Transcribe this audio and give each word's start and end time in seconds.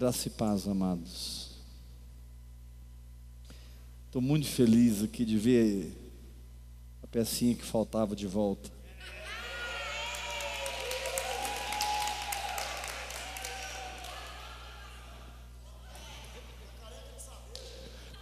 Graça 0.00 0.28
e 0.28 0.30
paz, 0.30 0.66
amados. 0.66 1.50
Estou 4.06 4.22
muito 4.22 4.46
feliz 4.46 5.02
aqui 5.02 5.26
de 5.26 5.36
ver 5.36 5.92
a 7.02 7.06
pecinha 7.06 7.54
que 7.54 7.62
faltava 7.62 8.16
de 8.16 8.26
volta. 8.26 8.70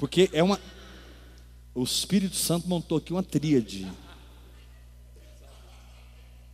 Porque 0.00 0.28
é 0.32 0.42
uma. 0.42 0.60
O 1.72 1.84
Espírito 1.84 2.34
Santo 2.34 2.68
montou 2.68 2.98
aqui 2.98 3.12
uma 3.12 3.22
tríade. 3.22 3.86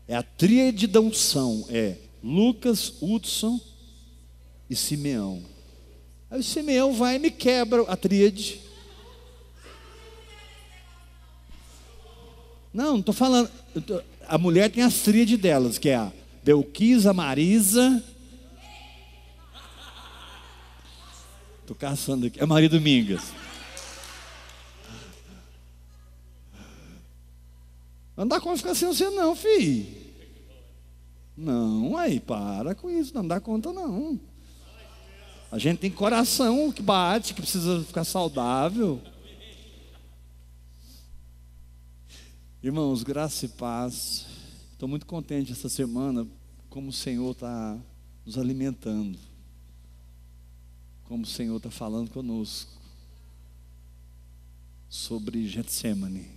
É 0.06 0.16
a 0.16 0.22
tríade 0.22 0.86
da 0.86 1.00
unção. 1.00 1.64
É 1.70 1.96
Lucas, 2.22 2.92
Hudson 3.00 3.58
e 4.68 4.76
Simeão. 4.76 5.42
Aí 6.30 6.40
o 6.40 6.42
Simeão 6.42 6.92
vai 6.92 7.16
e 7.16 7.18
me 7.18 7.30
quebra 7.30 7.82
a 7.82 7.96
tríade. 7.96 8.60
Não, 12.72 12.92
não 12.92 13.00
estou 13.00 13.14
falando. 13.14 13.50
A 14.26 14.36
mulher 14.36 14.70
tem 14.70 14.82
as 14.82 14.98
tríades 14.98 15.38
delas, 15.38 15.78
que 15.78 15.90
é 15.90 15.96
a 15.96 16.12
Belquisa, 16.42 17.12
Marisa. 17.12 18.02
Estou 21.60 21.76
caçando 21.76 22.26
aqui. 22.26 22.42
É 22.42 22.44
Maria 22.44 22.68
Domingas. 22.68 23.32
Não 28.16 28.26
dá 28.26 28.40
conta 28.40 28.58
ficar 28.58 28.74
sem 28.74 28.88
você, 28.88 29.08
não, 29.10 29.34
filho. 29.34 29.86
Não, 31.36 31.96
aí, 31.96 32.20
para 32.20 32.74
com 32.74 32.88
isso, 32.88 33.12
não 33.14 33.26
dá 33.26 33.40
conta, 33.40 33.72
não. 33.72 34.20
A 35.54 35.58
gente 35.58 35.78
tem 35.78 35.88
coração 35.88 36.72
que 36.72 36.82
bate, 36.82 37.32
que 37.32 37.40
precisa 37.40 37.80
ficar 37.84 38.02
saudável. 38.02 39.00
Irmãos, 42.60 43.04
graça 43.04 43.46
e 43.46 43.48
paz. 43.50 44.26
Estou 44.72 44.88
muito 44.88 45.06
contente 45.06 45.52
essa 45.52 45.68
semana, 45.68 46.26
como 46.68 46.88
o 46.88 46.92
Senhor 46.92 47.30
está 47.30 47.78
nos 48.26 48.36
alimentando, 48.36 49.16
como 51.04 51.22
o 51.22 51.26
Senhor 51.26 51.56
está 51.58 51.70
falando 51.70 52.10
conosco 52.10 52.72
sobre 54.88 55.46
Getsemane. 55.46 56.32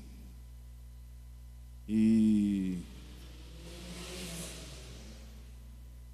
E 1.90 2.78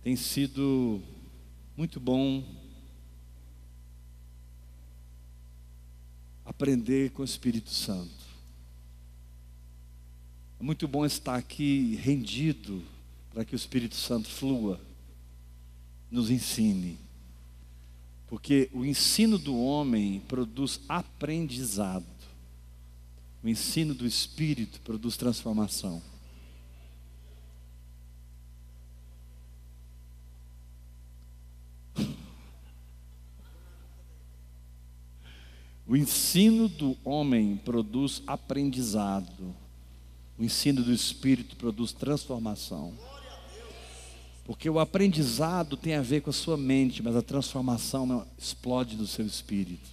tem 0.02 0.16
sido 0.16 1.02
muito 1.76 2.00
bom 2.00 2.62
aprender 6.54 7.12
com 7.12 7.23
o 7.23 7.26
Espírito 7.26 7.72
Santo. 7.72 8.23
É 10.59 10.64
muito 10.64 10.88
bom 10.88 11.06
estar 11.06 11.36
aqui 11.36 12.00
rendido 12.02 12.82
para 13.34 13.44
que 13.44 13.56
o 13.56 13.58
Espírito 13.58 13.96
Santo 13.96 14.30
flua, 14.30 14.80
nos 16.09 16.30
ensine. 16.30 16.98
Porque 18.28 18.70
o 18.72 18.86
ensino 18.86 19.38
do 19.38 19.59
homem 19.59 20.22
produz 20.28 20.80
aprendizado. 20.88 22.06
O 23.44 23.50
ensino 23.50 23.94
do 23.94 24.06
Espírito 24.06 24.80
produz 24.81 25.18
transformação. 25.18 26.02
O 35.94 35.96
ensino 35.96 36.68
do 36.68 36.98
homem 37.06 37.56
produz 37.56 38.24
aprendizado. 38.26 39.56
O 40.40 40.44
ensino 40.44 40.81
do 40.81 40.92
Espírito 40.92 41.56
produz 41.56 41.94
transformação. 41.94 42.96
Porque 44.44 44.68
o 44.68 44.80
aprendizado 44.80 45.78
tem 45.78 45.94
a 45.94 46.02
ver 46.02 46.22
com 46.22 46.32
a 46.32 46.34
sua 46.34 46.58
mente, 46.58 47.03
mas 47.03 47.16
a 47.16 47.22
transformação 47.22 48.26
explode 48.36 48.96
do 48.96 49.06
seu 49.06 49.24
espírito. 49.24 49.88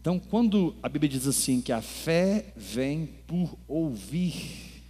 Então, 0.00 0.18
quando 0.18 0.74
a 0.82 0.88
Bíblia 0.88 1.10
diz 1.10 1.26
assim 1.26 1.60
que 1.60 1.72
a 1.72 1.82
fé 1.82 2.50
vem 2.56 3.04
por 3.26 3.58
ouvir, 3.68 4.82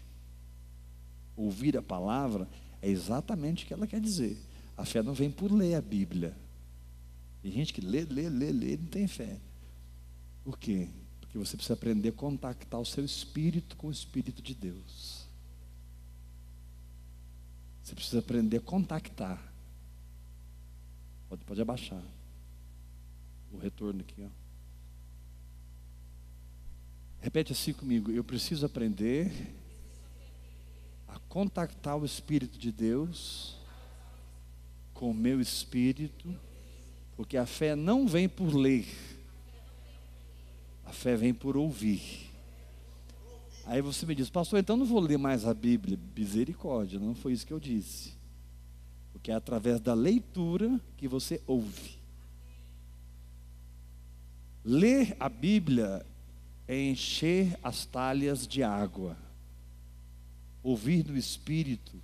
ouvir 1.36 1.76
a 1.76 1.82
palavra, 1.82 2.48
é 2.80 2.88
exatamente 2.88 3.64
o 3.64 3.66
que 3.66 3.74
ela 3.74 3.88
quer 3.88 4.00
dizer. 4.00 4.36
A 4.76 4.84
fé 4.84 5.02
não 5.02 5.12
vem 5.12 5.28
por 5.28 5.50
ler 5.50 5.74
a 5.74 5.82
Bíblia. 5.82 6.36
Tem 7.42 7.50
gente 7.50 7.72
que 7.72 7.80
lê, 7.80 8.04
lê, 8.04 8.28
lê, 8.28 8.52
lê 8.52 8.74
e 8.74 8.76
não 8.76 8.86
tem 8.86 9.06
fé. 9.06 9.38
Por 10.44 10.58
quê? 10.58 10.88
Porque 11.20 11.38
você 11.38 11.56
precisa 11.56 11.74
aprender 11.74 12.10
a 12.10 12.12
contactar 12.12 12.80
o 12.80 12.84
seu 12.84 13.04
espírito 13.04 13.76
com 13.76 13.86
o 13.86 13.92
Espírito 13.92 14.42
de 14.42 14.54
Deus. 14.54 15.26
Você 17.82 17.94
precisa 17.94 18.18
aprender 18.18 18.58
a 18.58 18.60
contactar. 18.60 19.52
Pode, 21.28 21.44
pode 21.44 21.60
abaixar. 21.60 22.02
O 23.52 23.58
retorno 23.58 24.00
aqui, 24.00 24.22
ó. 24.22 24.28
Repete 27.20 27.52
assim 27.52 27.72
comigo. 27.72 28.10
Eu 28.10 28.24
preciso 28.24 28.64
aprender 28.64 29.30
a 31.08 31.18
contactar 31.20 31.96
o 31.96 32.04
Espírito 32.04 32.58
de 32.58 32.70
Deus 32.70 33.56
com 34.94 35.10
o 35.10 35.14
meu 35.14 35.40
espírito, 35.40 36.38
porque 37.20 37.36
a 37.36 37.44
fé 37.44 37.76
não 37.76 38.08
vem 38.08 38.26
por 38.26 38.54
ler, 38.54 38.86
a 40.86 40.90
fé 40.90 41.14
vem 41.14 41.34
por 41.34 41.54
ouvir. 41.54 42.30
Aí 43.66 43.82
você 43.82 44.06
me 44.06 44.14
diz, 44.14 44.30
pastor, 44.30 44.58
então 44.58 44.74
não 44.74 44.86
vou 44.86 45.00
ler 45.00 45.18
mais 45.18 45.44
a 45.44 45.52
Bíblia. 45.52 45.98
Misericórdia, 46.16 46.98
não 46.98 47.14
foi 47.14 47.34
isso 47.34 47.46
que 47.46 47.52
eu 47.52 47.60
disse. 47.60 48.14
Porque 49.12 49.30
é 49.30 49.34
através 49.34 49.80
da 49.80 49.92
leitura 49.92 50.80
que 50.96 51.06
você 51.06 51.42
ouve. 51.46 51.98
Ler 54.64 55.14
a 55.20 55.28
Bíblia 55.28 56.06
é 56.66 56.88
encher 56.88 57.54
as 57.62 57.84
talhas 57.84 58.48
de 58.48 58.62
água. 58.62 59.14
Ouvir 60.62 61.06
no 61.06 61.18
Espírito 61.18 62.00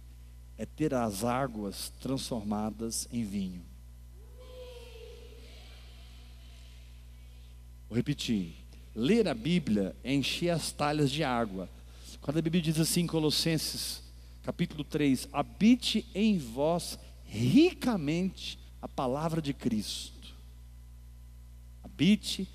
é 0.59 0.67
ter 0.67 0.93
as 0.93 1.25
águas 1.25 1.89
transformadas 2.03 3.09
em 3.11 3.25
vinho. 3.25 3.76
Vou 7.89 7.97
repetir. 7.97 8.55
Ler 8.95 9.29
a 9.29 9.35
Bíblia 9.35 9.95
é 10.03 10.15
encher 10.15 10.51
as 10.51 10.73
talhas 10.73 11.11
de 11.11 11.23
água. 11.23 11.69
Quando 12.21 12.39
a 12.39 12.43
Bíblia 12.43 12.63
diz 12.63 12.81
assim 12.81 13.03
em 13.03 13.07
Colossenses, 13.07 14.03
capítulo 14.43 14.83
3: 14.83 15.29
habite 15.33 16.07
em 16.15 16.39
vós 16.39 16.99
ricamente 17.25 18.59
a 18.81 18.89
palavra 18.89 19.41
de 19.41 19.53
Cristo. 19.53 20.35
Habite 21.85 22.49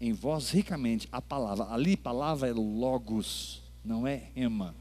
em 0.00 0.12
vós 0.12 0.50
ricamente 0.50 1.08
a 1.10 1.20
palavra. 1.20 1.66
Ali, 1.72 1.96
palavra 1.96 2.48
é 2.48 2.52
logos, 2.52 3.62
não 3.84 4.06
é 4.06 4.30
rema. 4.34 4.74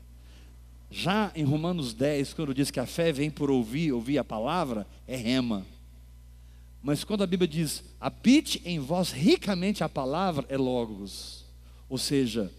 Já 0.90 1.32
em 1.36 1.44
Romanos 1.44 1.94
10, 1.94 2.34
quando 2.34 2.54
diz 2.54 2.72
que 2.72 2.80
a 2.80 2.86
fé 2.86 3.12
vem 3.12 3.30
por 3.30 3.52
ouvir, 3.52 3.92
ouvir 3.92 4.18
a 4.18 4.24
palavra, 4.24 4.88
é 5.08 5.16
rema. 5.16 5.66
Mas 6.82 7.04
quando 7.04 7.24
a 7.24 7.28
Bíblia 7.28 7.48
diz, 7.48 7.84
habite 8.00 8.62
em 8.66 8.80
vós 8.80 9.12
ricamente 9.12 9.84
a 9.84 9.90
palavra, 9.90 10.46
é 10.50 10.58
logos. 10.58 11.46
Ou 11.90 11.98
seja, 11.98 12.52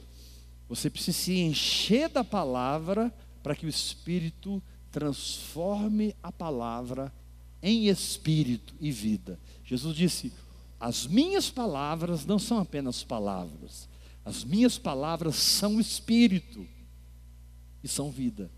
você 0.68 0.90
precisa 0.90 1.16
se 1.16 1.38
encher 1.38 2.08
da 2.08 2.24
palavra 2.24 3.12
para 3.42 3.54
que 3.54 3.66
o 3.66 3.68
Espírito 3.68 4.62
transforme 4.90 6.14
a 6.22 6.32
palavra 6.32 7.12
em 7.62 7.88
espírito 7.88 8.74
e 8.80 8.90
vida. 8.90 9.38
Jesus 9.64 9.96
disse: 9.96 10.32
As 10.78 11.06
minhas 11.06 11.50
palavras 11.50 12.24
não 12.24 12.38
são 12.38 12.58
apenas 12.58 13.02
palavras, 13.02 13.88
as 14.24 14.44
minhas 14.44 14.78
palavras 14.78 15.36
são 15.36 15.80
espírito 15.80 16.66
e 17.82 17.88
são 17.88 18.10
vida. 18.10 18.50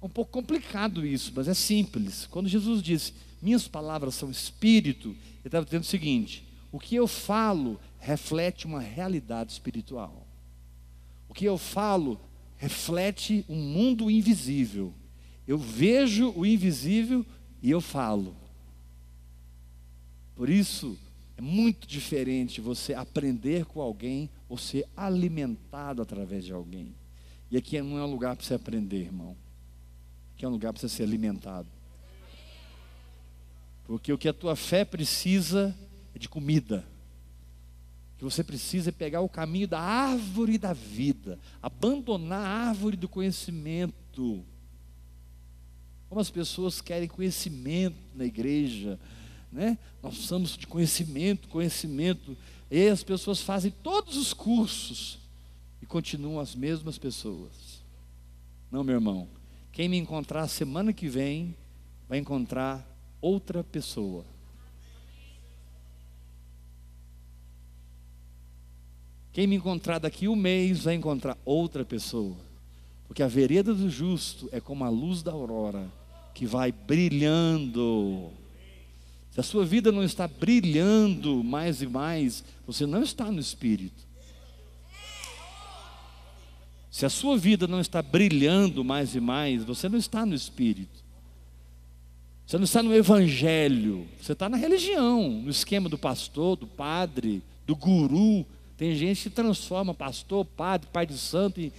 É 0.00 0.06
um 0.06 0.08
pouco 0.08 0.30
complicado 0.30 1.04
isso, 1.04 1.32
mas 1.34 1.48
é 1.48 1.54
simples. 1.54 2.26
Quando 2.26 2.48
Jesus 2.48 2.82
disse: 2.82 3.14
minhas 3.40 3.68
palavras 3.68 4.14
são 4.14 4.30
espírito, 4.30 5.08
ele 5.10 5.46
estava 5.46 5.64
dizendo 5.64 5.82
o 5.82 5.86
seguinte: 5.86 6.44
o 6.70 6.78
que 6.78 6.94
eu 6.94 7.06
falo 7.06 7.80
reflete 7.98 8.66
uma 8.66 8.80
realidade 8.80 9.52
espiritual. 9.52 10.26
O 11.28 11.34
que 11.34 11.44
eu 11.44 11.58
falo 11.58 12.20
reflete 12.56 13.44
um 13.48 13.56
mundo 13.56 14.10
invisível. 14.10 14.92
Eu 15.46 15.58
vejo 15.58 16.32
o 16.36 16.44
invisível 16.44 17.24
e 17.62 17.70
eu 17.70 17.80
falo. 17.80 18.36
Por 20.34 20.48
isso, 20.48 20.98
é 21.36 21.40
muito 21.40 21.86
diferente 21.86 22.60
você 22.60 22.94
aprender 22.94 23.64
com 23.64 23.80
alguém 23.80 24.28
ou 24.48 24.58
ser 24.58 24.86
alimentado 24.96 26.02
através 26.02 26.44
de 26.44 26.52
alguém. 26.52 26.94
E 27.50 27.56
aqui 27.56 27.80
não 27.80 27.98
é 27.98 28.04
um 28.04 28.10
lugar 28.10 28.36
para 28.36 28.44
você 28.44 28.54
aprender, 28.54 29.04
irmão. 29.04 29.36
Aqui 30.34 30.44
é 30.44 30.48
um 30.48 30.52
lugar 30.52 30.72
para 30.72 30.80
você 30.80 30.88
ser 30.88 31.04
alimentado. 31.04 31.68
Porque 33.88 34.12
o 34.12 34.18
que 34.18 34.28
a 34.28 34.34
tua 34.34 34.54
fé 34.54 34.84
precisa 34.84 35.74
é 36.14 36.18
de 36.18 36.28
comida. 36.28 36.84
Que 38.18 38.24
você 38.24 38.44
precisa 38.44 38.90
é 38.90 38.92
pegar 38.92 39.22
o 39.22 39.30
caminho 39.30 39.66
da 39.66 39.80
árvore 39.80 40.58
da 40.58 40.74
vida, 40.74 41.38
abandonar 41.62 42.44
a 42.44 42.68
árvore 42.68 42.98
do 42.98 43.08
conhecimento. 43.08 44.44
Como 46.06 46.20
as 46.20 46.28
pessoas 46.28 46.82
querem 46.82 47.08
conhecimento 47.08 47.96
na 48.14 48.26
igreja, 48.26 49.00
né? 49.50 49.78
Nós 50.02 50.12
precisamos 50.12 50.54
de 50.58 50.66
conhecimento, 50.66 51.48
conhecimento. 51.48 52.36
E 52.70 52.88
as 52.88 53.02
pessoas 53.02 53.40
fazem 53.40 53.70
todos 53.70 54.18
os 54.18 54.34
cursos 54.34 55.18
e 55.80 55.86
continuam 55.86 56.40
as 56.40 56.54
mesmas 56.54 56.98
pessoas. 56.98 57.82
Não, 58.70 58.84
meu 58.84 58.96
irmão. 58.96 59.26
Quem 59.72 59.88
me 59.88 59.96
encontrar 59.96 60.46
semana 60.48 60.92
que 60.92 61.08
vem 61.08 61.56
vai 62.06 62.18
encontrar 62.18 62.86
outra 63.20 63.62
pessoa. 63.64 64.24
Quem 69.32 69.46
me 69.46 69.56
encontrar 69.56 69.98
daqui 69.98 70.26
um 70.26 70.34
mês 70.34 70.84
vai 70.84 70.94
encontrar 70.94 71.38
outra 71.44 71.84
pessoa. 71.84 72.36
Porque 73.06 73.22
a 73.22 73.28
vereda 73.28 73.72
do 73.72 73.88
justo 73.88 74.48
é 74.52 74.60
como 74.60 74.84
a 74.84 74.88
luz 74.88 75.22
da 75.22 75.32
aurora, 75.32 75.90
que 76.34 76.44
vai 76.44 76.72
brilhando. 76.72 78.30
Se 79.30 79.40
a 79.40 79.42
sua 79.42 79.64
vida 79.64 79.92
não 79.92 80.02
está 80.02 80.26
brilhando 80.26 81.42
mais 81.44 81.80
e 81.80 81.86
mais, 81.86 82.44
você 82.66 82.84
não 82.84 83.02
está 83.02 83.30
no 83.30 83.40
Espírito. 83.40 84.06
Se 86.90 87.06
a 87.06 87.08
sua 87.08 87.38
vida 87.38 87.68
não 87.68 87.80
está 87.80 88.02
brilhando 88.02 88.82
mais 88.84 89.14
e 89.14 89.20
mais, 89.20 89.62
você 89.62 89.88
não 89.88 89.98
está 89.98 90.26
no 90.26 90.34
Espírito. 90.34 91.07
Você 92.48 92.56
não 92.56 92.64
está 92.64 92.82
no 92.82 92.94
Evangelho, 92.94 94.08
você 94.18 94.32
está 94.32 94.48
na 94.48 94.56
religião, 94.56 95.28
no 95.28 95.50
esquema 95.50 95.86
do 95.86 95.98
pastor, 95.98 96.56
do 96.56 96.66
padre, 96.66 97.42
do 97.66 97.76
guru. 97.76 98.46
Tem 98.74 98.96
gente 98.96 99.24
que 99.24 99.28
transforma 99.28 99.92
pastor, 99.92 100.46
padre, 100.46 100.88
pai 100.90 101.04
de 101.04 101.18
santo 101.18 101.60
em 101.60 101.70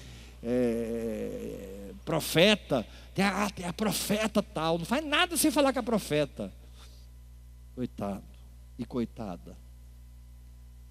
é, 0.43 1.89
profeta. 2.05 2.85
Tem 3.15 3.25
a, 3.25 3.49
tem 3.49 3.65
a 3.65 3.73
profeta 3.73 4.43
tal, 4.43 4.77
não 4.77 4.85
faz 4.85 5.03
nada 5.03 5.35
sem 5.35 5.49
falar 5.49 5.73
com 5.73 5.79
a 5.79 5.83
profeta. 5.83 6.53
Coitado 7.73 8.21
e 8.77 8.85
coitada. 8.85 9.57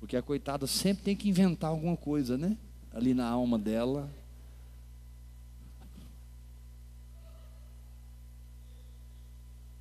Porque 0.00 0.16
a 0.16 0.22
coitada 0.22 0.66
sempre 0.66 1.04
tem 1.04 1.14
que 1.14 1.28
inventar 1.28 1.70
alguma 1.70 1.96
coisa, 1.96 2.36
né? 2.36 2.56
Ali 2.92 3.14
na 3.14 3.28
alma 3.28 3.56
dela. 3.56 4.10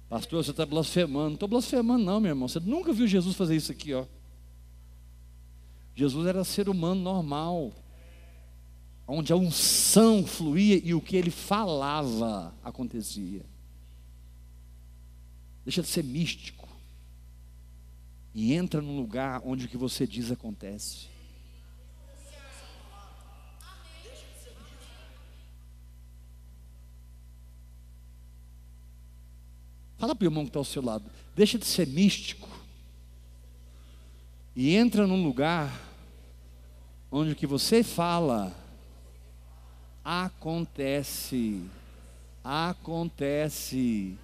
Pastor, 0.10 0.44
você 0.44 0.52
está 0.52 0.66
blasfemando. 0.66 1.28
Não 1.28 1.34
estou 1.34 1.50
blasfemando, 1.50 2.04
não, 2.04 2.20
meu 2.20 2.30
irmão. 2.30 2.48
Você 2.48 2.60
nunca 2.60 2.94
viu 2.94 3.08
Jesus 3.08 3.36
fazer 3.36 3.56
isso 3.56 3.72
aqui, 3.72 3.94
ó. 3.94 4.06
Jesus 5.94 6.28
era 6.28 6.44
ser 6.44 6.70
humano 6.70 7.02
normal, 7.02 7.74
onde 9.08 9.34
a 9.34 9.36
unção 9.36 10.26
fluía 10.26 10.80
e 10.84 10.94
o 10.94 11.02
que 11.02 11.16
ele 11.16 11.32
falava 11.32 12.54
acontecia. 12.64 13.44
Deixa 15.66 15.82
de 15.82 15.88
ser 15.88 16.04
místico 16.04 16.68
e 18.34 18.54
entra 18.54 18.80
num 18.84 18.96
lugar 18.96 19.42
onde 19.44 19.66
o 19.66 19.68
que 19.68 19.76
você 19.76 20.06
diz 20.06 20.30
acontece. 20.30 21.08
Fala 29.98 30.16
para 30.16 30.26
o 30.26 30.28
irmão 30.28 30.44
que 30.44 30.50
está 30.50 30.60
ao 30.60 30.66
seu 30.66 30.84
lado. 30.84 31.06
Deixa 31.36 31.58
de 31.58 31.66
ser 31.66 31.88
místico. 31.88 32.48
E 34.56 34.76
entra 34.76 35.06
num 35.08 35.24
lugar 35.24 35.72
onde 37.12 37.32
o 37.32 37.36
que 37.36 37.48
você 37.48 37.84
fala 37.84 38.56
acontece. 40.04 41.62
Acontece. 42.44 44.16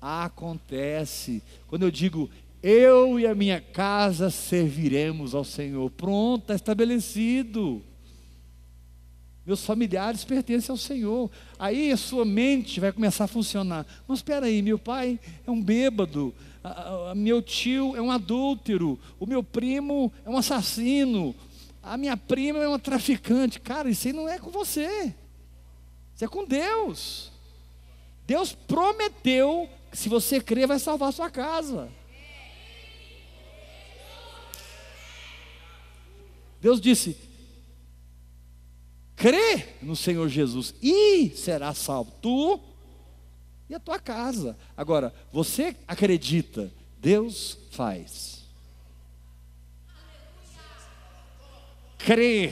Acontece. 0.00 1.42
Quando 1.66 1.82
eu 1.84 1.90
digo 1.90 2.30
eu 2.62 3.18
e 3.18 3.26
a 3.26 3.34
minha 3.34 3.60
casa 3.60 4.30
serviremos 4.30 5.34
ao 5.34 5.44
Senhor, 5.44 5.90
pronto, 5.90 6.42
está 6.42 6.54
estabelecido. 6.54 7.82
Meus 9.44 9.64
familiares 9.64 10.24
pertencem 10.24 10.70
ao 10.72 10.76
Senhor. 10.76 11.30
Aí 11.58 11.90
a 11.90 11.96
sua 11.96 12.24
mente 12.24 12.78
vai 12.78 12.92
começar 12.92 13.24
a 13.24 13.28
funcionar. 13.28 13.86
Mas 14.06 14.18
espera 14.18 14.46
aí, 14.46 14.62
meu 14.62 14.78
pai 14.78 15.18
é 15.46 15.50
um 15.50 15.60
bêbado, 15.60 16.34
a, 16.62 17.10
a, 17.10 17.14
meu 17.14 17.40
tio 17.40 17.96
é 17.96 18.02
um 18.02 18.10
adúltero, 18.10 18.98
o 19.18 19.26
meu 19.26 19.42
primo 19.42 20.12
é 20.24 20.30
um 20.30 20.36
assassino, 20.36 21.34
a 21.82 21.96
minha 21.96 22.16
prima 22.16 22.58
é 22.58 22.68
uma 22.68 22.78
traficante. 22.78 23.58
Cara, 23.58 23.88
isso 23.88 24.06
aí 24.06 24.12
não 24.12 24.28
é 24.28 24.38
com 24.38 24.50
você. 24.50 25.14
Isso 26.14 26.24
é 26.24 26.28
com 26.28 26.44
Deus. 26.44 27.32
Deus 28.26 28.52
prometeu 28.52 29.68
que 29.90 29.96
se 29.96 30.08
você 30.08 30.40
crer 30.40 30.66
vai 30.66 30.78
salvar 30.78 31.08
a 31.08 31.12
sua 31.12 31.30
casa. 31.30 31.90
Deus 36.60 36.80
disse: 36.80 37.16
crê 39.20 39.66
no 39.82 39.94
Senhor 39.94 40.26
Jesus 40.30 40.74
e 40.82 41.28
será 41.36 41.74
salvo. 41.74 42.10
Tu 42.22 42.58
e 43.68 43.74
a 43.74 43.78
tua 43.78 43.98
casa. 43.98 44.56
Agora, 44.74 45.14
você 45.30 45.76
acredita, 45.86 46.72
Deus 46.98 47.58
faz. 47.70 48.40
Crer 51.98 52.50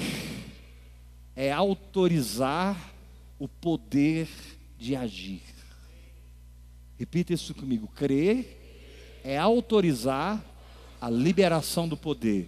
é 1.34 1.50
autorizar 1.50 2.92
o 3.38 3.48
poder 3.48 4.28
de 4.78 4.94
agir. 4.94 5.42
Repita 6.98 7.32
isso 7.32 7.54
comigo. 7.54 7.88
Crer 7.96 9.20
é 9.24 9.38
autorizar 9.38 10.44
a 11.00 11.08
liberação 11.08 11.88
do 11.88 11.96
poder. 11.96 12.46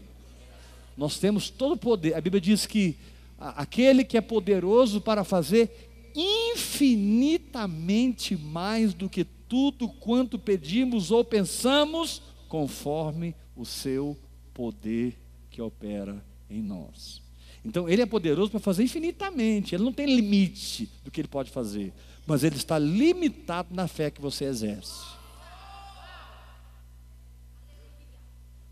Nós 0.94 1.18
temos 1.18 1.48
todo 1.48 1.72
o 1.72 1.78
poder. 1.78 2.14
A 2.14 2.20
Bíblia 2.20 2.40
diz 2.40 2.66
que 2.66 2.98
aquele 3.40 4.04
que 4.04 4.18
é 4.18 4.20
poderoso 4.20 5.00
para 5.00 5.24
fazer 5.24 5.88
infinitamente 6.14 8.36
mais 8.36 8.92
do 8.92 9.08
que 9.08 9.24
tudo 9.24 9.88
quanto 9.88 10.38
pedimos 10.38 11.10
ou 11.10 11.24
pensamos, 11.24 12.20
conforme 12.48 13.34
o 13.56 13.64
seu 13.64 14.14
poder 14.52 15.18
que 15.50 15.62
opera 15.62 16.22
em 16.48 16.62
nós. 16.62 17.20
Então, 17.64 17.88
ele 17.88 18.02
é 18.02 18.06
poderoso 18.06 18.50
para 18.50 18.60
fazer 18.60 18.84
infinitamente, 18.84 19.74
ele 19.74 19.84
não 19.84 19.92
tem 19.92 20.06
limite 20.06 20.88
do 21.04 21.10
que 21.10 21.20
ele 21.20 21.28
pode 21.28 21.50
fazer, 21.50 21.92
mas 22.26 22.44
ele 22.44 22.56
está 22.56 22.78
limitado 22.78 23.74
na 23.74 23.88
fé 23.88 24.10
que 24.10 24.20
você 24.20 24.44
exerce. 24.44 25.18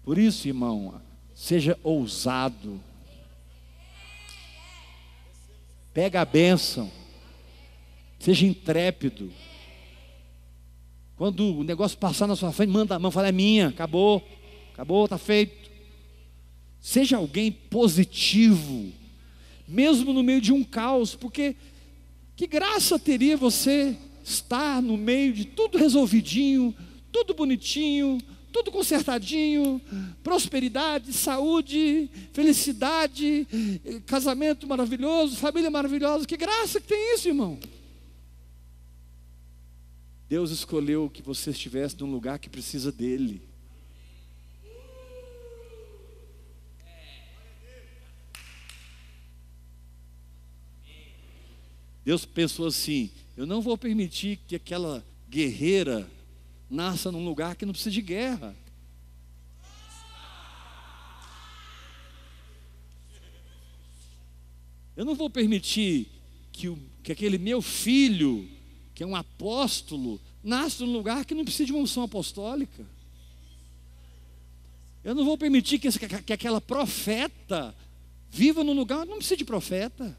Por 0.02 0.16
isso, 0.16 0.48
irmão, 0.48 1.00
seja 1.34 1.78
ousado, 1.82 2.80
Pega 5.92 6.21
a 6.21 6.25
bênção. 6.25 6.90
Seja 8.18 8.47
intrépido. 8.47 9.33
Quando 11.16 11.59
o 11.59 11.64
negócio 11.64 11.99
passar 11.99 12.26
na 12.26 12.37
sua 12.37 12.52
frente, 12.52 12.71
manda 12.71 12.95
a 12.95 12.99
mão, 12.99 13.11
fala, 13.11 13.28
é 13.28 13.33
minha, 13.33 13.68
acabou, 13.68 14.26
acabou, 14.73 15.04
está 15.04 15.18
feito. 15.18 15.68
Seja 16.80 17.16
alguém 17.16 17.50
positivo, 17.50 18.92
mesmo 19.66 20.12
no 20.12 20.23
meio 20.23 20.40
de 20.40 20.52
um 20.52 20.62
caos, 20.62 21.16
porque 21.16 21.57
que 22.37 22.47
graça 22.47 22.99
teria 22.99 23.37
você 23.37 23.97
estar 24.23 24.80
no 24.80 24.97
meio 24.97 25.33
de 25.33 25.45
tudo 25.45 25.76
resolvidinho, 25.76 26.73
tudo 27.11 27.35
bonitinho, 27.35 28.18
tudo 28.52 28.70
consertadinho, 28.70 29.80
prosperidade, 30.22 31.12
saúde, 31.12 32.10
felicidade, 32.32 33.46
casamento 34.06 34.66
maravilhoso, 34.66 35.36
família 35.36 35.70
maravilhosa. 35.70 36.26
Que 36.26 36.36
graça 36.36 36.80
que 36.80 36.88
tem 36.88 37.14
isso, 37.14 37.28
irmão. 37.28 37.58
Deus 40.28 40.50
escolheu 40.50 41.08
que 41.08 41.22
você 41.22 41.50
estivesse 41.50 41.98
num 41.98 42.10
lugar 42.10 42.38
que 42.38 42.50
precisa 42.50 42.92
dele. 42.92 43.40
Deus 52.04 52.24
pensou 52.24 52.66
assim: 52.66 53.10
eu 53.36 53.46
não 53.46 53.60
vou 53.60 53.76
permitir 53.76 54.38
que 54.48 54.56
aquela 54.56 55.04
guerreira 55.28 56.08
nasça 56.68 57.10
num 57.10 57.25
lugar 57.25 57.56
que 57.56 57.64
não 57.64 57.72
precisa 57.72 57.90
de 57.90 58.02
guerra. 58.02 58.54
Eu 64.96 65.04
não 65.04 65.14
vou 65.14 65.30
permitir 65.30 66.08
que, 66.50 66.68
o, 66.68 66.78
que 67.02 67.12
aquele 67.12 67.38
meu 67.38 67.62
filho, 67.62 68.48
que 68.94 69.02
é 69.02 69.06
um 69.06 69.14
apóstolo, 69.14 70.20
nasça 70.42 70.84
num 70.84 70.92
lugar 70.92 71.25
que 71.25 71.34
não 71.34 71.44
precisa 71.44 71.66
de 71.66 71.72
uma 71.72 71.82
unção 71.82 72.02
apostólica. 72.02 72.84
Eu 75.04 75.14
não 75.14 75.25
vou 75.25 75.38
permitir 75.38 75.78
que, 75.78 75.88
que 76.22 76.32
aquela 76.32 76.60
profeta 76.60 77.75
viva 78.28 78.64
num 78.64 78.72
lugar 78.72 79.00
onde 79.00 79.10
não 79.10 79.18
precisa 79.18 79.37
de 79.37 79.44
profeta. 79.44 80.18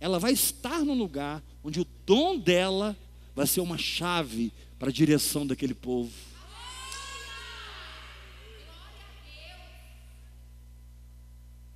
Ela 0.00 0.18
vai 0.18 0.32
estar 0.32 0.84
num 0.84 0.98
lugar 0.98 1.42
onde 1.62 1.80
o 1.80 1.86
dom 2.04 2.36
dela 2.36 2.96
vai 3.34 3.46
ser 3.46 3.60
uma 3.60 3.78
chave 3.78 4.52
para 4.78 4.88
a 4.88 4.92
direção 4.92 5.46
daquele 5.46 5.74
povo. 5.74 6.12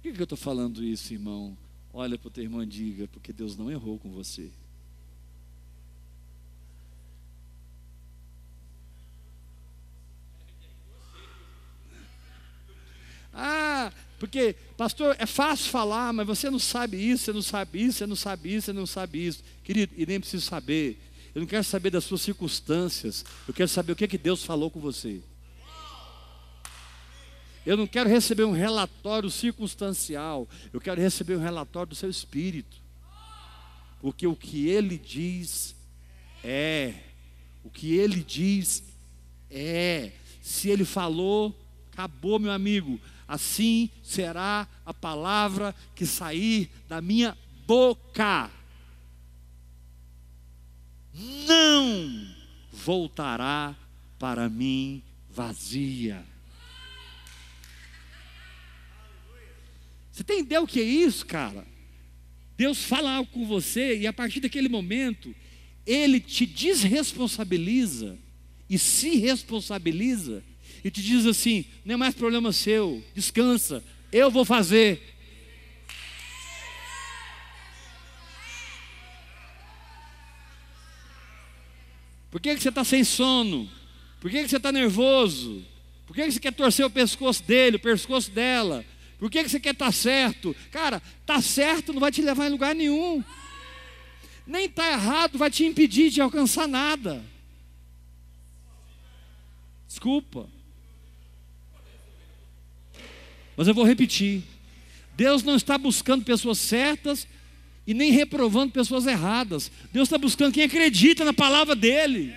Por 0.03 0.13
que, 0.13 0.21
eu 0.21 0.25
estou 0.25 0.39
falando 0.39 0.85
isso, 0.85 1.13
irmão? 1.13 1.57
Olha 1.93 2.17
para 2.17 2.29
o 2.29 2.31
teu 2.31 2.45
irmão 2.45 2.63
e 2.63 2.67
diga, 2.67 3.09
porque 3.09 3.33
Deus 3.33 3.57
não 3.57 3.71
errou 3.71 3.99
com 3.99 4.11
você. 4.11 4.51
Ah, 13.33 13.93
porque, 14.19 14.55
pastor, 14.77 15.15
é 15.19 15.27
fácil 15.27 15.71
falar, 15.71 16.13
mas 16.13 16.27
você 16.27 16.49
não 16.49 16.59
sabe 16.59 16.97
isso, 16.97 17.25
você 17.25 17.33
não 17.33 17.43
sabe 17.43 17.83
isso, 17.83 17.99
você 17.99 18.07
não 18.07 18.17
sabe 18.17 18.55
isso, 18.55 18.67
você 18.67 18.73
não 18.73 18.87
sabe 18.87 19.27
isso. 19.27 19.45
Querido, 19.63 19.93
e 19.97 20.07
nem 20.07 20.21
preciso 20.21 20.47
saber. 20.47 20.99
Eu 21.37 21.41
não 21.41 21.47
quero 21.47 21.65
saber 21.65 21.91
das 21.91 22.03
suas 22.03 22.23
circunstâncias. 22.23 23.23
Eu 23.47 23.53
quero 23.53 23.69
saber 23.69 23.93
o 23.93 23.97
que, 23.97 24.05
é 24.05 24.09
que 24.09 24.17
Deus 24.17 24.43
falou 24.43 24.71
com 24.71 24.81
você. 24.81 25.21
Eu 27.67 27.77
não 27.77 27.87
quero 27.87 28.09
receber 28.09 28.45
um 28.45 28.53
relatório 28.53 29.29
circunstancial. 29.29 30.49
Eu 30.73 30.81
quero 30.81 30.99
receber 30.99 31.37
um 31.37 31.43
relatório 31.43 31.91
do 31.91 31.95
seu 31.95 32.09
espírito. 32.09 32.79
Porque 34.01 34.27
o 34.27 34.35
que 34.35 34.67
ele 34.67 34.97
diz 34.97 35.77
é. 36.43 36.95
O 37.63 37.69
que 37.69 37.95
ele 37.95 38.25
diz 38.25 38.83
é. 39.51 40.13
Se 40.41 40.71
ele 40.71 40.87
falou, 40.87 41.55
acabou, 41.93 42.39
meu 42.39 42.51
amigo 42.51 42.99
assim 43.29 43.91
será 44.03 44.67
a 44.87 44.95
palavra 44.95 45.75
que 45.95 46.07
sair 46.07 46.71
da 46.89 47.03
minha 47.03 47.37
boca. 47.67 48.51
Não 51.19 52.27
voltará 52.73 53.75
para 54.19 54.49
mim 54.49 55.03
vazia. 55.31 56.25
Você 60.13 60.25
tem 60.25 60.41
ideia 60.41 60.63
o 60.63 60.67
que 60.67 60.81
é 60.81 60.85
isso, 60.85 61.27
cara? 61.27 61.67
Deus 62.57 62.85
fala 62.85 63.13
algo 63.13 63.31
com 63.31 63.47
você 63.47 63.99
e 63.99 64.07
a 64.07 64.13
partir 64.13 64.41
daquele 64.41 64.69
momento, 64.69 65.35
Ele 65.87 66.21
te 66.21 66.47
desresponsabiliza 66.47 68.19
e 68.69 68.79
se 68.79 69.17
responsabiliza 69.17 70.43
e 70.83 70.91
te 70.91 71.03
diz 71.03 71.27
assim: 71.27 71.65
não 71.85 71.95
é 71.95 71.97
mais 71.97 72.15
problema 72.15 72.53
seu, 72.53 73.05
descansa, 73.15 73.85
eu 74.13 74.31
vou 74.31 74.45
fazer. 74.45 75.16
Por 82.37 82.41
que, 82.43 82.55
que 82.55 82.63
você 82.63 82.69
está 82.69 82.85
sem 82.85 83.03
sono? 83.03 83.67
Por 84.21 84.31
que, 84.31 84.43
que 84.43 84.51
você 84.51 84.59
está 84.59 84.71
nervoso? 84.71 85.65
Por 86.07 86.15
que, 86.15 86.23
que 86.23 86.33
você 86.33 86.39
quer 86.39 86.53
torcer 86.53 86.85
o 86.85 86.91
pescoço 86.91 87.43
dele, 87.43 87.79
o 87.79 87.81
pescoço 87.81 88.31
dela? 88.31 88.85
Por 89.19 89.31
que, 89.31 89.43
que 89.43 89.49
você 89.49 89.59
quer 89.59 89.73
estar 89.73 89.87
tá 89.87 89.93
certo? 89.93 90.55
Cara, 90.71 91.01
tá 91.25 91.41
certo 91.41 91.95
não 91.95 92.01
vai 92.01 92.13
te 92.13 92.21
levar 92.21 92.47
em 92.47 92.51
lugar 92.51 92.75
nenhum. 92.75 93.25
Nem 94.47 94.69
tá 94.69 94.87
errado 94.87 95.39
vai 95.39 95.51
te 95.51 95.65
impedir 95.65 96.11
de 96.11 96.21
alcançar 96.21 96.69
nada. 96.69 97.25
Desculpa. 99.89 100.47
Mas 103.57 103.67
eu 103.67 103.73
vou 103.73 103.87
repetir: 103.87 104.43
Deus 105.17 105.43
não 105.43 105.57
está 105.57 105.79
buscando 105.79 106.23
pessoas 106.23 106.59
certas 106.59 107.27
e 107.87 107.95
nem 107.95 108.11
reprovando 108.11 108.73
pessoas 108.73 109.07
erradas. 109.07 109.71
Deus 109.93 110.09
está 110.09 110.19
buscando 110.19 110.53
quem 110.53 110.65
acredita 110.65 111.25
na 111.25 111.33
palavra 111.33 111.77
dEle. 111.77 112.35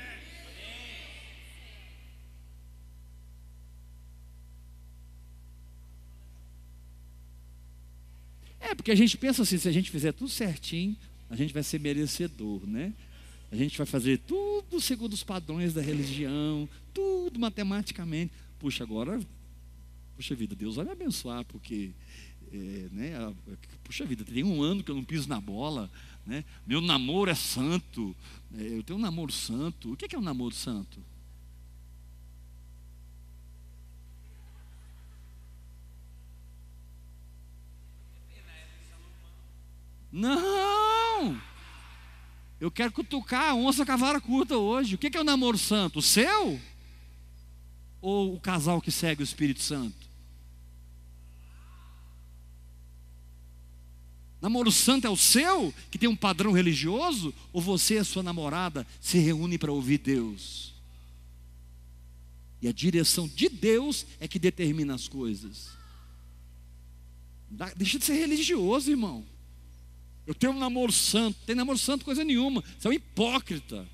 É, 8.60 8.75
porque 8.75 8.91
a 8.91 8.96
gente 8.96 9.18
pensa 9.18 9.41
assim: 9.41 9.58
se 9.58 9.68
a 9.68 9.72
gente 9.72 9.89
fizer 9.89 10.12
tudo 10.12 10.29
certinho, 10.29 10.96
a 11.29 11.36
gente 11.36 11.53
vai 11.53 11.63
ser 11.63 11.79
merecedor, 11.79 12.68
né? 12.68 12.94
A 13.51 13.56
gente 13.56 13.75
vai 13.75 13.88
fazer 13.88 14.20
tudo 14.20 14.79
segundo 14.79 15.13
os 15.13 15.24
padrões 15.24 15.74
da 15.74 15.82
religião, 15.82 16.70
tudo 16.94 17.39
matematicamente. 17.39 18.32
Puxa, 18.60 18.84
agora 18.84 19.20
Puxa 20.20 20.36
vida, 20.36 20.53
Deus 20.53 20.75
vai 20.75 20.84
me 20.84 20.91
abençoar, 20.91 21.46
porque, 21.46 21.91
é, 22.53 22.88
né, 22.91 23.36
puxa 23.84 24.06
vida, 24.06 24.24
tem 24.24 24.44
um 24.44 24.62
ano 24.62 24.84
que 24.84 24.91
eu 24.91 24.96
não 24.96 25.03
piso 25.03 25.27
na 25.27 25.39
bola, 25.39 25.89
né? 26.25 26.44
meu 26.65 26.82
namoro 26.82 27.29
é 27.29 27.36
santo, 27.36 28.15
é, 28.58 28.77
eu 28.77 28.84
tenho 28.84 28.98
um 28.98 29.01
namoro 29.01 29.32
santo. 29.32 29.94
O 29.94 29.98
que 29.98 30.15
é 30.15 30.20
um 30.20 30.22
namoro 30.22 30.53
santo? 30.53 31.00
Não! 40.12 41.39
Eu 42.60 42.70
quero 42.70 42.91
cutucar 42.91 43.51
a 43.51 43.56
onça 43.56 43.86
com 43.86 43.91
a 43.91 43.96
vara 43.96 44.20
curta 44.20 44.58
hoje. 44.58 44.96
O 44.96 44.98
que 44.98 45.15
é 45.15 45.22
o 45.22 45.24
namoro 45.24 45.58
santo? 45.58 46.00
O 46.00 46.01
seu? 46.01 46.60
Ou 48.01 48.36
o 48.36 48.39
casal 48.39 48.82
que 48.82 48.91
segue 48.91 49.22
o 49.22 49.24
Espírito 49.24 49.62
Santo? 49.62 50.08
Namoro 54.41 54.72
santo 54.72 55.05
é 55.05 55.10
o 55.10 55.17
seu, 55.17 55.74
que 55.91 55.98
tem 55.98 56.08
um 56.08 56.15
padrão 56.15 56.51
religioso, 56.51 57.34
ou 57.51 57.62
você 57.62 57.96
e 57.96 58.00
a 58.00 58.03
sua 58.03 58.24
namorada 58.24 58.88
se 59.01 59.17
reúnem 59.17 59.58
para 59.58 59.72
ouvir 59.72 59.98
Deus? 59.98 60.74
E 62.62 62.67
a 62.67 62.72
direção 62.72 63.27
de 63.27 63.50
Deus 63.50 64.05
é 64.19 64.27
que 64.27 64.39
determina 64.39 64.96
as 64.96 65.08
coisas. 65.08 65.69
Deixa 67.75 68.00
de 68.00 68.05
ser 68.05 68.13
religioso, 68.13 68.89
irmão. 68.89 69.25
Eu 70.27 70.36
tenho 70.36 70.53
um 70.53 70.60
namoro 70.60 70.91
santo, 70.91 71.38
tem 71.46 71.55
namoro 71.55 71.77
santo 71.77 72.05
coisa 72.05 72.24
nenhuma. 72.24 72.63
Você 72.77 72.88
é 72.88 72.91
um 72.91 72.93
hipócrita. 72.93 73.88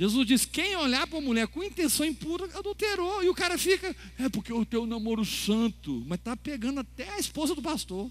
Jesus 0.00 0.26
diz: 0.26 0.46
quem 0.46 0.74
olhar 0.76 1.06
para 1.06 1.18
uma 1.18 1.26
mulher 1.26 1.46
com 1.46 1.62
intenção 1.62 2.06
impura 2.06 2.46
adulterou. 2.58 3.22
E 3.22 3.28
o 3.28 3.34
cara 3.34 3.58
fica, 3.58 3.94
é 4.18 4.30
porque 4.30 4.50
eu 4.50 4.64
tenho 4.64 4.84
um 4.84 4.86
namoro 4.86 5.26
santo, 5.26 6.02
mas 6.06 6.18
está 6.18 6.34
pegando 6.34 6.80
até 6.80 7.06
a 7.10 7.18
esposa 7.18 7.54
do 7.54 7.60
pastor 7.60 8.10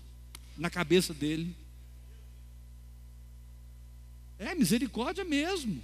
na 0.55 0.69
cabeça 0.69 1.15
dele. 1.15 1.55
É 4.37 4.53
misericórdia 4.53 5.25
mesmo. 5.25 5.83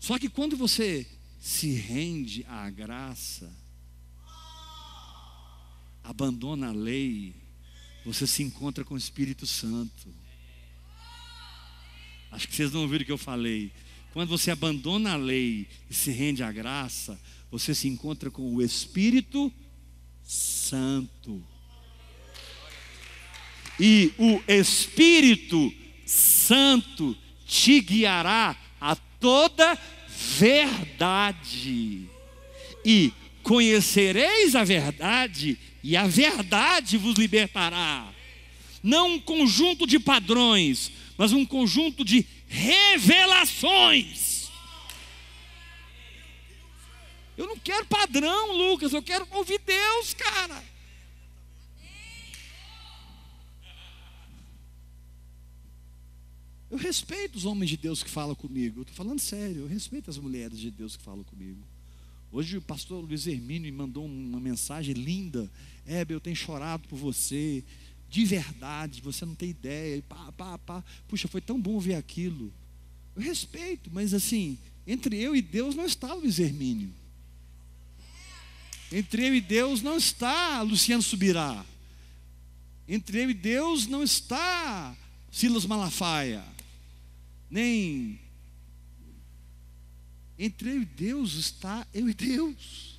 Só 0.00 0.18
que 0.18 0.28
quando 0.28 0.56
você 0.56 1.06
se 1.38 1.74
rende 1.74 2.44
à 2.48 2.68
graça, 2.68 3.48
abandona 6.02 6.70
a 6.70 6.72
lei, 6.72 7.32
você 8.04 8.26
se 8.26 8.42
encontra 8.42 8.84
com 8.84 8.94
o 8.94 8.98
Espírito 8.98 9.46
Santo. 9.46 10.12
Acho 12.32 12.48
que 12.48 12.56
vocês 12.56 12.72
não 12.72 12.80
ouviram 12.80 13.04
o 13.04 13.06
que 13.06 13.12
eu 13.12 13.16
falei. 13.16 13.72
Quando 14.16 14.30
você 14.30 14.50
abandona 14.50 15.12
a 15.12 15.16
lei 15.16 15.66
e 15.90 15.94
se 15.94 16.10
rende 16.10 16.42
à 16.42 16.50
graça, 16.50 17.20
você 17.50 17.74
se 17.74 17.86
encontra 17.86 18.30
com 18.30 18.54
o 18.54 18.62
Espírito 18.62 19.52
Santo. 20.24 21.44
E 23.78 24.10
o 24.16 24.40
Espírito 24.48 25.70
Santo 26.06 27.14
te 27.46 27.78
guiará 27.82 28.56
a 28.80 28.96
toda 28.96 29.78
verdade. 30.38 32.08
E 32.86 33.12
conhecereis 33.42 34.54
a 34.54 34.64
verdade, 34.64 35.58
e 35.84 35.94
a 35.94 36.06
verdade 36.06 36.96
vos 36.96 37.18
libertará. 37.18 38.10
Não 38.82 39.16
um 39.16 39.20
conjunto 39.20 39.86
de 39.86 39.98
padrões, 39.98 40.90
mas 41.18 41.32
um 41.32 41.44
conjunto 41.44 42.02
de 42.02 42.24
revelações. 42.46 44.36
Eu 47.36 47.46
não 47.46 47.58
quero 47.58 47.84
padrão, 47.86 48.52
Lucas, 48.52 48.92
eu 48.92 49.02
quero 49.02 49.26
ouvir 49.32 49.60
Deus, 49.60 50.14
cara. 50.14 50.64
Eu 56.70 56.78
respeito 56.78 57.36
os 57.36 57.44
homens 57.44 57.70
de 57.70 57.76
Deus 57.76 58.02
que 58.02 58.10
falam 58.10 58.34
comigo. 58.34 58.80
Estou 58.82 58.96
falando 58.96 59.20
sério, 59.20 59.62
eu 59.62 59.66
respeito 59.66 60.10
as 60.10 60.18
mulheres 60.18 60.58
de 60.58 60.70
Deus 60.70 60.96
que 60.96 61.02
falam 61.02 61.22
comigo. 61.22 61.62
Hoje 62.32 62.56
o 62.56 62.62
pastor 62.62 63.04
Luiz 63.04 63.26
Hermínio 63.26 63.70
me 63.70 63.78
mandou 63.78 64.04
uma 64.04 64.40
mensagem 64.40 64.94
linda. 64.94 65.50
Hebe, 65.86 66.12
eu 66.12 66.20
tenho 66.20 66.34
chorado 66.34 66.88
por 66.88 66.98
você 66.98 67.62
de 68.08 68.24
verdade, 68.24 69.00
você 69.00 69.24
não 69.24 69.34
tem 69.34 69.50
ideia, 69.50 70.02
pá, 70.08 70.32
pá, 70.32 70.58
pá. 70.58 70.84
Puxa, 71.08 71.28
foi 71.28 71.40
tão 71.40 71.60
bom 71.60 71.78
ver 71.78 71.94
aquilo. 71.94 72.52
Eu 73.14 73.22
respeito, 73.22 73.90
mas 73.92 74.14
assim, 74.14 74.58
Entre 74.86 75.16
eu 75.20 75.34
e 75.34 75.42
Deus 75.42 75.74
não 75.74 75.84
está 75.84 76.14
Luiz 76.14 76.38
Hermínio. 76.38 76.94
Entre 78.92 79.26
eu 79.26 79.34
e 79.34 79.40
Deus 79.40 79.82
não 79.82 79.96
está 79.96 80.62
Luciano 80.62 81.02
Subirá. 81.02 81.66
Entre 82.86 83.24
eu 83.24 83.30
e 83.30 83.34
Deus 83.34 83.88
não 83.88 84.04
está 84.04 84.96
Silas 85.32 85.66
Malafaia. 85.66 86.44
Nem. 87.50 88.20
Entre 90.38 90.70
eu 90.70 90.82
e 90.82 90.84
Deus 90.84 91.34
está 91.34 91.84
eu 91.92 92.08
e 92.08 92.14
Deus. 92.14 92.95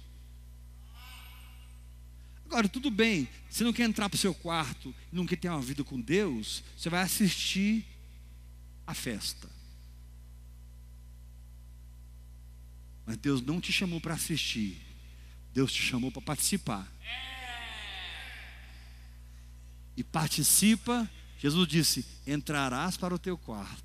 Agora, 2.50 2.70
tudo 2.70 2.90
bem, 2.90 3.28
você 3.50 3.66
não 3.66 3.74
quer 3.74 3.84
entrar 3.84 4.08
para 4.08 4.16
o 4.16 4.20
seu 4.20 4.34
quarto, 4.34 4.96
não 5.12 5.26
quer 5.26 5.36
ter 5.36 5.50
uma 5.50 5.62
vida 5.62 5.84
com 5.84 6.00
Deus, 6.00 6.64
você 6.78 6.90
vai 6.90 7.02
assistir 7.02 7.86
a 8.86 8.94
festa. 8.94 9.50
Mas 13.06 13.18
Deus 13.18 13.42
não 13.42 13.60
te 13.60 13.74
chamou 13.74 14.00
para 14.00 14.14
assistir, 14.14 14.82
Deus 15.54 15.74
te 15.74 15.82
chamou 15.82 16.10
para 16.10 16.22
participar. 16.22 16.90
E 19.98 20.04
participa, 20.04 21.10
Jesus 21.38 21.68
disse: 21.68 22.06
entrarás 22.26 22.96
para 22.96 23.14
o 23.14 23.20
teu 23.20 23.38
quarto 23.38 23.84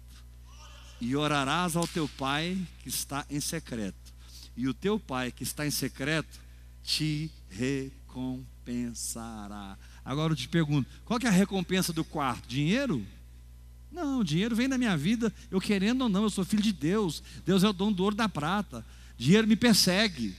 e 1.01 1.17
orarás 1.17 1.75
ao 1.75 1.89
teu 1.89 2.09
pai 2.09 2.57
que 2.81 2.89
está 2.89 3.27
em 3.29 3.41
secreto, 3.41 4.15
e 4.57 4.69
o 4.69 4.75
teu 4.75 5.01
pai 5.01 5.33
que 5.33 5.43
está 5.43 5.67
em 5.67 5.71
secreto 5.71 6.41
te 6.85 7.29
recompensará. 8.63 9.77
Agora 10.05 10.33
eu 10.33 10.37
te 10.37 10.49
pergunto: 10.49 10.89
qual 11.05 11.19
é 11.23 11.27
a 11.27 11.31
recompensa 11.31 11.93
do 11.93 12.05
quarto? 12.05 12.49
Dinheiro? 12.49 13.05
Não, 13.91 14.25
dinheiro 14.25 14.57
vem 14.57 14.69
da 14.69 14.79
minha 14.79 14.97
vida, 14.97 15.33
eu 15.51 15.61
querendo 15.61 16.03
ou 16.03 16.09
não, 16.09 16.23
eu 16.23 16.31
sou 16.31 16.45
filho 16.45 16.63
de 16.63 16.73
Deus. 16.73 17.23
Deus 17.45 17.63
é 17.63 17.69
o 17.69 17.75
dono 17.75 17.95
do 17.95 18.03
ouro 18.03 18.17
da 18.17 18.29
prata. 18.29 18.85
Dinheiro 19.19 19.47
me 19.47 19.55
persegue. 19.55 20.35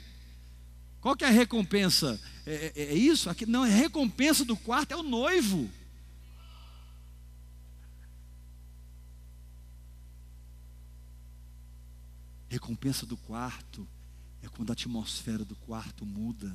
Qual 0.99 1.15
que 1.15 1.23
é 1.23 1.27
a 1.27 1.31
recompensa? 1.31 2.19
É, 2.45 2.73
é, 2.75 2.83
é 2.85 2.93
isso? 2.95 3.29
Aqui, 3.29 3.45
não, 3.45 3.63
a 3.63 3.67
recompensa 3.67 4.43
do 4.43 4.57
quarto 4.57 4.91
é 4.91 4.95
o 4.95 5.03
noivo. 5.03 5.69
Recompensa 12.49 13.05
do 13.05 13.17
quarto 13.17 13.87
é 14.41 14.47
quando 14.47 14.69
a 14.69 14.73
atmosfera 14.73 15.45
do 15.45 15.55
quarto 15.55 16.05
muda. 16.05 16.53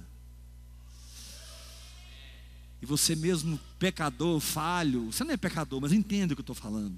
E 2.80 2.86
você 2.86 3.16
mesmo, 3.16 3.58
pecador, 3.78 4.38
falho, 4.40 5.06
você 5.06 5.24
não 5.24 5.32
é 5.32 5.36
pecador, 5.36 5.80
mas 5.80 5.92
entende 5.92 6.32
o 6.32 6.36
que 6.36 6.40
eu 6.40 6.42
estou 6.42 6.54
falando. 6.54 6.96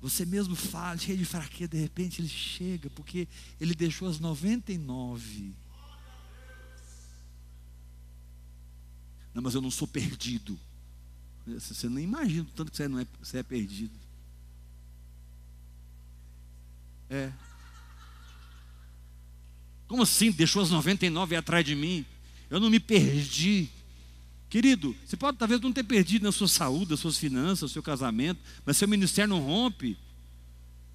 Você 0.00 0.24
mesmo 0.24 0.54
fala, 0.54 0.96
cheio 0.96 1.18
de 1.18 1.24
fraqueza, 1.24 1.68
de 1.68 1.78
repente 1.78 2.20
ele 2.20 2.28
chega, 2.28 2.88
porque 2.90 3.26
ele 3.60 3.74
deixou 3.74 4.08
as 4.08 4.18
99. 4.18 5.54
Não, 9.34 9.42
mas 9.42 9.54
eu 9.54 9.60
não 9.60 9.70
sou 9.70 9.86
perdido. 9.86 10.58
Você 11.46 11.88
não 11.88 12.00
imagina 12.00 12.42
o 12.42 12.52
tanto 12.52 12.70
que 12.70 12.76
você, 12.76 12.88
não 12.88 12.98
é, 12.98 13.06
você 13.20 13.38
é 13.38 13.42
perdido. 13.42 13.98
É. 17.08 17.32
Como 19.86 20.02
assim? 20.02 20.30
Deixou 20.30 20.62
as 20.62 20.70
99 20.70 21.34
atrás 21.34 21.64
de 21.64 21.74
mim? 21.74 22.04
Eu 22.50 22.60
não 22.60 22.68
me 22.68 22.78
perdi. 22.78 23.70
Querido, 24.48 24.96
você 25.04 25.16
pode 25.16 25.36
talvez 25.36 25.60
não 25.60 25.72
ter 25.72 25.84
perdido 25.84 26.22
na 26.22 26.32
sua 26.32 26.48
saúde, 26.48 26.92
nas 26.92 27.00
suas 27.00 27.18
finanças, 27.18 27.62
no 27.62 27.68
seu 27.68 27.82
casamento, 27.82 28.40
mas 28.64 28.76
seu 28.76 28.88
ministério 28.88 29.28
não 29.28 29.40
rompe. 29.40 29.96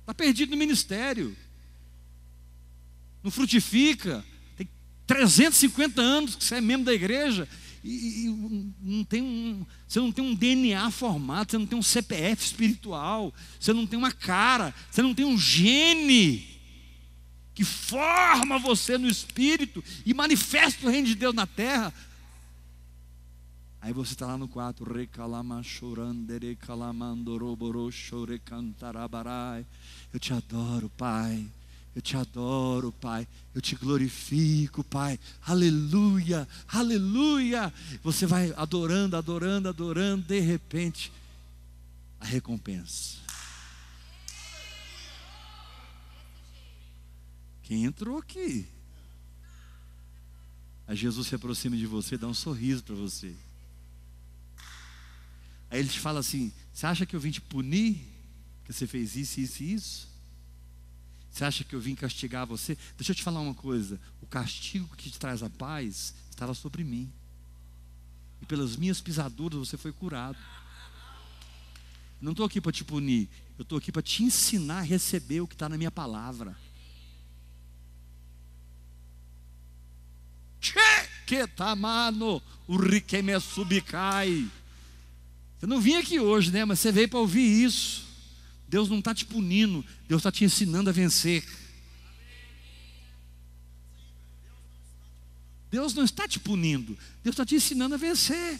Está 0.01 0.13
perdido 0.13 0.51
no 0.51 0.57
ministério. 0.57 1.35
Não 3.21 3.29
frutifica. 3.29 4.25
Tem 4.57 4.67
350 5.05 6.01
anos 6.01 6.35
que 6.35 6.43
você 6.43 6.55
é 6.55 6.61
membro 6.61 6.85
da 6.85 6.93
igreja 6.93 7.47
e, 7.83 8.25
e 8.25 8.73
não 8.81 9.03
tem 9.03 9.21
um, 9.21 9.65
você 9.87 9.99
não 9.99 10.11
tem 10.11 10.23
um 10.23 10.33
DNA 10.33 10.89
formado, 10.89 11.51
você 11.51 11.57
não 11.57 11.65
tem 11.65 11.77
um 11.77 11.83
CPF 11.83 12.45
espiritual, 12.45 13.33
você 13.59 13.73
não 13.73 13.85
tem 13.85 13.99
uma 13.99 14.11
cara, 14.11 14.73
você 14.89 15.01
não 15.01 15.13
tem 15.13 15.25
um 15.25 15.37
gene 15.37 16.47
que 17.53 17.63
forma 17.63 18.57
você 18.57 18.97
no 18.97 19.07
espírito 19.07 19.83
e 20.05 20.13
manifesta 20.13 20.87
o 20.87 20.89
reino 20.89 21.07
de 21.07 21.15
Deus 21.15 21.35
na 21.35 21.45
terra. 21.45 21.93
Aí 23.83 23.91
você 23.91 24.13
está 24.13 24.27
lá 24.27 24.37
no 24.37 24.47
quarto, 24.47 24.85
eu 30.13 30.19
te 30.21 30.33
adoro, 30.33 30.89
Pai. 30.91 31.45
Eu 31.93 32.01
te 32.01 32.15
adoro, 32.15 32.93
Pai. 32.93 33.27
Eu 33.53 33.59
te 33.61 33.75
glorifico, 33.75 34.85
Pai. 34.85 35.19
Aleluia, 35.45 36.47
aleluia. 36.65 37.73
Você 38.01 38.25
vai 38.25 38.53
adorando, 38.55 39.17
adorando, 39.17 39.67
adorando. 39.67 40.23
De 40.27 40.39
repente, 40.39 41.11
a 42.21 42.25
recompensa. 42.25 43.17
Quem 47.63 47.83
entrou 47.83 48.17
aqui? 48.17 48.65
Aí 50.87 50.95
Jesus 50.95 51.27
se 51.27 51.35
aproxima 51.35 51.75
de 51.75 51.85
você, 51.85 52.17
dá 52.17 52.27
um 52.27 52.33
sorriso 52.33 52.81
para 52.81 52.95
você. 52.95 53.35
Aí 55.73 55.79
ele 55.79 55.89
te 55.89 55.99
fala 55.99 56.19
assim: 56.19 56.53
Você 56.71 56.85
acha 56.85 57.03
que 57.03 57.15
eu 57.15 57.19
vim 57.19 57.31
te 57.31 57.41
punir? 57.41 57.99
Que 58.63 58.71
você 58.71 58.85
fez 58.85 59.15
isso, 59.15 59.39
isso 59.39 59.63
e 59.63 59.73
isso? 59.73 60.07
Você 61.31 61.43
acha 61.43 61.63
que 61.63 61.73
eu 61.73 61.81
vim 61.81 61.95
castigar 61.95 62.45
você? 62.45 62.77
Deixa 62.95 63.11
eu 63.11 63.15
te 63.15 63.23
falar 63.23 63.39
uma 63.39 63.55
coisa: 63.55 63.99
o 64.21 64.27
castigo 64.27 64.95
que 64.95 65.09
te 65.09 65.17
traz 65.17 65.41
a 65.41 65.49
paz 65.49 66.13
estava 66.29 66.53
sobre 66.53 66.83
mim, 66.83 67.11
e 68.39 68.45
pelas 68.45 68.75
minhas 68.75 69.01
pisaduras 69.01 69.57
você 69.57 69.75
foi 69.75 69.91
curado. 69.91 70.37
Não 72.21 72.33
estou 72.33 72.45
aqui 72.45 72.61
para 72.61 72.71
te 72.71 72.83
punir, 72.83 73.27
eu 73.57 73.63
estou 73.63 73.79
aqui 73.79 73.91
para 73.91 74.03
te 74.03 74.21
ensinar 74.21 74.77
a 74.77 74.83
receber 74.83 75.41
o 75.41 75.47
que 75.47 75.55
está 75.55 75.67
na 75.67 75.75
minha 75.75 75.91
palavra. 75.91 76.55
Que 81.25 81.47
tamano, 81.47 82.39
o 82.67 82.77
riqueme 82.77 83.39
subicai. 83.39 84.47
Eu 85.63 85.67
não 85.69 85.79
vim 85.79 85.95
aqui 85.95 86.19
hoje, 86.19 86.51
né? 86.51 86.65
Mas 86.65 86.81
você 86.81 86.91
veio 86.91 87.07
para 87.07 87.19
ouvir 87.19 87.63
isso. 87.63 88.03
Deus 88.67 88.89
não 88.89 88.99
está 88.99 89.15
te 89.15 89.23
punindo, 89.23 89.85
Deus 90.09 90.19
está 90.19 90.29
te 90.29 90.43
ensinando 90.43 90.89
a 90.89 90.93
vencer. 90.93 91.41
Deus 95.71 95.93
não 95.93 96.03
está 96.03 96.27
te 96.27 96.37
punindo, 96.37 96.97
Deus 97.23 97.33
está 97.33 97.45
te 97.45 97.55
ensinando 97.55 97.95
a 97.95 97.97
vencer. 97.97 98.59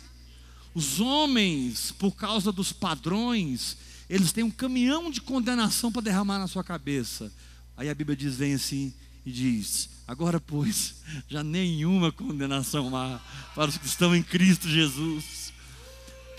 Os 0.74 1.02
homens, 1.02 1.92
por 1.92 2.16
causa 2.16 2.54
dos 2.54 2.72
padrões, 2.72 3.76
eles 4.10 4.32
têm 4.32 4.46
um 4.46 4.50
caminhão 4.50 5.12
de 5.12 5.20
condenação 5.20 5.92
para 5.92 6.04
derramar 6.04 6.39
na 6.39 6.48
sua 6.48 6.63
cabeça. 6.63 7.30
Aí 7.76 7.89
a 7.89 7.94
Bíblia 7.94 8.16
diz: 8.16 8.38
vem 8.38 8.54
assim 8.54 8.94
e 9.26 9.32
diz: 9.32 9.89
agora, 10.08 10.39
pois, 10.39 10.96
já 11.28 11.44
nenhuma 11.44 12.13
condenação 12.13 12.96
há 12.96 13.20
para 13.54 13.72
os 13.72 13.78
que 13.78 13.88
estão 13.88 14.16
em 14.16 14.24
Cristo 14.24 14.70
Jesus 14.70 15.43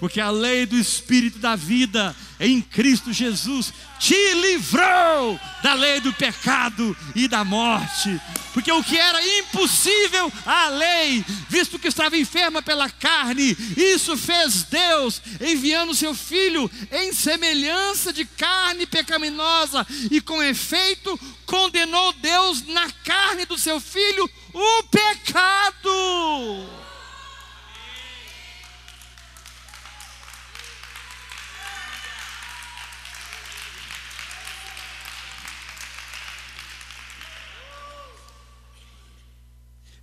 porque 0.05 0.21
a 0.21 0.31
lei 0.31 0.67
do 0.67 0.77
Espírito 0.77 1.39
da 1.39 1.57
vida 1.57 2.15
em 2.39 2.61
Cristo 2.61 3.11
Jesus 3.11 3.73
te 3.99 4.35
livrou 4.35 5.41
da 5.63 5.73
lei 5.73 5.99
do 5.99 6.13
pecado 6.13 6.95
e 7.15 7.27
da 7.27 7.43
morte. 7.43 8.21
Porque 8.53 8.71
o 8.71 8.85
que 8.85 8.99
era 8.99 9.19
impossível 9.39 10.31
à 10.45 10.69
lei, 10.69 11.25
visto 11.49 11.79
que 11.79 11.89
estava 11.89 12.19
enferma 12.19 12.61
pela 12.61 12.91
carne, 12.91 13.57
isso 13.79 14.15
fez 14.15 14.65
Deus, 14.65 15.23
enviando 15.41 15.95
seu 15.95 16.15
filho 16.15 16.71
em 16.93 17.11
semelhança 17.11 18.13
de 18.13 18.27
carne 18.27 18.85
pecaminosa, 18.85 19.87
e 20.11 20.21
com 20.21 20.43
efeito 20.43 21.19
condenou 21.47 22.13
Deus 22.21 22.63
na 22.67 22.91
carne 23.05 23.47
do 23.47 23.57
seu 23.57 23.81
filho 23.81 24.31
o 24.53 24.83
pecado. 24.83 26.84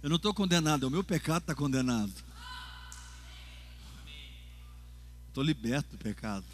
Eu 0.01 0.09
não 0.09 0.15
estou 0.15 0.33
condenado, 0.33 0.85
é 0.85 0.87
o 0.87 0.91
meu 0.91 1.03
pecado 1.03 1.43
está 1.43 1.53
condenado. 1.53 2.13
Estou 5.27 5.43
liberto 5.43 5.91
do 5.91 5.97
pecado. 5.97 6.45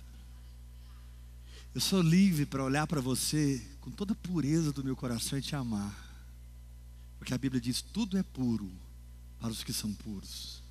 Eu 1.74 1.80
sou 1.80 2.02
livre 2.02 2.46
para 2.46 2.64
olhar 2.64 2.86
para 2.88 3.00
você 3.00 3.66
com 3.80 3.90
toda 3.90 4.14
a 4.14 4.16
pureza 4.16 4.72
do 4.72 4.84
meu 4.84 4.96
coração 4.96 5.40
e 5.40 5.42
te 5.42 5.56
amar. 5.56 5.96
Porque 7.18 7.34
a 7.34 7.38
Bíblia 7.38 7.62
diz: 7.62 7.82
tudo 7.82 8.18
é 8.18 8.24
puro 8.24 8.70
para 9.40 9.50
os 9.50 9.64
que 9.64 9.72
são 9.72 9.94
puros. 9.94 10.62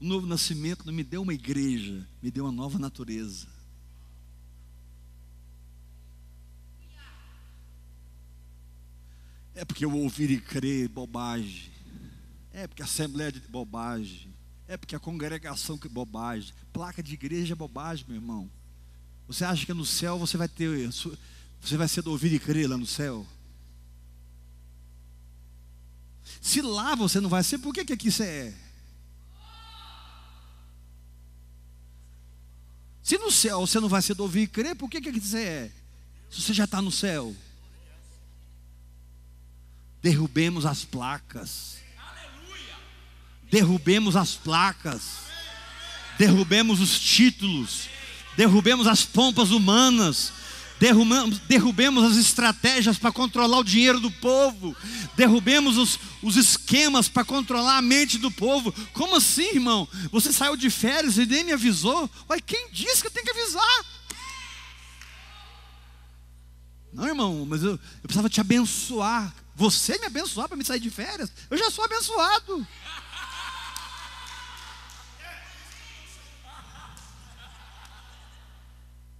O 0.00 0.04
novo 0.04 0.26
nascimento 0.26 0.86
não 0.86 0.92
me 0.92 1.04
deu 1.04 1.22
uma 1.22 1.34
igreja, 1.34 2.06
me 2.22 2.30
deu 2.30 2.44
uma 2.44 2.52
nova 2.52 2.78
natureza. 2.78 3.46
É 9.54 9.64
porque 9.64 9.84
o 9.84 9.96
ouvir 9.96 10.30
e 10.30 10.40
crer, 10.40 10.88
bobagem. 10.88 11.70
É 12.52 12.66
porque 12.66 12.82
a 12.82 12.84
assembleia 12.84 13.32
de 13.32 13.40
bobagem. 13.40 14.32
É 14.66 14.76
porque 14.76 14.94
a 14.94 15.00
congregação 15.00 15.76
que 15.76 15.88
bobagem. 15.88 16.52
Placa 16.72 17.02
de 17.02 17.14
igreja 17.14 17.54
é 17.54 17.56
bobagem, 17.56 18.04
meu 18.06 18.16
irmão. 18.16 18.50
Você 19.26 19.44
acha 19.44 19.66
que 19.66 19.72
no 19.72 19.84
céu 19.84 20.18
você 20.18 20.36
vai 20.36 20.48
ter. 20.48 20.88
Você 20.88 21.76
vai 21.76 21.88
ser 21.88 22.02
do 22.02 22.10
ouvir 22.10 22.32
e 22.32 22.38
crer 22.38 22.68
lá 22.68 22.76
no 22.76 22.86
céu? 22.86 23.26
Se 26.40 26.62
lá 26.62 26.94
você 26.94 27.20
não 27.20 27.28
vai 27.28 27.42
ser, 27.42 27.58
por 27.58 27.74
que, 27.74 27.84
que 27.84 27.92
aqui 27.92 28.10
você 28.10 28.24
é? 28.24 28.54
Se 33.02 33.18
no 33.18 33.30
céu 33.30 33.66
você 33.66 33.80
não 33.80 33.88
vai 33.88 34.00
ser 34.02 34.14
do 34.14 34.22
ouvir 34.22 34.42
e 34.42 34.46
crer, 34.46 34.76
por 34.76 34.88
que, 34.88 35.00
que 35.00 35.08
aqui 35.08 35.20
você 35.20 35.42
é? 35.42 35.72
Se 36.30 36.40
você 36.40 36.54
já 36.54 36.64
está 36.64 36.80
no 36.80 36.92
céu. 36.92 37.34
Derrubemos 40.02 40.64
as 40.66 40.84
placas. 40.84 41.78
Derrubemos 43.50 44.16
as 44.16 44.34
placas. 44.34 45.02
Derrubemos 46.18 46.80
os 46.80 46.98
títulos. 46.98 47.88
Derrubemos 48.36 48.86
as 48.86 49.04
pompas 49.04 49.50
humanas 49.50 50.32
derrubamos, 50.80 51.38
derrubemos 51.40 52.02
as 52.02 52.16
estratégias 52.16 52.96
para 52.96 53.12
controlar 53.12 53.58
o 53.58 53.64
dinheiro 53.64 54.00
do 54.00 54.10
povo, 54.10 54.74
derrubemos 55.14 55.76
os, 55.76 55.98
os 56.22 56.36
esquemas 56.36 57.06
para 57.06 57.22
controlar 57.22 57.76
a 57.76 57.82
mente 57.82 58.16
do 58.16 58.30
povo. 58.30 58.72
Como 58.94 59.14
assim, 59.14 59.50
irmão? 59.54 59.86
Você 60.10 60.32
saiu 60.32 60.56
de 60.56 60.70
férias 60.70 61.18
e 61.18 61.26
nem 61.26 61.44
me 61.44 61.52
avisou? 61.52 62.10
Uai, 62.28 62.40
quem 62.40 62.70
disse 62.72 63.02
que 63.02 63.08
eu 63.08 63.10
tenho 63.10 63.26
que 63.26 63.38
avisar? 63.38 63.84
Não, 66.92 67.06
irmão, 67.06 67.46
mas 67.46 67.62
eu, 67.62 67.72
eu 67.72 67.78
precisava 68.02 68.30
te 68.30 68.40
abençoar. 68.40 69.34
Você 69.60 69.98
me 69.98 70.06
abençoar 70.06 70.48
para 70.48 70.56
me 70.56 70.64
sair 70.64 70.80
de 70.80 70.88
férias? 70.88 71.30
Eu 71.50 71.58
já 71.58 71.70
sou 71.70 71.84
abençoado. 71.84 72.66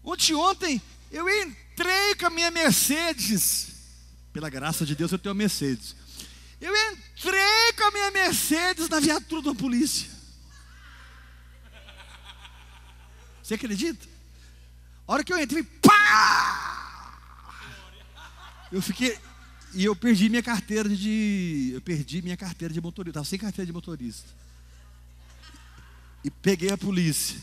Ontem, 0.03 0.35
ontem, 0.35 0.83
eu 1.13 1.29
entrei 1.29 2.15
com 2.15 2.25
a 2.25 2.31
minha 2.31 2.51
Mercedes. 2.51 3.69
Pela 4.33 4.49
graça 4.49 4.87
de 4.87 4.95
Deus 4.95 5.13
eu 5.13 5.19
tenho 5.19 5.33
a 5.33 5.35
Mercedes. 5.35 5.95
Eu 6.59 6.75
entrei 6.91 7.73
com 7.77 7.85
a 7.85 7.91
minha 7.91 8.11
Mercedes 8.11 8.89
na 8.89 8.99
viatura 8.99 9.43
da 9.43 9.55
polícia. 9.55 10.09
Você 13.43 13.57
acredita? 13.57 14.09
A 15.07 15.13
hora 15.13 15.23
que 15.23 15.35
eu 15.35 15.39
entrei, 15.39 15.63
pá! 15.63 17.11
Eu 18.73 18.81
fiquei 18.81 19.19
e 19.75 19.85
eu 19.85 19.95
perdi 19.95 20.29
minha 20.29 20.43
carteira 20.43 20.89
de 20.89 21.71
eu 21.75 21.81
perdi 21.81 22.23
minha 22.23 22.37
carteira 22.37 22.73
de 22.73 22.81
motorista, 22.81 23.11
estava 23.11 23.27
sem 23.27 23.39
carteira 23.39 23.67
de 23.67 23.73
motorista. 23.73 24.29
E 26.25 26.31
peguei 26.31 26.71
a 26.71 26.79
polícia. 26.79 27.39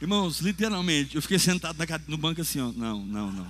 Irmãos, 0.00 0.40
literalmente, 0.40 1.16
eu 1.16 1.22
fiquei 1.22 1.38
sentado 1.38 1.76
no 2.06 2.16
banco 2.16 2.40
assim, 2.40 2.60
ó. 2.60 2.72
Não, 2.72 3.04
não, 3.04 3.32
não. 3.32 3.46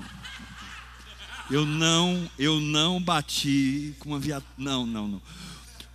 Eu 1.50 1.64
não, 1.64 2.31
eu 2.38 2.61
não 2.61 3.00
bati 3.00 3.94
com 3.98 4.11
uma 4.11 4.18
viatura. 4.18 4.52
Não, 4.57 4.87
não, 4.87 5.09
não. 5.09 5.22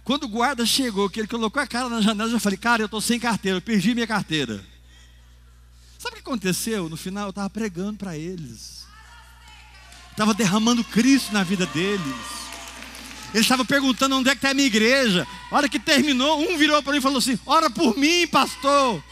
Quando 0.03 0.23
o 0.23 0.27
guarda 0.27 0.65
chegou, 0.65 1.09
que 1.09 1.19
ele 1.19 1.27
colocou 1.27 1.61
a 1.61 1.67
cara 1.67 1.89
na 1.89 2.01
janela, 2.01 2.29
eu 2.29 2.33
já 2.33 2.39
falei, 2.39 2.57
cara, 2.57 2.81
eu 2.81 2.85
estou 2.85 3.01
sem 3.01 3.19
carteira, 3.19 3.57
eu 3.57 3.61
perdi 3.61 3.93
minha 3.93 4.07
carteira. 4.07 4.63
Sabe 5.97 6.13
o 6.13 6.15
que 6.17 6.29
aconteceu? 6.29 6.89
No 6.89 6.97
final 6.97 7.25
eu 7.25 7.29
estava 7.29 7.49
pregando 7.49 7.97
para 7.97 8.17
eles. 8.17 8.82
Estava 10.13 10.31
derramando 10.31 10.83
Cristo 10.83 11.33
na 11.33 11.43
vida 11.43 11.65
deles. 11.65 12.15
Eles 13.33 13.45
estavam 13.45 13.65
perguntando 13.65 14.15
onde 14.15 14.29
é 14.29 14.33
que 14.33 14.37
está 14.37 14.51
a 14.51 14.53
minha 14.53 14.67
igreja. 14.67 15.27
A 15.49 15.55
hora 15.55 15.67
que 15.67 15.79
terminou, 15.79 16.39
um 16.39 16.55
virou 16.55 16.83
para 16.83 16.91
mim 16.91 16.99
e 16.99 17.01
falou 17.01 17.17
assim: 17.17 17.37
Ora 17.47 17.67
por 17.67 17.97
mim, 17.97 18.27
pastor. 18.27 19.03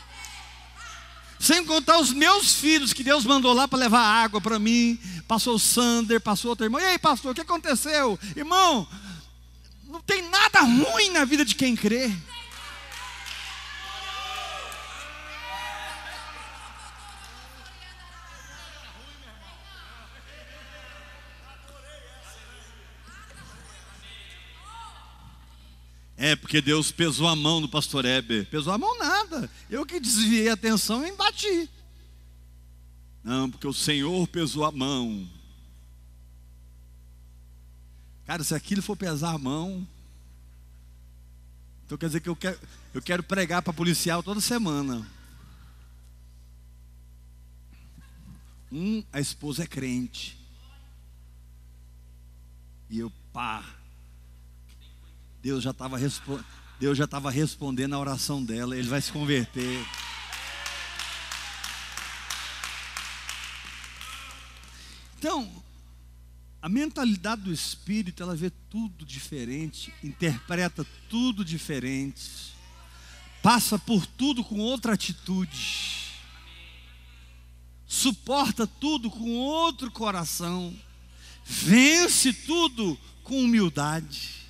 Sem 1.39 1.65
contar 1.65 1.97
os 1.97 2.13
meus 2.13 2.53
filhos 2.53 2.93
que 2.93 3.03
Deus 3.03 3.25
mandou 3.25 3.51
lá 3.51 3.67
para 3.67 3.79
levar 3.79 3.99
água 3.99 4.39
para 4.39 4.59
mim. 4.59 4.99
Passou 5.27 5.55
o 5.55 5.59
Sander, 5.59 6.21
passou 6.21 6.49
outro 6.51 6.67
irmão. 6.67 6.79
E 6.79 6.85
aí, 6.85 6.99
pastor, 6.99 7.31
o 7.31 7.35
que 7.35 7.41
aconteceu? 7.41 8.19
Irmão, 8.35 8.87
não 9.89 10.01
tem 10.01 10.21
nada 10.29 10.61
ruim 10.61 11.09
na 11.09 11.25
vida 11.25 11.43
de 11.43 11.55
quem 11.55 11.75
crê. 11.75 12.11
É, 26.23 26.35
porque 26.35 26.61
Deus 26.61 26.91
pesou 26.91 27.27
a 27.27 27.35
mão 27.35 27.59
no 27.59 27.67
pastor 27.67 28.05
Heber. 28.05 28.45
Pesou 28.45 28.71
a 28.71 28.77
mão 28.77 28.95
nada. 28.99 29.49
Eu 29.67 29.83
que 29.83 29.99
desviei 29.99 30.49
a 30.49 30.53
atenção 30.53 31.03
e 31.03 31.11
bati. 31.13 31.67
Não, 33.23 33.49
porque 33.49 33.65
o 33.65 33.73
Senhor 33.73 34.27
pesou 34.27 34.63
a 34.63 34.71
mão. 34.71 35.27
Cara, 38.23 38.43
se 38.43 38.53
aquilo 38.53 38.83
for 38.83 38.95
pesar 38.95 39.33
a 39.33 39.37
mão, 39.39 39.87
então 41.87 41.97
quer 41.97 42.05
dizer 42.05 42.19
que 42.19 42.29
eu 42.29 42.35
quero, 42.35 42.59
eu 42.93 43.01
quero 43.01 43.23
pregar 43.23 43.63
para 43.63 43.73
policial 43.73 44.21
toda 44.21 44.39
semana. 44.39 45.03
Um, 48.71 49.03
a 49.11 49.19
esposa 49.19 49.63
é 49.63 49.67
crente. 49.67 50.37
E 52.91 52.99
eu, 52.99 53.11
pá, 53.33 53.80
Deus 55.41 55.63
já 55.63 55.71
estava 55.71 55.97
Deus 56.79 56.97
já 56.97 57.05
estava 57.05 57.29
respondendo 57.29 57.93
a 57.93 57.99
oração 57.99 58.43
dela, 58.43 58.75
ele 58.75 58.87
vai 58.87 59.01
se 59.01 59.11
converter. 59.11 59.85
Então, 65.17 65.63
a 66.59 66.67
mentalidade 66.67 67.43
do 67.43 67.53
espírito, 67.53 68.23
ela 68.23 68.35
vê 68.35 68.49
tudo 68.69 69.05
diferente, 69.05 69.93
interpreta 70.03 70.85
tudo 71.07 71.45
diferente, 71.45 72.55
passa 73.43 73.77
por 73.77 74.05
tudo 74.05 74.43
com 74.43 74.59
outra 74.59 74.93
atitude, 74.93 76.11
suporta 77.85 78.65
tudo 78.65 79.11
com 79.11 79.37
outro 79.37 79.91
coração, 79.91 80.75
vence 81.45 82.33
tudo 82.33 82.97
com 83.23 83.43
humildade. 83.43 84.40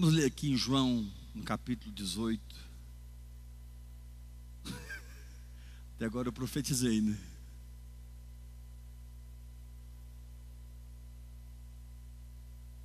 Vamos 0.00 0.14
ler 0.14 0.26
aqui 0.26 0.48
em 0.48 0.56
João, 0.56 1.12
no 1.34 1.42
capítulo 1.42 1.92
18. 1.92 2.40
Até 5.96 6.04
agora 6.04 6.28
eu 6.28 6.32
profetizei, 6.32 7.00
né? 7.00 7.18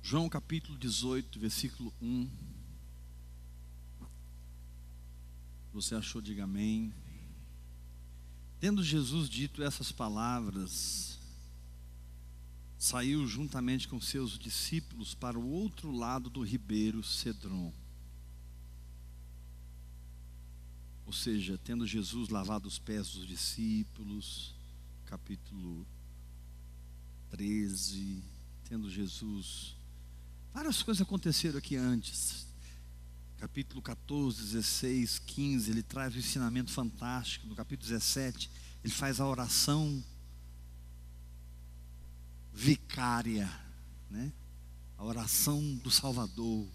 João 0.02 0.28
capítulo 0.28 0.76
18, 0.76 1.38
versículo 1.38 1.94
1. 2.02 2.28
Você 5.72 5.94
achou, 5.94 6.20
diga 6.20 6.42
amém. 6.42 6.92
Tendo 8.58 8.82
Jesus 8.82 9.30
dito 9.30 9.62
essas 9.62 9.92
palavras, 9.92 11.13
saiu 12.78 13.26
juntamente 13.26 13.88
com 13.88 14.00
seus 14.00 14.38
discípulos 14.38 15.14
para 15.14 15.38
o 15.38 15.48
outro 15.48 15.90
lado 15.90 16.28
do 16.28 16.42
ribeiro 16.42 17.02
Cedron. 17.02 17.72
Ou 21.06 21.12
seja, 21.12 21.58
tendo 21.58 21.86
Jesus 21.86 22.28
lavado 22.28 22.66
os 22.66 22.78
pés 22.78 23.10
dos 23.10 23.26
discípulos, 23.26 24.54
capítulo 25.04 25.86
13, 27.30 28.22
tendo 28.68 28.90
Jesus. 28.90 29.76
Várias 30.52 30.82
coisas 30.82 31.02
aconteceram 31.02 31.58
aqui 31.58 31.76
antes. 31.76 32.46
Capítulo 33.38 33.82
14, 33.82 34.40
16, 34.40 35.18
15, 35.18 35.70
ele 35.70 35.82
traz 35.82 36.14
um 36.14 36.18
ensinamento 36.18 36.70
fantástico. 36.70 37.46
No 37.46 37.54
capítulo 37.54 37.88
17, 37.88 38.50
ele 38.82 38.92
faz 38.92 39.20
a 39.20 39.26
oração 39.26 40.02
vicária, 42.54 43.50
né? 44.08 44.32
A 44.96 45.04
oração 45.04 45.74
do 45.82 45.90
Salvador. 45.90 46.66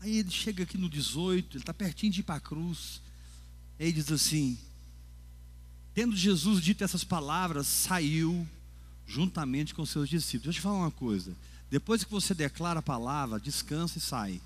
Aí 0.00 0.18
ele 0.18 0.30
chega 0.30 0.64
aqui 0.64 0.76
no 0.76 0.88
18, 0.88 1.56
ele 1.56 1.62
está 1.62 1.72
pertinho 1.72 2.12
de 2.12 2.20
ir 2.20 2.22
para 2.22 2.34
a 2.34 2.40
cruz. 2.40 3.00
Aí 3.80 3.90
diz 3.90 4.12
assim: 4.12 4.58
Tendo 5.94 6.14
Jesus 6.14 6.62
dito 6.62 6.84
essas 6.84 7.02
palavras, 7.02 7.66
saiu 7.66 8.46
juntamente 9.06 9.74
com 9.74 9.86
seus 9.86 10.08
discípulos. 10.08 10.44
Deixa 10.44 10.58
eu 10.58 10.60
te 10.60 10.62
falar 10.62 10.78
uma 10.78 10.90
coisa. 10.90 11.34
Depois 11.70 12.04
que 12.04 12.10
você 12.10 12.34
declara 12.34 12.80
a 12.80 12.82
palavra, 12.82 13.40
descansa 13.40 13.98
e 13.98 14.00
sai. 14.00 14.40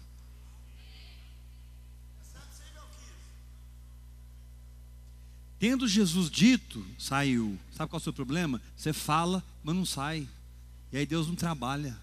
Tendo 5.61 5.87
Jesus 5.87 6.31
dito, 6.31 6.83
saiu. 6.99 7.59
Sabe 7.77 7.91
qual 7.91 7.99
é 7.99 8.01
o 8.01 8.03
seu 8.03 8.15
problema? 8.15 8.63
Você 8.75 8.95
fala, 8.95 9.45
mas 9.63 9.77
não 9.77 9.85
sai. 9.85 10.27
E 10.91 10.97
aí 10.97 11.05
Deus 11.05 11.29
não 11.29 11.37
trabalha. 11.37 11.95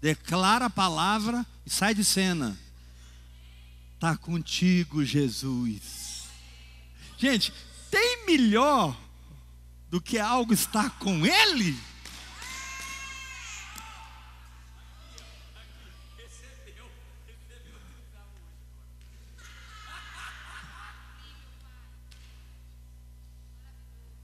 Declara 0.00 0.64
a 0.64 0.70
palavra 0.70 1.46
e 1.64 1.70
sai 1.70 1.94
de 1.94 2.04
cena. 2.04 2.58
Está 3.94 4.16
contigo, 4.16 5.04
Jesus. 5.04 6.24
Gente, 7.16 7.52
tem 7.88 8.26
melhor 8.26 9.00
do 9.88 10.00
que 10.00 10.18
algo 10.18 10.52
estar 10.52 10.90
com 10.98 11.24
Ele? 11.24 11.78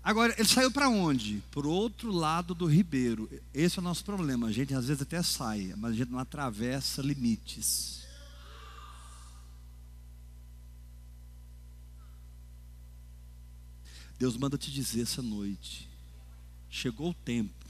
Agora, 0.05 0.35
ele 0.37 0.49
saiu 0.49 0.71
para 0.71 0.89
onde? 0.89 1.43
Para 1.53 1.67
o 1.67 1.71
outro 1.71 2.11
lado 2.11 2.55
do 2.55 2.67
ribeiro. 2.67 3.31
Esse 3.55 3.79
é 3.79 3.81
o 3.81 3.85
nosso 3.85 4.05
problema. 4.05 4.49
A 4.49 4.53
gente 4.53 4.75
às 4.75 4.89
vezes 4.89 5.03
até 5.03 5.23
sai, 5.23 5.73
mas 5.77 5.93
a 5.93 5.95
gente 5.95 6.11
não 6.11 6.19
atravessa 6.19 7.01
limites. 7.01 8.03
Deus 14.19 14.37
manda 14.37 14.59
te 14.59 14.73
dizer 14.73 15.03
essa 15.03 15.23
noite: 15.23 15.89
chegou 16.69 17.11
o 17.11 17.15
tempo, 17.15 17.67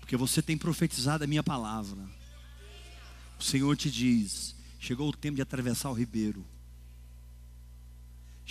porque 0.00 0.16
você 0.16 0.40
tem 0.40 0.56
profetizado 0.56 1.24
a 1.24 1.26
minha 1.26 1.42
palavra. 1.42 2.00
O 3.38 3.42
Senhor 3.42 3.76
te 3.76 3.90
diz: 3.90 4.54
chegou 4.78 5.08
o 5.10 5.16
tempo 5.16 5.36
de 5.36 5.42
atravessar 5.42 5.90
o 5.90 5.94
ribeiro. 5.94 6.44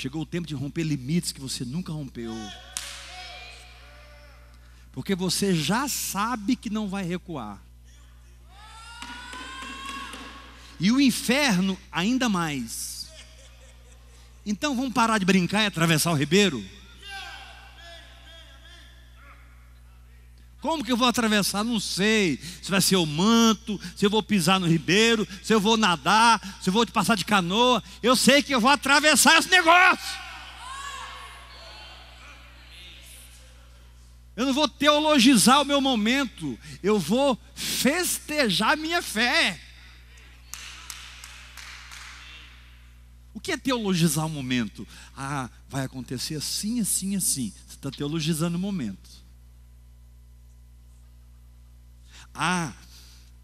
Chegou 0.01 0.23
o 0.23 0.25
tempo 0.25 0.47
de 0.47 0.55
romper 0.55 0.81
limites 0.81 1.31
que 1.31 1.39
você 1.39 1.63
nunca 1.63 1.93
rompeu. 1.93 2.33
Porque 4.91 5.13
você 5.13 5.53
já 5.53 5.87
sabe 5.87 6.55
que 6.55 6.71
não 6.71 6.89
vai 6.89 7.03
recuar. 7.03 7.61
E 10.79 10.91
o 10.91 10.99
inferno 10.99 11.77
ainda 11.91 12.27
mais. 12.27 13.11
Então 14.43 14.75
vamos 14.75 14.91
parar 14.91 15.19
de 15.19 15.25
brincar 15.25 15.61
e 15.61 15.67
atravessar 15.67 16.11
o 16.11 16.15
ribeiro? 16.15 16.65
Como 20.61 20.85
que 20.85 20.91
eu 20.91 20.97
vou 20.97 21.07
atravessar? 21.07 21.63
Não 21.63 21.79
sei. 21.79 22.39
Se 22.61 22.69
vai 22.69 22.79
ser 22.79 22.95
o 22.95 23.05
manto, 23.05 23.81
se 23.95 24.05
eu 24.05 24.09
vou 24.11 24.21
pisar 24.21 24.59
no 24.59 24.67
ribeiro, 24.67 25.27
se 25.43 25.51
eu 25.51 25.59
vou 25.59 25.75
nadar, 25.75 26.39
se 26.61 26.69
eu 26.69 26.73
vou 26.73 26.85
passar 26.85 27.15
de 27.15 27.25
canoa. 27.25 27.83
Eu 28.01 28.15
sei 28.15 28.43
que 28.43 28.53
eu 28.53 28.61
vou 28.61 28.69
atravessar 28.69 29.39
esse 29.39 29.49
negócio. 29.49 30.21
Eu 34.35 34.45
não 34.45 34.53
vou 34.53 34.67
teologizar 34.67 35.61
o 35.61 35.65
meu 35.65 35.81
momento, 35.81 36.57
eu 36.81 36.97
vou 36.97 37.37
festejar 37.53 38.77
minha 38.77 39.01
fé. 39.01 39.59
O 43.33 43.39
que 43.39 43.51
é 43.51 43.57
teologizar 43.57 44.25
o 44.25 44.29
momento? 44.29 44.87
Ah, 45.15 45.49
vai 45.67 45.85
acontecer 45.85 46.35
assim, 46.35 46.79
assim, 46.79 47.15
assim. 47.15 47.51
Você 47.67 47.75
está 47.75 47.91
teologizando 47.91 48.57
o 48.57 48.59
momento. 48.59 49.20
Ah, 52.33 52.73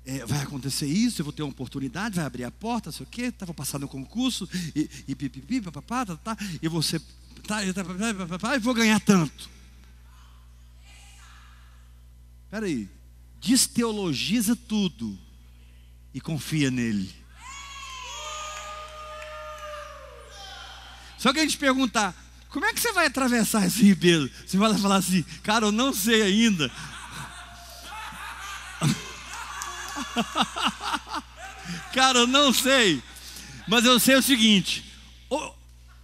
é, 0.06 0.26
vai 0.26 0.41
acontecer 0.41 0.88
isso, 0.88 1.21
eu 1.21 1.26
vou 1.26 1.34
ter 1.34 1.43
uma 1.43 1.52
oportunidade, 1.52 2.15
vai 2.15 2.26
abrir 2.26 2.45
a 2.45 2.52
porta, 2.52 2.91
sei 2.91 3.06
o 3.06 3.10
quê, 3.10 3.32
tá, 3.32 3.45
vou 3.45 3.54
passar 3.54 3.78
no 3.78 3.88
concurso, 3.88 4.47
e, 4.73 4.89
e 5.08 5.15
pipipi, 5.15 5.60
papapá, 5.62 6.06
tá, 6.06 6.15
tá, 6.15 6.38
e 6.62 6.67
você, 6.69 7.00
tá, 7.45 7.65
e, 7.65 7.73
tá, 7.73 7.84
papapá, 7.84 8.56
e 8.56 8.60
vou 8.60 8.73
ganhar 8.73 9.00
tanto. 9.02 9.50
Espera 12.45 12.65
aí, 12.65 12.88
desteologiza 13.41 14.56
tudo 14.56 15.19
e 16.13 16.21
confia 16.21 16.71
nele. 16.71 17.13
Se 21.17 21.28
alguém 21.28 21.47
te 21.47 21.58
perguntar, 21.58 22.15
como 22.50 22.65
é 22.65 22.73
que 22.73 22.80
você 22.80 22.93
vai 22.93 23.08
atravessar 23.08 23.65
esse 23.65 23.84
ribeiro? 23.84 24.32
Você 24.45 24.56
vai 24.56 24.78
falar 24.78 24.97
assim, 24.97 25.23
cara, 25.43 25.65
eu 25.65 25.71
não 25.71 25.93
sei 25.93 26.21
ainda, 26.21 26.71
Cara, 31.93 32.19
eu 32.19 32.27
não 32.27 32.53
sei. 32.53 33.01
Mas 33.67 33.86
eu 33.86 33.99
sei 33.99 34.15
o 34.15 34.21
seguinte: 34.21 34.84
ou, 35.30 35.56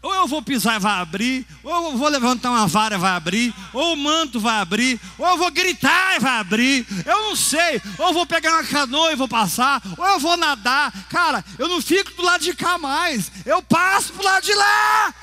ou 0.02 0.13
eu 0.13 0.28
vou 0.28 0.41
pisar 0.41 0.76
e 0.76 0.80
vai 0.80 0.99
abrir, 0.99 1.47
ou 1.63 1.91
eu 1.91 1.97
vou 1.97 2.10
levantar 2.10 2.52
uma 2.52 2.67
vara 2.67 2.95
e 2.95 2.97
vai 2.97 3.12
abrir, 3.12 3.54
ou 3.71 3.93
o 3.93 3.97
manto 3.97 4.39
vai 4.39 4.60
abrir, 4.60 4.99
ou 5.17 5.28
eu 5.28 5.38
vou 5.38 5.49
gritar 5.49 6.17
e 6.17 6.19
vai 6.19 6.39
abrir. 6.39 6.86
Eu 7.06 7.21
não 7.21 7.36
sei. 7.36 7.82
Ou 7.97 8.08
eu 8.08 8.13
vou 8.13 8.26
pegar 8.26 8.52
uma 8.52 8.63
canoa 8.65 9.13
e 9.13 9.15
vou 9.15 9.28
passar, 9.28 9.82
ou 9.97 10.06
eu 10.06 10.19
vou 10.19 10.36
nadar. 10.36 10.91
Cara, 11.10 11.43
eu 11.58 11.69
não 11.69 11.82
fico 11.82 12.13
do 12.15 12.23
lado 12.23 12.43
de 12.43 12.54
cá 12.54 12.78
mais. 12.78 13.32
Eu 13.45 13.62
passo 13.63 14.12
pro 14.13 14.26
lado 14.26 14.43
de 14.43 14.54
lá. 14.54 15.15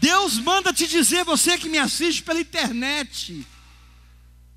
Deus 0.00 0.38
manda 0.38 0.72
te 0.72 0.86
dizer, 0.86 1.24
você 1.24 1.58
que 1.58 1.68
me 1.68 1.78
assiste 1.78 2.22
pela 2.22 2.40
internet 2.40 3.44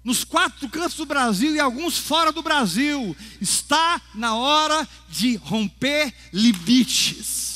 nos 0.04 0.24
quatro 0.24 0.68
cantos 0.70 0.98
do 0.98 1.06
Brasil 1.06 1.56
e 1.56 1.60
alguns 1.60 1.98
fora 1.98 2.32
do 2.32 2.42
Brasil. 2.42 3.16
Está 3.40 4.02
na 4.16 4.36
hora 4.36 4.88
de 5.10 5.36
romper 5.38 6.14
limites. 6.34 7.52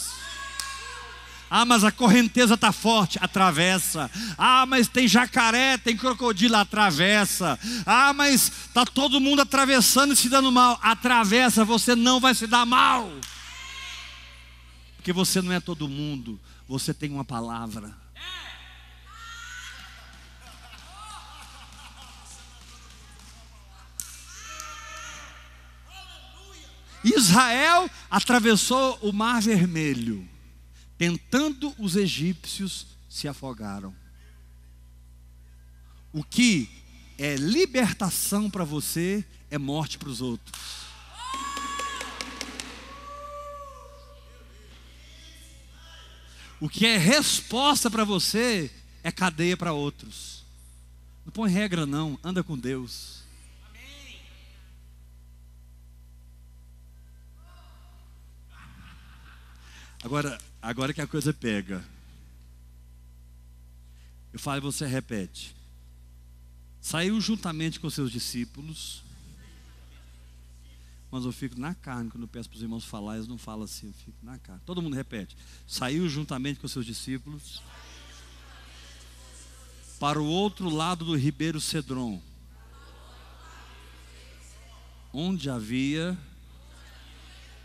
Ah, 1.50 1.64
mas 1.64 1.84
a 1.84 1.92
correnteza 1.92 2.56
está 2.56 2.72
forte, 2.72 3.20
atravessa. 3.22 4.10
Ah, 4.38 4.66
mas 4.66 4.88
tem 4.88 5.08
jacaré, 5.08 5.78
tem 5.78 5.96
crocodilo, 5.96 6.56
atravessa. 6.56 7.58
Ah, 7.86 8.14
mas 8.14 8.52
está 8.68 8.86
todo 8.86 9.22
mundo 9.22 9.42
atravessando 9.42 10.14
e 10.14 10.16
se 10.16 10.28
dando 10.28 10.52
mal, 10.52 10.80
atravessa, 10.82 11.64
você 11.64 11.96
não 11.96 12.20
vai 12.20 12.34
se 12.34 12.48
dar 12.48 12.66
mal. 12.66 13.12
Porque 14.98 15.14
você 15.14 15.42
não 15.42 15.52
é 15.52 15.60
todo 15.60 15.88
mundo, 15.88 16.40
você 16.68 16.94
tem 16.94 17.12
uma 17.12 17.24
palavra. 17.24 18.05
Israel 27.06 27.90
atravessou 28.10 28.98
o 29.02 29.14
mar 29.14 29.42
vermelho, 29.42 30.28
tentando 30.98 31.74
os 31.78 31.96
egípcios 31.96 32.88
se 33.08 33.28
afogaram. 33.28 33.94
O 36.12 36.24
que 36.24 36.70
é 37.18 37.36
libertação 37.36 38.50
para 38.50 38.64
você 38.64 39.24
é 39.52 39.58
morte 39.58 39.98
para 39.98 40.10
os 40.10 40.22
outros. 40.22 40.86
O 46.60 46.70
que 46.70 46.86
é 46.86 46.98
resposta 46.98 47.92
para 47.92 48.04
você 48.04 48.72
é 49.04 49.12
cadeia 49.12 49.56
para 49.56 49.74
outros. 49.74 50.44
Não 51.26 51.32
põe 51.32 51.52
regra, 51.52 51.86
não, 51.86 52.18
anda 52.24 52.44
com 52.44 52.58
Deus. 52.58 53.25
Agora, 60.06 60.38
agora 60.62 60.94
que 60.94 61.02
a 61.02 61.08
coisa 61.08 61.34
pega. 61.34 61.84
Eu 64.32 64.38
falo 64.38 64.58
e 64.58 64.62
você 64.62 64.86
repete. 64.86 65.56
Saiu 66.80 67.20
juntamente 67.20 67.80
com 67.80 67.90
seus 67.90 68.12
discípulos. 68.12 69.02
Mas 71.10 71.26
eu 71.26 71.32
fico 71.32 71.60
na 71.60 71.74
carne 71.74 72.12
quando 72.12 72.22
eu 72.22 72.28
peço 72.28 72.48
para 72.48 72.58
os 72.58 72.62
irmãos 72.62 72.86
falar, 72.86 73.16
eles 73.16 73.28
não 73.28 73.40
falam 73.40 73.64
assim, 73.64 73.88
eu 73.88 73.94
fico 73.94 74.18
na 74.22 74.38
carne. 74.38 74.62
Todo 74.64 74.80
mundo 74.80 74.96
repete. 74.96 75.36
Saiu 75.66 76.08
juntamente 76.08 76.60
com 76.60 76.68
seus 76.68 76.86
discípulos 76.86 77.64
para 80.00 80.22
o 80.22 80.28
outro 80.28 80.70
lado 80.70 81.04
do 81.04 81.18
ribeiro 81.18 81.60
Cedron, 81.60 82.22
onde 85.12 85.50
havia 85.50 86.16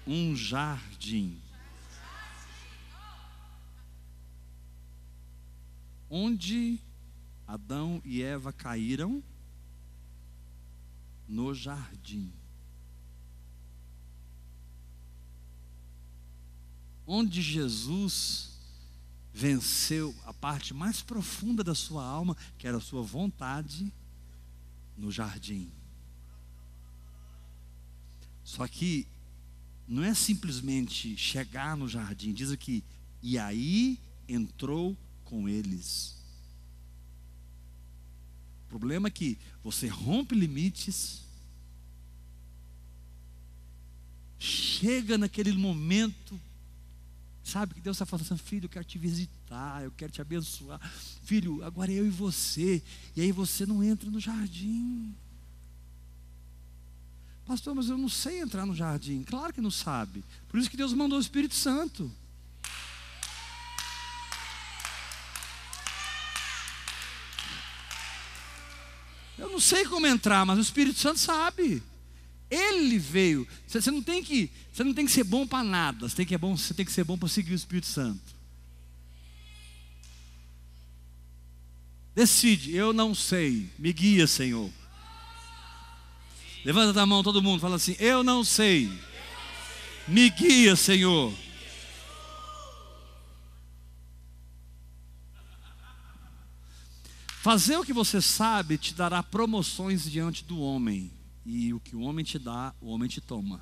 um 0.06 0.34
jardim. 0.34 1.38
Onde 6.10 6.80
Adão 7.46 8.02
e 8.04 8.20
Eva 8.20 8.52
caíram 8.52 9.22
no 11.28 11.54
jardim. 11.54 12.32
Onde 17.06 17.40
Jesus 17.40 18.58
venceu 19.32 20.14
a 20.26 20.34
parte 20.34 20.74
mais 20.74 21.00
profunda 21.00 21.62
da 21.62 21.74
sua 21.74 22.04
alma, 22.04 22.36
que 22.58 22.66
era 22.66 22.78
a 22.78 22.80
sua 22.80 23.02
vontade, 23.02 23.92
no 24.96 25.10
jardim. 25.10 25.70
Só 28.44 28.66
que 28.66 29.06
não 29.86 30.02
é 30.02 30.14
simplesmente 30.14 31.16
chegar 31.16 31.76
no 31.76 31.88
jardim, 31.88 32.32
diz 32.32 32.50
aqui, 32.50 32.84
e 33.22 33.38
aí 33.38 33.98
entrou 34.28 34.96
com 35.30 35.48
eles. 35.48 36.16
O 38.66 38.68
problema 38.68 39.08
é 39.08 39.10
que 39.10 39.38
você 39.62 39.86
rompe 39.86 40.34
limites, 40.34 41.22
chega 44.38 45.16
naquele 45.16 45.52
momento, 45.52 46.38
sabe 47.44 47.74
que 47.74 47.80
Deus 47.80 47.96
está 47.96 48.06
falando 48.06 48.26
assim, 48.26 48.36
filho, 48.36 48.64
eu 48.64 48.68
quero 48.68 48.84
te 48.84 48.98
visitar, 48.98 49.82
eu 49.82 49.92
quero 49.92 50.12
te 50.12 50.20
abençoar. 50.20 50.80
Filho, 51.24 51.64
agora 51.64 51.92
é 51.92 51.96
eu 51.96 52.06
e 52.06 52.10
você. 52.10 52.82
E 53.16 53.20
aí 53.20 53.32
você 53.32 53.64
não 53.66 53.82
entra 53.82 54.10
no 54.10 54.20
jardim. 54.20 55.14
Pastor, 57.44 57.74
mas 57.74 57.88
eu 57.88 57.98
não 57.98 58.08
sei 58.08 58.40
entrar 58.40 58.64
no 58.64 58.74
jardim. 58.74 59.24
Claro 59.24 59.52
que 59.52 59.60
não 59.60 59.70
sabe. 59.70 60.24
Por 60.48 60.60
isso 60.60 60.70
que 60.70 60.76
Deus 60.76 60.92
mandou 60.92 61.18
o 61.18 61.20
Espírito 61.20 61.54
Santo. 61.54 62.10
Eu 69.50 69.54
não 69.54 69.60
sei 69.60 69.84
como 69.84 70.06
entrar, 70.06 70.46
mas 70.46 70.58
o 70.58 70.62
Espírito 70.62 71.00
Santo 71.00 71.18
sabe. 71.18 71.82
Ele 72.48 72.98
veio. 72.98 73.46
Você 73.66 73.90
não 73.90 74.00
tem 74.00 74.22
que, 74.22 74.48
você 74.72 74.84
não 74.84 74.94
tem 74.94 75.04
que 75.04 75.10
ser 75.10 75.24
bom 75.24 75.44
para 75.44 75.64
nada. 75.64 76.08
Você 76.08 76.14
tem 76.14 76.24
que, 76.26 76.34
é 76.34 76.38
bom, 76.38 76.56
você 76.56 76.72
tem 76.72 76.86
que 76.86 76.92
ser 76.92 77.02
bom 77.02 77.18
para 77.18 77.28
seguir 77.28 77.52
o 77.52 77.56
Espírito 77.56 77.88
Santo. 77.88 78.38
Decide, 82.14 82.74
eu 82.76 82.92
não 82.92 83.12
sei. 83.12 83.68
Me 83.76 83.92
guia, 83.92 84.28
Senhor. 84.28 84.70
Levanta 86.64 87.02
a 87.02 87.06
mão 87.06 87.22
todo 87.22 87.42
mundo, 87.42 87.60
fala 87.60 87.76
assim: 87.76 87.96
Eu 87.98 88.22
não 88.22 88.44
sei. 88.44 88.88
Me 90.06 90.30
guia, 90.30 90.76
Senhor. 90.76 91.34
Fazer 97.50 97.76
o 97.78 97.84
que 97.84 97.92
você 97.92 98.22
sabe 98.22 98.78
te 98.78 98.94
dará 98.94 99.24
promoções 99.24 100.08
diante 100.08 100.44
do 100.44 100.60
homem. 100.60 101.10
E 101.44 101.74
o 101.74 101.80
que 101.80 101.96
o 101.96 102.02
homem 102.02 102.24
te 102.24 102.38
dá, 102.38 102.72
o 102.80 102.86
homem 102.86 103.08
te 103.08 103.20
toma. 103.20 103.60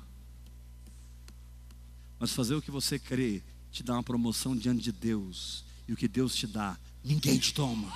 Mas 2.19 2.31
fazer 2.31 2.53
o 2.53 2.61
que 2.61 2.69
você 2.69 2.99
crê 2.99 3.41
te 3.71 3.81
dá 3.81 3.93
uma 3.93 4.03
promoção 4.03 4.55
diante 4.55 4.83
de 4.83 4.91
Deus. 4.91 5.65
E 5.87 5.93
o 5.93 5.97
que 5.97 6.07
Deus 6.07 6.35
te 6.35 6.45
dá, 6.45 6.77
ninguém 7.03 7.39
te 7.39 7.51
toma. 7.51 7.91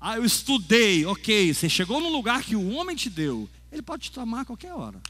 Ah, 0.00 0.16
eu 0.16 0.24
estudei, 0.24 1.04
ok. 1.04 1.52
Você 1.52 1.68
chegou 1.68 2.00
num 2.00 2.10
lugar 2.10 2.42
que 2.42 2.56
o 2.56 2.70
homem 2.70 2.96
te 2.96 3.10
deu, 3.10 3.46
ele 3.70 3.82
pode 3.82 4.04
te 4.04 4.12
tomar 4.12 4.40
a 4.40 4.44
qualquer 4.46 4.72
hora. 4.72 5.02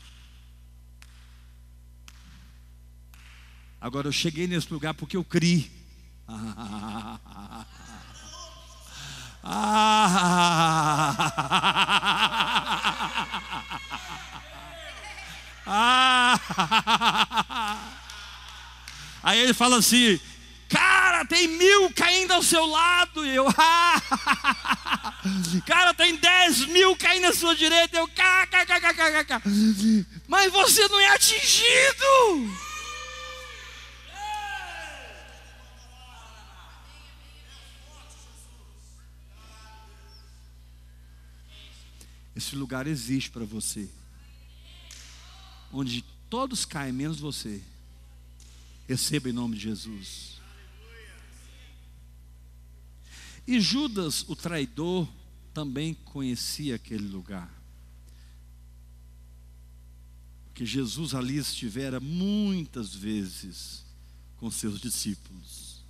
Agora 3.84 4.08
eu 4.08 4.12
cheguei 4.12 4.46
nesse 4.46 4.72
lugar 4.72 4.94
porque 4.94 5.14
eu 5.14 5.22
criei. 5.22 5.70
Aí 19.22 19.38
ele 19.38 19.52
fala 19.52 19.76
assim: 19.76 20.18
Cara, 20.66 21.26
tem 21.26 21.46
mil 21.46 21.92
caindo 21.92 22.32
ao 22.32 22.42
seu 22.42 22.64
lado. 22.64 23.26
E 23.26 23.36
eu, 23.36 23.44
cara, 25.66 25.92
tem 25.92 26.16
dez 26.16 26.64
mil 26.68 26.96
caindo 26.96 27.26
à 27.26 27.34
sua 27.34 27.54
direita. 27.54 27.98
Eu, 27.98 28.08
mas 30.26 30.50
você 30.50 30.88
não 30.88 30.98
é 31.00 31.08
atingido. 31.08 32.63
Esse 42.34 42.56
lugar 42.56 42.86
existe 42.86 43.30
para 43.30 43.44
você, 43.44 43.88
onde 45.72 46.02
todos 46.28 46.64
caem, 46.64 46.92
menos 46.92 47.20
você. 47.20 47.62
Receba 48.88 49.30
em 49.30 49.32
nome 49.32 49.56
de 49.56 49.62
Jesus. 49.62 50.34
E 53.46 53.60
Judas, 53.60 54.24
o 54.28 54.34
traidor, 54.34 55.08
também 55.52 55.94
conhecia 55.94 56.74
aquele 56.74 57.06
lugar. 57.06 57.52
Porque 60.46 60.66
Jesus 60.66 61.14
ali 61.14 61.36
estivera 61.36 62.00
muitas 62.00 62.94
vezes 62.94 63.84
com 64.36 64.50
seus 64.50 64.80
discípulos. 64.80 65.84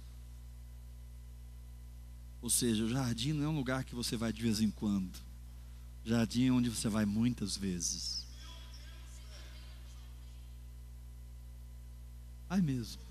Ou 2.43 2.51
seja, 2.51 2.85
o 2.85 2.89
jardim 2.89 3.33
não 3.33 3.45
é 3.45 3.49
um 3.49 3.57
lugar 3.57 3.85
que 3.85 3.95
você 3.95 4.17
vai 4.17 4.33
de 4.33 4.43
vez 4.43 4.61
em 4.61 4.71
quando. 4.71 5.24
Jardim 6.05 6.51
onde 6.51 6.69
você 6.71 6.89
vai 6.89 7.05
muitas 7.05 7.57
vezes. 7.57 8.27
Vai 12.49 12.61
mesmo. 12.61 13.03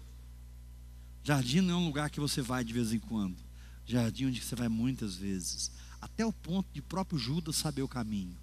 Jardim 1.24 1.62
não 1.62 1.74
é 1.74 1.78
um 1.78 1.86
lugar 1.86 2.10
que 2.10 2.20
você 2.20 2.42
vai 2.42 2.64
de 2.64 2.74
vez 2.74 2.94
em 2.94 3.00
quando 3.00 3.44
jardim 3.86 4.28
onde 4.28 4.42
você 4.42 4.56
vai 4.56 4.68
muitas 4.68 5.16
vezes, 5.16 5.72
até 6.00 6.26
o 6.26 6.34
ponto 6.34 6.68
de 6.74 6.82
próprio 6.82 7.18
Judas 7.18 7.56
saber 7.56 7.82
o 7.82 7.88
caminho. 7.88 8.38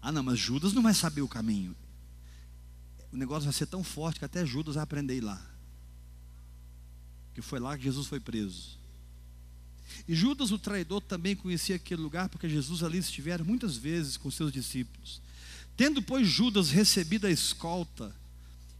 Ah, 0.00 0.12
não, 0.12 0.22
mas 0.22 0.38
Judas 0.38 0.72
não 0.72 0.82
vai 0.82 0.94
saber 0.94 1.20
o 1.20 1.28
caminho. 1.28 1.74
O 3.12 3.16
negócio 3.16 3.44
vai 3.44 3.52
ser 3.52 3.66
tão 3.66 3.82
forte 3.82 4.20
que 4.20 4.24
até 4.24 4.46
Judas 4.46 4.76
vai 4.76 4.84
aprender 4.84 5.20
lá. 5.20 5.44
Que 7.36 7.42
foi 7.42 7.60
lá 7.60 7.76
que 7.76 7.84
Jesus 7.84 8.06
foi 8.06 8.18
preso. 8.18 8.78
E 10.08 10.14
Judas, 10.14 10.52
o 10.52 10.58
traidor, 10.58 11.02
também 11.02 11.36
conhecia 11.36 11.76
aquele 11.76 12.00
lugar, 12.00 12.30
porque 12.30 12.48
Jesus 12.48 12.82
ali 12.82 12.96
estivera 12.96 13.44
muitas 13.44 13.76
vezes 13.76 14.16
com 14.16 14.30
seus 14.30 14.50
discípulos. 14.50 15.20
Tendo, 15.76 16.00
pois, 16.00 16.26
Judas 16.26 16.70
recebido 16.70 17.26
a 17.26 17.30
escolta 17.30 18.10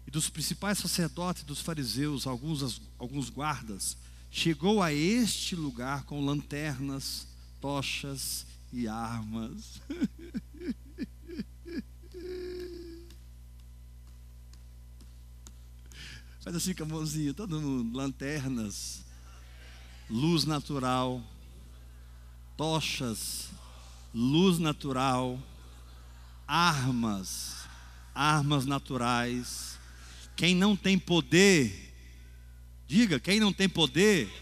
e 0.07 0.11
dos 0.11 0.31
principais 0.31 0.79
sacerdotes 0.79 1.42
dos 1.42 1.61
fariseus, 1.61 2.27
alguns, 2.27 2.81
alguns 2.99 3.29
guardas, 3.29 3.95
chegou 4.31 4.83
a 4.83 4.90
este 4.90 5.55
lugar 5.55 6.05
com 6.05 6.25
lanternas, 6.25 7.27
tochas 7.61 8.47
e 8.73 8.88
armas. 8.88 9.83
Faz 16.47 16.55
assim 16.59 16.75
com 16.75 16.85
a 16.85 16.87
mãozinha, 16.87 17.35
todo 17.35 17.61
mundo, 17.61 17.99
lanternas, 17.99 19.05
luz 20.09 20.45
natural, 20.45 21.21
tochas, 22.57 23.51
luz 24.14 24.61
natural 24.61 25.43
armas, 26.47 27.66
armas 28.14 28.64
naturais. 28.64 29.77
Quem 30.37 30.55
não 30.55 30.77
tem 30.77 30.97
poder, 30.97 31.93
diga, 32.87 33.18
quem 33.18 33.41
não 33.41 33.53
tem 33.53 33.68
poder, 33.68 34.33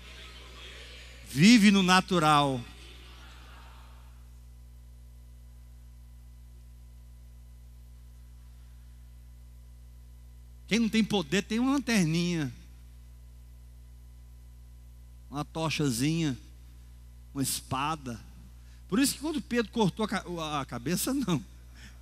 vive 1.30 1.70
no 1.70 1.82
natural. 1.82 2.62
Quem 10.66 10.78
não 10.78 10.88
tem 10.88 11.04
poder 11.04 11.42
tem 11.42 11.58
uma 11.58 11.72
lanterninha, 11.72 12.52
uma 15.30 15.44
tochazinha, 15.44 16.36
uma 17.34 17.42
espada. 17.42 18.18
Por 18.88 18.98
isso 18.98 19.14
que 19.14 19.20
quando 19.20 19.40
Pedro 19.40 19.72
cortou 19.72 20.06
a, 20.06 20.64
cabeça, 20.64 21.12
não. 21.14 21.42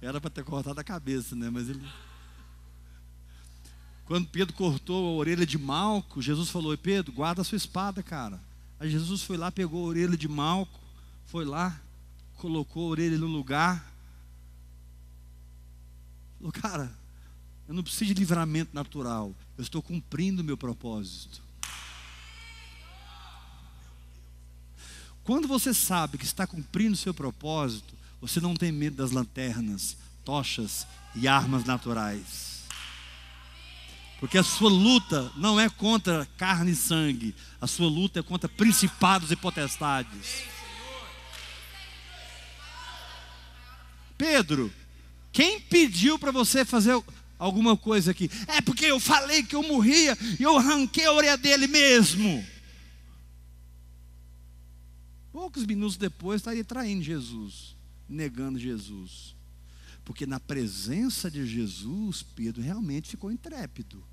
Era 0.01 0.21
para 0.21 0.31
ter 0.31 0.45
cortado 0.45 0.79
a 0.81 0.85
cabeça, 0.85 1.35
né? 1.35 1.49
Mas 1.49 1.69
ele. 1.69 1.83
Quando 4.05 4.29
Pedro 4.29 4.53
cortou 4.55 5.09
a 5.09 5.17
orelha 5.17 5.47
de 5.47 5.57
Malco, 5.57 6.21
Jesus 6.21 6.51
falou: 6.51 6.77
Pedro, 6.77 7.13
guarda 7.13 7.41
a 7.41 7.45
sua 7.45 7.57
espada, 7.57 8.03
cara. 8.03 8.41
Aí 8.79 8.91
Jesus 8.91 9.23
foi 9.23 9.37
lá, 9.37 9.51
pegou 9.51 9.85
a 9.85 9.89
orelha 9.89 10.17
de 10.17 10.27
Malco, 10.27 10.81
foi 11.27 11.45
lá, 11.45 11.81
colocou 12.37 12.89
a 12.89 12.91
orelha 12.91 13.17
no 13.17 13.27
lugar. 13.27 13.93
Falou, 16.37 16.53
cara, 16.53 17.01
Eu 17.69 17.75
não 17.75 17.83
preciso 17.83 18.07
de 18.07 18.15
livramento 18.15 18.75
natural. 18.75 19.35
Eu 19.57 19.63
estou 19.63 19.83
cumprindo 19.83 20.43
o 20.43 20.45
meu 20.45 20.57
propósito. 20.57 21.43
Quando 25.25 25.47
você 25.47 25.73
sabe 25.73 26.19
que 26.19 26.25
está 26.25 26.47
cumprindo 26.47 26.95
o 26.95 26.97
seu 26.97 27.15
propósito, 27.15 27.95
você 28.21 28.41
não 28.41 28.55
tem 28.55 28.73
medo 28.73 28.97
das 28.97 29.13
lanternas, 29.13 29.97
tochas 30.25 30.87
e 31.15 31.29
armas 31.29 31.65
naturais. 31.65 32.63
Porque 34.19 34.39
a 34.39 34.45
sua 34.45 34.71
luta 34.71 35.33
não 35.37 35.59
é 35.59 35.69
contra 35.69 36.27
carne 36.37 36.73
e 36.73 36.77
sangue, 36.77 37.35
a 37.61 37.67
sua 37.67 37.89
luta 37.89 38.21
é 38.21 38.23
contra 38.23 38.49
principados 38.49 39.31
e 39.31 39.37
potestades. 39.37 40.45
Pedro, 44.17 44.73
quem 45.33 45.61
pediu 45.61 46.19
para 46.19 46.31
você 46.31 46.65
fazer 46.65 47.03
alguma 47.43 47.76
coisa 47.76 48.12
aqui? 48.12 48.30
É 48.47 48.61
porque 48.61 48.86
eu 48.86 49.01
falei 49.01 49.43
que 49.43 49.57
eu 49.57 49.62
morria 49.62 50.16
e 50.38 50.43
eu 50.43 50.57
arranquei 50.57 51.05
a 51.05 51.12
orelha 51.12 51.36
dele 51.36 51.66
mesmo. 51.66 52.45
Poucos 55.32 55.66
minutos 55.66 55.97
depois 55.97 56.40
estaria 56.40 56.64
traindo 56.64 57.03
Jesus, 57.03 57.76
negando 58.09 58.59
Jesus. 58.59 59.34
Porque 60.05 60.26
na 60.26 60.38
presença 60.38 61.30
de 61.30 61.45
Jesus, 61.47 62.22
Pedro 62.22 62.62
realmente 62.62 63.11
ficou 63.11 63.30
intrépido 63.30 64.05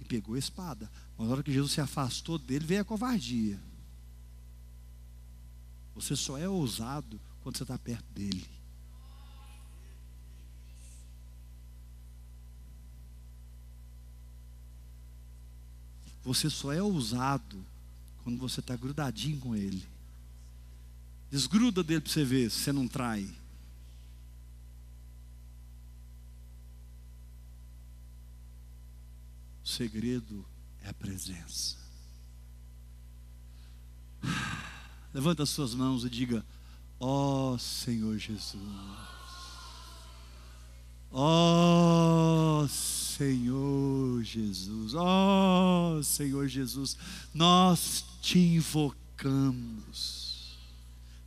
e 0.00 0.04
pegou 0.04 0.34
a 0.34 0.38
espada. 0.38 0.90
Mas 1.16 1.26
na 1.26 1.32
hora 1.34 1.42
que 1.42 1.52
Jesus 1.52 1.72
se 1.72 1.80
afastou 1.80 2.38
dele, 2.38 2.66
veio 2.66 2.82
a 2.82 2.84
covardia. 2.84 3.60
Você 5.94 6.14
só 6.16 6.38
é 6.38 6.48
ousado 6.48 7.20
quando 7.40 7.56
você 7.56 7.64
está 7.64 7.78
perto 7.78 8.06
dele. 8.12 8.61
Você 16.24 16.48
só 16.48 16.72
é 16.72 16.80
ousado 16.80 17.64
quando 18.22 18.38
você 18.38 18.60
está 18.60 18.76
grudadinho 18.76 19.38
com 19.40 19.56
ele. 19.56 19.84
Desgruda 21.30 21.82
dele 21.82 22.00
para 22.00 22.12
você 22.12 22.24
ver 22.24 22.50
se 22.50 22.60
você 22.60 22.72
não 22.72 22.86
trai. 22.86 23.28
O 29.64 29.68
segredo 29.68 30.44
é 30.82 30.90
a 30.90 30.94
presença. 30.94 31.76
Levanta 35.12 35.42
as 35.42 35.50
suas 35.50 35.74
mãos 35.74 36.04
e 36.04 36.10
diga: 36.10 36.44
Ó 37.00 37.52
oh, 37.54 37.58
Senhor 37.58 38.16
Jesus. 38.18 38.62
Ó 41.10 42.62
oh, 42.62 42.68
Senhor 43.16 44.22
Jesus. 44.22 44.94
Ó 44.94 46.02
Senhor 46.02 46.48
Jesus. 46.48 46.96
Nós 47.34 48.04
te 48.20 48.38
invocamos 48.38 50.22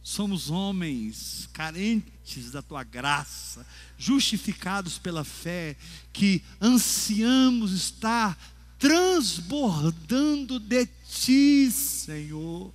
Somos 0.06 0.52
homens 0.52 1.50
carentes 1.52 2.52
da 2.52 2.62
tua 2.62 2.84
graça, 2.84 3.66
justificados 3.98 5.00
pela 5.00 5.24
fé, 5.24 5.76
que 6.14 6.44
ansiamos 6.62 7.72
estar 7.72 8.38
transbordando 8.78 10.60
de 10.60 10.86
ti, 11.10 11.72
Senhor. 11.72 12.72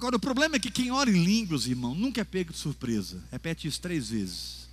Agora, 0.00 0.16
o 0.16 0.18
problema 0.18 0.56
é 0.56 0.58
que 0.58 0.70
quem 0.70 0.90
ora 0.90 1.10
em 1.10 1.22
línguas, 1.22 1.66
irmão, 1.66 1.94
nunca 1.94 2.22
é 2.22 2.24
pego 2.24 2.54
de 2.54 2.58
surpresa. 2.58 3.22
Repete 3.30 3.68
isso 3.68 3.82
três 3.82 4.08
vezes. 4.08 4.66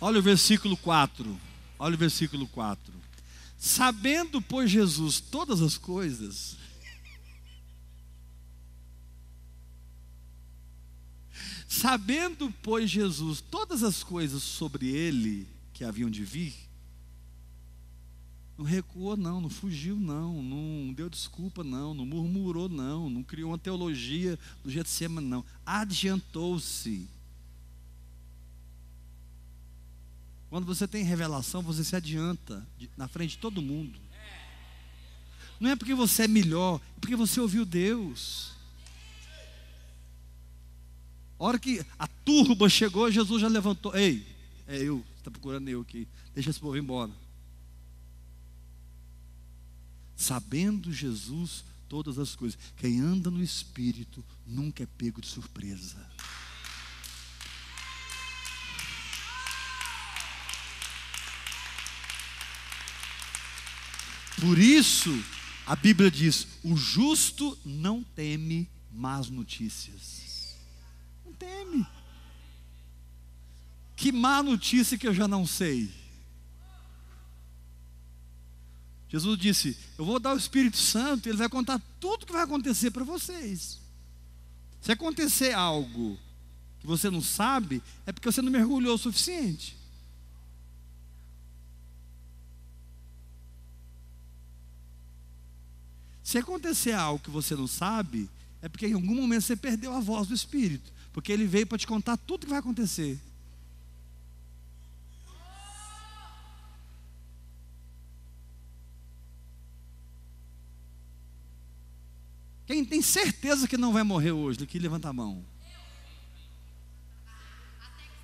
Olha 0.00 0.18
o 0.18 0.22
versículo 0.22 0.76
4. 0.76 1.40
Olha 1.78 1.94
o 1.94 1.96
versículo 1.96 2.48
4. 2.48 2.92
Sabendo, 3.56 4.42
pois, 4.42 4.68
Jesus 4.68 5.20
todas 5.20 5.62
as 5.62 5.78
coisas, 5.78 6.56
sabendo, 11.68 12.52
pois, 12.60 12.90
Jesus 12.90 13.40
todas 13.40 13.84
as 13.84 14.02
coisas 14.02 14.42
sobre 14.42 14.88
ele 14.88 15.46
que 15.72 15.84
haviam 15.84 16.10
de 16.10 16.24
vir, 16.24 16.71
não 18.62 18.70
recuou, 18.70 19.16
não, 19.16 19.40
não 19.40 19.50
fugiu, 19.50 19.96
não, 19.96 20.40
não 20.40 20.92
deu 20.92 21.10
desculpa, 21.10 21.64
não, 21.64 21.92
não 21.92 22.06
murmurou, 22.06 22.68
não, 22.68 23.10
não 23.10 23.22
criou 23.22 23.50
uma 23.50 23.58
teologia 23.58 24.38
do 24.62 24.70
Getsemane, 24.70 25.26
não. 25.26 25.44
Adiantou-se 25.66 27.08
Quando 30.52 30.66
você 30.66 30.86
tem 30.86 31.02
revelação, 31.02 31.62
você 31.62 31.82
se 31.82 31.96
adianta 31.96 32.62
na 32.94 33.08
frente 33.08 33.30
de 33.30 33.38
todo 33.38 33.62
mundo. 33.62 33.98
Não 35.58 35.70
é 35.70 35.74
porque 35.74 35.94
você 35.94 36.24
é 36.24 36.28
melhor, 36.28 36.78
é 36.94 37.00
porque 37.00 37.16
você 37.16 37.40
ouviu 37.40 37.64
Deus. 37.64 38.52
A 41.38 41.44
hora 41.44 41.58
que 41.58 41.82
a 41.98 42.06
turba 42.06 42.68
chegou, 42.68 43.10
Jesus 43.10 43.40
já 43.40 43.48
levantou. 43.48 43.96
Ei, 43.96 44.26
é 44.68 44.76
eu, 44.76 45.02
está 45.16 45.30
procurando 45.30 45.70
eu 45.70 45.80
aqui. 45.80 46.06
Deixa 46.34 46.50
esse 46.50 46.60
povo 46.60 46.76
embora. 46.76 47.10
Sabendo 50.22 50.92
Jesus 50.92 51.64
todas 51.88 52.16
as 52.16 52.36
coisas. 52.36 52.56
Quem 52.76 53.00
anda 53.00 53.28
no 53.28 53.42
Espírito 53.42 54.24
nunca 54.46 54.84
é 54.84 54.86
pego 54.86 55.20
de 55.20 55.26
surpresa. 55.26 56.08
Por 64.40 64.58
isso, 64.58 65.12
a 65.66 65.74
Bíblia 65.74 66.08
diz: 66.08 66.46
o 66.62 66.76
justo 66.76 67.58
não 67.64 68.04
teme 68.04 68.70
más 68.92 69.28
notícias. 69.28 70.56
Não 71.26 71.32
teme. 71.32 71.84
Que 73.96 74.12
má 74.12 74.40
notícia 74.40 74.96
que 74.96 75.08
eu 75.08 75.14
já 75.14 75.26
não 75.26 75.44
sei. 75.44 76.01
Jesus 79.12 79.38
disse: 79.38 79.76
Eu 79.98 80.06
vou 80.06 80.18
dar 80.18 80.32
o 80.32 80.38
Espírito 80.38 80.78
Santo, 80.78 81.28
ele 81.28 81.36
vai 81.36 81.48
contar 81.48 81.78
tudo 82.00 82.22
o 82.22 82.26
que 82.26 82.32
vai 82.32 82.44
acontecer 82.44 82.90
para 82.90 83.04
vocês. 83.04 83.78
Se 84.80 84.90
acontecer 84.90 85.52
algo 85.52 86.18
que 86.80 86.86
você 86.86 87.10
não 87.10 87.20
sabe, 87.20 87.82
é 88.06 88.12
porque 88.12 88.32
você 88.32 88.40
não 88.40 88.50
mergulhou 88.50 88.94
o 88.94 88.98
suficiente. 88.98 89.76
Se 96.22 96.38
acontecer 96.38 96.92
algo 96.92 97.22
que 97.22 97.30
você 97.30 97.54
não 97.54 97.66
sabe, 97.66 98.30
é 98.62 98.68
porque 98.68 98.86
em 98.86 98.94
algum 98.94 99.14
momento 99.14 99.42
você 99.42 99.54
perdeu 99.54 99.92
a 99.92 100.00
voz 100.00 100.26
do 100.26 100.34
Espírito, 100.34 100.90
porque 101.12 101.30
ele 101.30 101.46
veio 101.46 101.66
para 101.66 101.76
te 101.76 101.86
contar 101.86 102.16
tudo 102.16 102.46
que 102.46 102.50
vai 102.50 102.60
acontecer. 102.60 103.20
Quem 112.72 112.81
tem 112.92 113.00
certeza 113.00 113.66
que 113.66 113.78
não 113.78 113.90
vai 113.90 114.02
morrer 114.02 114.32
hoje, 114.32 114.62
aqui 114.62 114.78
levanta 114.78 115.08
a 115.08 115.14
mão. 115.14 115.42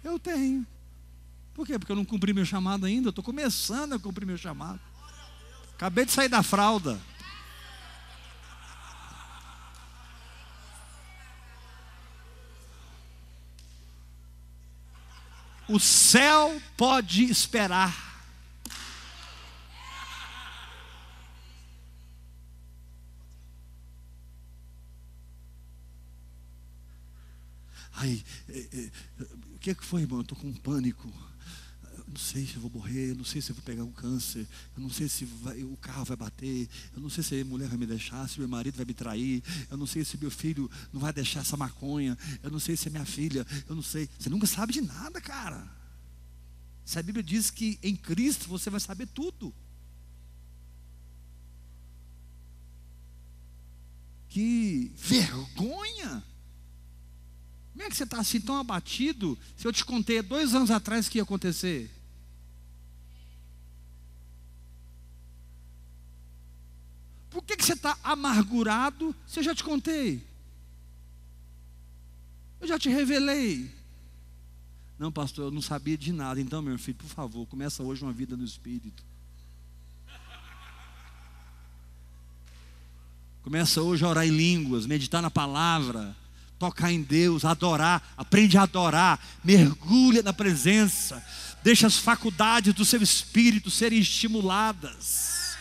Eu 0.05 0.19
tenho. 0.19 0.67
Por 1.55 1.67
quê? 1.67 1.79
Porque 1.79 1.91
eu 1.91 1.97
não 1.97 2.05
cumpri 2.05 2.35
meu 2.35 2.45
chamado 2.45 2.85
ainda, 2.85 3.07
eu 3.07 3.11
estou 3.11 3.25
começando 3.25 3.95
a 3.95 3.99
cumprir 3.99 4.27
meu 4.27 4.37
chamado. 4.37 4.79
Acabei 5.73 6.05
de 6.05 6.13
sair 6.13 6.29
da 6.29 6.43
fralda. 6.43 7.01
O 15.67 15.81
céu 15.81 16.61
pode 16.77 17.25
esperar. 17.25 18.08
Ai, 28.01 28.25
é, 28.49 28.59
é, 28.59 28.91
o 29.55 29.59
que, 29.59 29.71
é 29.71 29.75
que 29.75 29.85
foi, 29.85 30.03
irmão? 30.03 30.19
Eu 30.19 30.23
estou 30.23 30.39
com 30.39 30.49
um 30.49 30.55
pânico 30.55 31.13
não 32.09 32.17
sei 32.17 32.47
se 32.47 32.57
eu 32.57 32.63
vou 32.63 32.71
morrer, 32.71 33.11
eu 33.11 33.15
não 33.15 33.25
sei 33.25 33.41
se 33.41 33.51
eu 33.51 33.55
vou 33.55 33.63
pegar 33.63 33.85
um 33.85 33.93
câncer, 33.93 34.47
eu 34.77 34.83
não 34.83 34.91
sei 34.91 35.09
se 35.09 35.25
vai, 35.25 35.63
o 35.63 35.77
carro 35.77 36.05
vai 36.05 36.17
bater, 36.17 36.69
eu 36.95 37.01
não 37.01 37.11
sei 37.11 37.23
se 37.23 37.41
a 37.41 37.45
mulher 37.45 37.69
vai 37.69 37.77
me 37.77 37.87
deixar, 37.87 38.29
se 38.29 38.39
meu 38.39 38.49
marido 38.49 38.77
vai 38.77 38.87
me 38.87 38.95
trair, 38.95 39.43
eu 39.71 39.77
não 39.77 39.87
sei 39.87 40.05
se 40.05 40.17
meu 40.17 40.31
filho 40.31 40.71
não 40.93 41.01
vai 41.01 41.13
deixar 41.13 41.41
essa 41.41 41.57
maconha, 41.57 42.17
eu 42.43 42.51
não 42.51 42.59
sei 42.59 42.77
se 42.77 42.89
é 42.89 42.91
minha 42.91 43.05
filha, 43.05 43.47
eu 43.69 43.75
não 43.75 43.83
sei. 43.83 44.09
Você 44.19 44.31
nunca 44.31 44.47
sabe 44.47 44.73
de 44.73 44.81
nada, 44.81 45.21
cara. 45.21 45.71
Se 46.85 46.99
a 46.99 47.03
Bíblia 47.03 47.23
diz 47.23 47.51
que 47.51 47.79
em 47.83 47.95
Cristo 47.95 48.49
você 48.49 48.71
vai 48.71 48.81
saber 48.81 49.07
tudo. 49.09 49.55
Que 54.29 54.93
vergonha! 54.97 56.25
Você 57.99 58.05
está 58.05 58.21
assim 58.21 58.41
tão 58.41 58.57
abatido? 58.57 59.37
Se 59.57 59.67
eu 59.67 59.73
te 59.73 59.85
contei 59.85 60.23
dois 60.23 60.55
anos 60.55 60.71
atrás 60.71 61.09
que 61.09 61.19
ia 61.19 61.25
acontecer. 61.25 61.91
Por 67.29 67.43
que, 67.43 67.57
que 67.57 67.65
você 67.65 67.73
está 67.73 67.99
amargurado 68.05 69.15
se 69.27 69.41
eu 69.41 69.43
já 69.43 69.53
te 69.53 69.65
contei? 69.65 70.25
Eu 72.61 72.69
já 72.69 72.79
te 72.79 72.89
revelei. 72.89 73.69
Não, 74.97 75.11
pastor, 75.11 75.47
eu 75.47 75.51
não 75.51 75.61
sabia 75.61 75.99
de 75.99 76.13
nada. 76.13 76.41
Então, 76.41 76.63
meu 76.63 76.79
filho, 76.79 76.99
por 76.99 77.09
favor, 77.09 77.47
começa 77.47 77.83
hoje 77.83 78.05
uma 78.05 78.13
vida 78.13 78.37
no 78.37 78.45
Espírito. 78.45 79.05
Começa 83.43 83.83
hoje 83.83 84.05
a 84.05 84.09
orar 84.09 84.25
em 84.25 84.31
línguas, 84.31 84.87
meditar 84.87 85.21
na 85.21 85.31
palavra, 85.31 86.17
tocar 86.59 86.93
em 86.93 87.03
Deus, 87.03 87.45
adorar, 87.45 88.03
aprende 88.17 88.59
a 88.59 88.63
adorar, 88.63 89.21
mergulha 89.45 90.23
na 90.23 90.33
presença, 90.33 91.25
deixa 91.63 91.87
as 91.87 91.97
faculdades 91.97 92.75
do 92.75 92.85
seu 92.85 93.01
espírito 93.03 93.71
serem 93.71 93.99
estimuladas. 93.99 95.57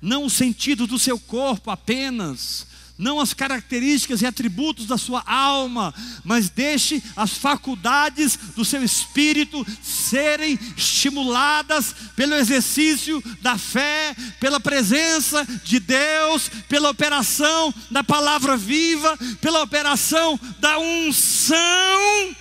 Não 0.00 0.24
o 0.24 0.30
sentido 0.30 0.86
do 0.86 0.98
seu 0.98 1.18
corpo 1.18 1.70
apenas, 1.70 2.66
não 3.02 3.18
as 3.18 3.34
características 3.34 4.22
e 4.22 4.26
atributos 4.26 4.86
da 4.86 4.96
sua 4.96 5.22
alma, 5.26 5.92
mas 6.24 6.48
deixe 6.48 7.02
as 7.16 7.32
faculdades 7.32 8.36
do 8.54 8.64
seu 8.64 8.82
espírito 8.82 9.66
serem 9.82 10.58
estimuladas 10.76 11.94
pelo 12.14 12.34
exercício 12.34 13.22
da 13.40 13.58
fé, 13.58 14.14
pela 14.38 14.60
presença 14.60 15.44
de 15.64 15.80
Deus, 15.80 16.48
pela 16.68 16.90
operação 16.90 17.74
da 17.90 18.04
palavra 18.04 18.56
viva, 18.56 19.18
pela 19.40 19.62
operação 19.62 20.38
da 20.60 20.78
unção. 20.78 22.36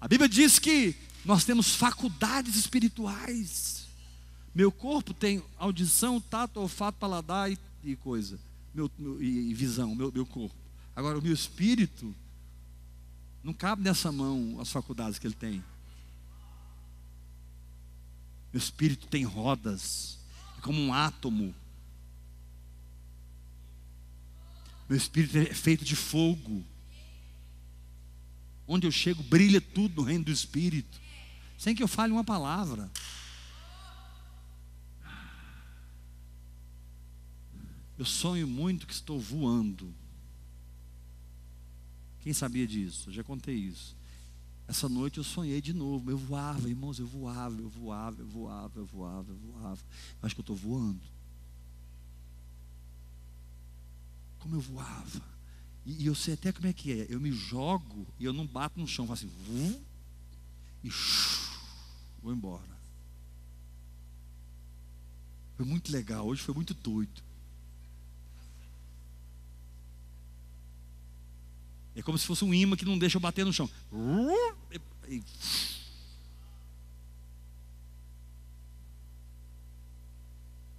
A 0.00 0.08
Bíblia 0.08 0.30
diz 0.30 0.58
que 0.58 0.96
nós 1.24 1.44
temos 1.44 1.74
faculdades 1.74 2.56
espirituais. 2.56 3.86
Meu 4.54 4.72
corpo 4.72 5.12
tem 5.12 5.42
audição, 5.58 6.20
tato, 6.20 6.60
olfato, 6.60 6.98
paladar 6.98 7.50
e, 7.50 7.58
e 7.84 7.94
coisa. 7.96 8.38
Meu, 8.74 8.90
meu, 8.98 9.22
e, 9.22 9.52
visão, 9.54 9.94
meu, 9.94 10.10
meu 10.10 10.26
corpo. 10.26 10.56
Agora, 10.94 11.18
o 11.18 11.22
meu 11.22 11.32
espírito, 11.32 12.14
não 13.42 13.52
cabe 13.52 13.82
nessa 13.82 14.10
mão 14.10 14.58
as 14.60 14.70
faculdades 14.70 15.18
que 15.18 15.26
ele 15.26 15.34
tem. 15.34 15.62
Meu 18.52 18.58
espírito 18.58 19.06
tem 19.06 19.22
rodas, 19.22 20.18
é 20.58 20.60
como 20.60 20.80
um 20.80 20.92
átomo. 20.92 21.54
Meu 24.88 24.96
espírito 24.96 25.38
é 25.38 25.54
feito 25.54 25.84
de 25.84 25.94
fogo. 25.94 26.64
Onde 28.66 28.86
eu 28.86 28.90
chego, 28.90 29.22
brilha 29.22 29.60
tudo 29.60 30.00
no 30.00 30.02
reino 30.02 30.24
do 30.24 30.32
espírito 30.32 31.00
sem 31.60 31.74
que 31.74 31.82
eu 31.82 31.88
fale 31.88 32.10
uma 32.10 32.24
palavra. 32.24 32.90
Eu 37.98 38.06
sonho 38.06 38.48
muito 38.48 38.86
que 38.86 38.94
estou 38.94 39.20
voando. 39.20 39.94
Quem 42.20 42.32
sabia 42.32 42.66
disso? 42.66 43.10
Eu 43.10 43.12
já 43.12 43.22
contei 43.22 43.54
isso. 43.54 43.94
Essa 44.66 44.88
noite 44.88 45.18
eu 45.18 45.24
sonhei 45.24 45.60
de 45.60 45.74
novo. 45.74 46.10
Eu 46.10 46.16
voava, 46.16 46.66
irmãos, 46.66 46.98
eu 46.98 47.06
voava, 47.06 47.60
eu 47.60 47.68
voava, 47.68 48.22
eu 48.22 48.26
voava, 48.26 48.78
eu 48.78 48.86
voava, 48.86 49.30
eu 49.30 49.36
voava. 49.36 49.80
Eu 50.14 50.26
acho 50.26 50.34
que 50.34 50.40
eu 50.40 50.44
estou 50.44 50.56
voando. 50.56 51.02
Como 54.38 54.56
eu 54.56 54.60
voava. 54.62 55.22
E, 55.84 56.04
e, 56.04 56.06
eu 56.06 56.14
sei 56.14 56.32
até 56.32 56.52
como 56.52 56.68
é 56.68 56.72
que 56.72 57.02
é. 57.02 57.06
Eu 57.10 57.20
me 57.20 57.30
jogo 57.30 58.06
e 58.18 58.24
eu 58.24 58.32
não 58.32 58.46
bato 58.46 58.80
no 58.80 58.88
chão, 58.88 59.06
faço 59.06 59.26
assim, 59.26 59.34
vum, 59.44 59.78
e 60.82 60.90
vou 62.22 62.32
embora. 62.32 62.78
Foi 65.56 65.66
muito 65.66 65.92
legal, 65.92 66.26
hoje 66.26 66.42
foi 66.42 66.54
muito 66.54 66.72
doido. 66.72 67.22
É 71.94 72.02
como 72.02 72.16
se 72.16 72.26
fosse 72.26 72.44
um 72.44 72.54
imã 72.54 72.76
que 72.76 72.84
não 72.84 72.98
deixa 72.98 73.16
eu 73.16 73.20
bater 73.20 73.44
no 73.44 73.52
chão. 73.52 73.68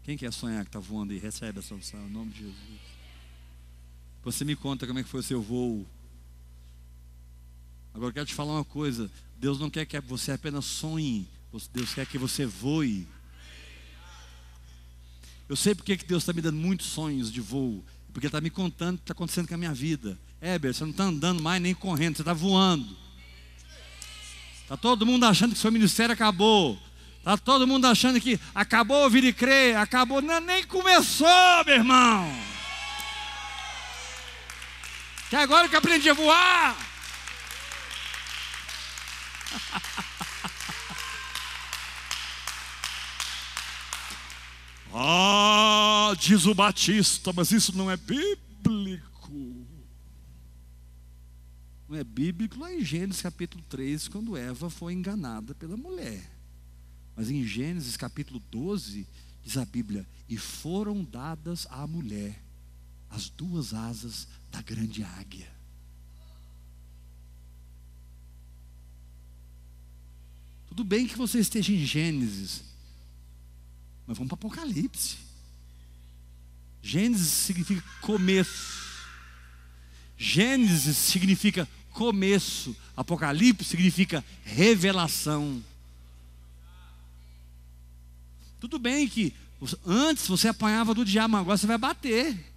Quem 0.04 0.18
quer 0.18 0.34
sonhar 0.34 0.64
que 0.64 0.70
está 0.70 0.80
voando 0.80 1.14
e 1.14 1.20
recebe 1.20 1.60
essa 1.60 1.76
opção? 1.76 2.00
Em 2.08 2.10
nome 2.10 2.32
de 2.32 2.40
Jesus. 2.40 2.82
Você 4.24 4.44
me 4.44 4.56
conta 4.56 4.88
como 4.88 5.00
é 5.00 5.04
que 5.04 5.10
foi 5.10 5.20
o 5.20 5.24
seu 5.24 5.42
voo. 5.42 5.86
Agora 7.94 8.10
eu 8.10 8.14
quero 8.14 8.26
te 8.26 8.34
falar 8.34 8.54
uma 8.54 8.66
coisa. 8.66 9.10
Deus 9.38 9.60
não 9.60 9.70
quer 9.70 9.86
que 9.86 10.00
você 10.00 10.32
apenas 10.32 10.66
sonhe, 10.66 11.28
Deus 11.74 11.94
quer 11.94 12.06
que 12.06 12.18
você 12.18 12.46
voe. 12.46 13.08
Eu 15.50 15.56
sei 15.56 15.76
porque 15.76 15.98
que 15.98 16.06
Deus 16.06 16.24
está 16.24 16.32
me 16.32 16.42
dando 16.42 16.58
muitos 16.58 16.88
sonhos 16.88 17.32
de 17.32 17.42
voo, 17.42 17.84
porque 18.14 18.28
está 18.28 18.40
me 18.40 18.50
contando 18.50 18.96
o 18.96 18.98
que 19.00 19.04
está 19.04 19.14
acontecendo 19.14 19.48
com 19.48 19.56
a 19.56 19.58
minha 19.58 19.74
vida. 19.74 20.18
Éber, 20.40 20.74
você 20.74 20.84
não 20.84 20.92
está 20.92 21.04
andando 21.04 21.42
mais 21.42 21.62
nem 21.62 21.74
correndo, 21.74 22.16
você 22.16 22.22
está 22.22 22.34
voando. 22.34 22.96
Está 24.62 24.78
todo 24.78 25.06
mundo 25.06 25.26
achando 25.26 25.54
que 25.54 25.60
seu 25.60 25.72
ministério 25.72 26.14
acabou. 26.14 26.80
Está 27.18 27.38
todo 27.38 27.68
mundo 27.68 27.86
achando 27.86 28.22
que 28.22 28.40
acabou 28.56 29.04
ouvir 29.04 29.24
e 29.24 29.34
crer, 29.34 29.76
acabou. 29.76 30.22
Não, 30.22 30.40
nem 30.40 30.64
começou, 30.64 31.28
meu 31.66 31.76
irmão. 31.76 32.32
Que 35.30 35.36
agora 35.36 35.68
que 35.68 35.76
aprendi 35.76 36.10
a 36.10 36.14
voar. 36.14 36.91
ah, 44.94 46.14
diz 46.20 46.46
o 46.46 46.54
Batista, 46.54 47.34
mas 47.34 47.52
isso 47.52 47.76
não 47.76 47.90
é 47.92 47.98
bíblico. 47.98 49.10
Não 51.90 51.98
é 51.98 52.04
bíblico 52.04 52.60
lá 52.60 52.72
em 52.74 52.84
Gênesis 52.84 53.22
capítulo 53.22 53.64
3, 53.70 54.08
quando 54.08 54.38
Eva 54.38 54.70
foi 54.70 54.94
enganada 54.94 55.54
pela 55.54 55.76
mulher. 55.76 56.32
Mas 57.16 57.30
em 57.30 57.46
Gênesis 57.46 57.98
capítulo 57.98 58.42
12, 58.50 59.06
diz 59.44 59.58
a 59.58 59.66
Bíblia: 59.66 60.08
E 60.30 60.38
foram 60.38 61.04
dadas 61.04 61.68
à 61.70 61.86
mulher 61.86 62.42
as 63.10 63.30
duas 63.30 63.74
asas 63.74 64.30
da 64.50 64.62
grande 64.62 65.04
águia. 65.04 65.61
Tudo 70.72 70.86
bem 70.86 71.06
que 71.06 71.18
você 71.18 71.38
esteja 71.38 71.74
em 71.74 71.86
Gênesis, 71.86 72.64
mas 74.08 74.18
vamos 74.18 74.30
para 74.30 74.36
Apocalipse. 74.36 75.18
Gênesis 76.82 77.28
significa 77.28 77.84
começo. 78.00 79.06
Gênesis 80.18 80.96
significa 80.96 81.68
começo. 81.90 82.74
Apocalipse 82.96 83.66
significa 83.66 84.24
revelação. 84.46 85.62
Tudo 88.58 88.80
bem 88.80 89.10
que 89.10 89.34
antes 89.86 90.26
você 90.26 90.48
apanhava 90.48 90.94
do 90.94 91.04
diabo, 91.04 91.36
agora 91.36 91.58
você 91.58 91.68
vai 91.68 91.78
bater. 91.78 92.51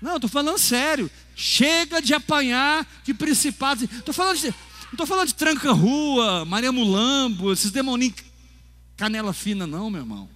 Não, 0.00 0.16
estou 0.16 0.30
falando 0.30 0.58
sério. 0.58 1.10
Chega 1.34 2.00
de 2.00 2.14
apanhar 2.14 2.86
de 3.04 3.14
principados. 3.14 3.84
Estou 3.84 4.14
falando 4.14 4.38
de, 4.38 4.54
estou 4.92 5.06
falando 5.06 5.28
de 5.28 5.34
tranca-rua, 5.34 6.44
Maria 6.44 6.72
Mulambo, 6.72 7.52
esses 7.52 7.70
demoninhos 7.70 8.26
canela 8.96 9.32
fina, 9.32 9.66
não, 9.66 9.90
meu 9.90 10.00
irmão. 10.00 10.28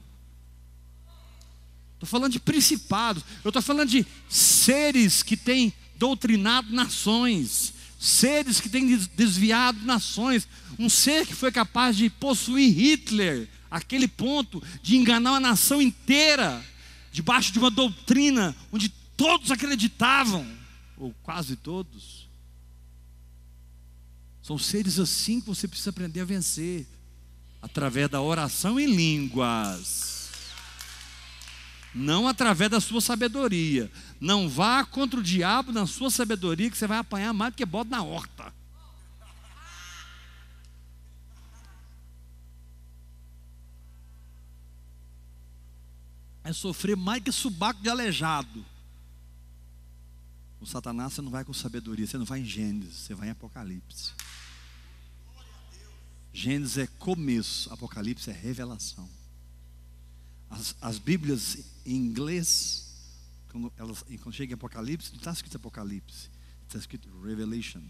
Estou 1.94 2.08
falando 2.08 2.32
de 2.32 2.40
principados. 2.40 3.24
Eu 3.44 3.48
estou 3.48 3.62
falando 3.62 3.88
de 3.88 4.06
seres 4.28 5.22
que 5.22 5.36
têm 5.36 5.72
doutrinado 5.96 6.72
nações, 6.72 7.74
seres 7.98 8.60
que 8.60 8.68
têm 8.68 8.96
desviado 9.16 9.84
nações. 9.84 10.46
Um 10.78 10.88
ser 10.88 11.26
que 11.26 11.34
foi 11.34 11.50
capaz 11.50 11.96
de 11.96 12.08
possuir 12.08 12.72
Hitler, 12.72 13.48
aquele 13.70 14.08
ponto 14.08 14.62
de 14.82 14.96
enganar 14.96 15.32
uma 15.32 15.40
nação 15.40 15.80
inteira, 15.80 16.64
debaixo 17.12 17.52
de 17.52 17.58
uma 17.58 17.70
doutrina 17.70 18.54
onde 18.72 18.88
todos 19.20 19.50
acreditavam, 19.50 20.50
ou 20.96 21.14
quase 21.22 21.54
todos. 21.54 22.26
São 24.40 24.56
seres 24.56 24.98
assim 24.98 25.42
que 25.42 25.46
você 25.46 25.68
precisa 25.68 25.90
aprender 25.90 26.22
a 26.22 26.24
vencer, 26.24 26.88
através 27.60 28.08
da 28.08 28.22
oração 28.22 28.80
em 28.80 28.86
línguas. 28.86 30.30
Não 31.94 32.26
através 32.26 32.70
da 32.70 32.80
sua 32.80 33.02
sabedoria. 33.02 33.92
Não 34.18 34.48
vá 34.48 34.86
contra 34.86 35.20
o 35.20 35.22
diabo 35.22 35.70
na 35.70 35.86
sua 35.86 36.10
sabedoria, 36.10 36.70
que 36.70 36.78
você 36.78 36.86
vai 36.86 36.96
apanhar 36.96 37.34
mais 37.34 37.52
do 37.52 37.56
que 37.56 37.66
bota 37.66 37.90
na 37.90 38.02
horta. 38.02 38.54
É 46.42 46.54
sofrer 46.54 46.96
mais 46.96 47.22
que 47.22 47.30
subaco 47.30 47.82
de 47.82 47.90
aleijado. 47.90 48.69
O 50.60 50.66
Satanás 50.66 51.14
você 51.14 51.22
não 51.22 51.30
vai 51.30 51.44
com 51.44 51.54
sabedoria, 51.54 52.06
você 52.06 52.18
não 52.18 52.26
vai 52.26 52.40
em 52.40 52.44
Gênesis, 52.44 52.94
você 52.94 53.14
vai 53.14 53.28
em 53.28 53.30
Apocalipse. 53.30 54.12
Gênesis 56.32 56.78
é 56.78 56.86
começo, 56.86 57.72
Apocalipse 57.72 58.30
é 58.30 58.32
revelação. 58.32 59.08
As, 60.50 60.76
as 60.80 60.98
Bíblias 60.98 61.58
em 61.86 61.96
inglês, 61.96 62.94
quando, 63.50 63.72
elas, 63.76 64.04
quando 64.22 64.34
chega 64.34 64.52
em 64.52 64.54
Apocalipse, 64.54 65.10
não 65.12 65.18
está 65.18 65.32
escrito 65.32 65.56
Apocalipse, 65.56 66.28
está 66.66 66.78
escrito 66.78 67.08
Revelation. 67.22 67.82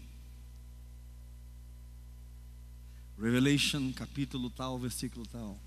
Revelation, 3.19 3.91
capítulo 3.93 4.49
tal, 4.49 4.79
versículo 4.79 5.27
tal. 5.27 5.59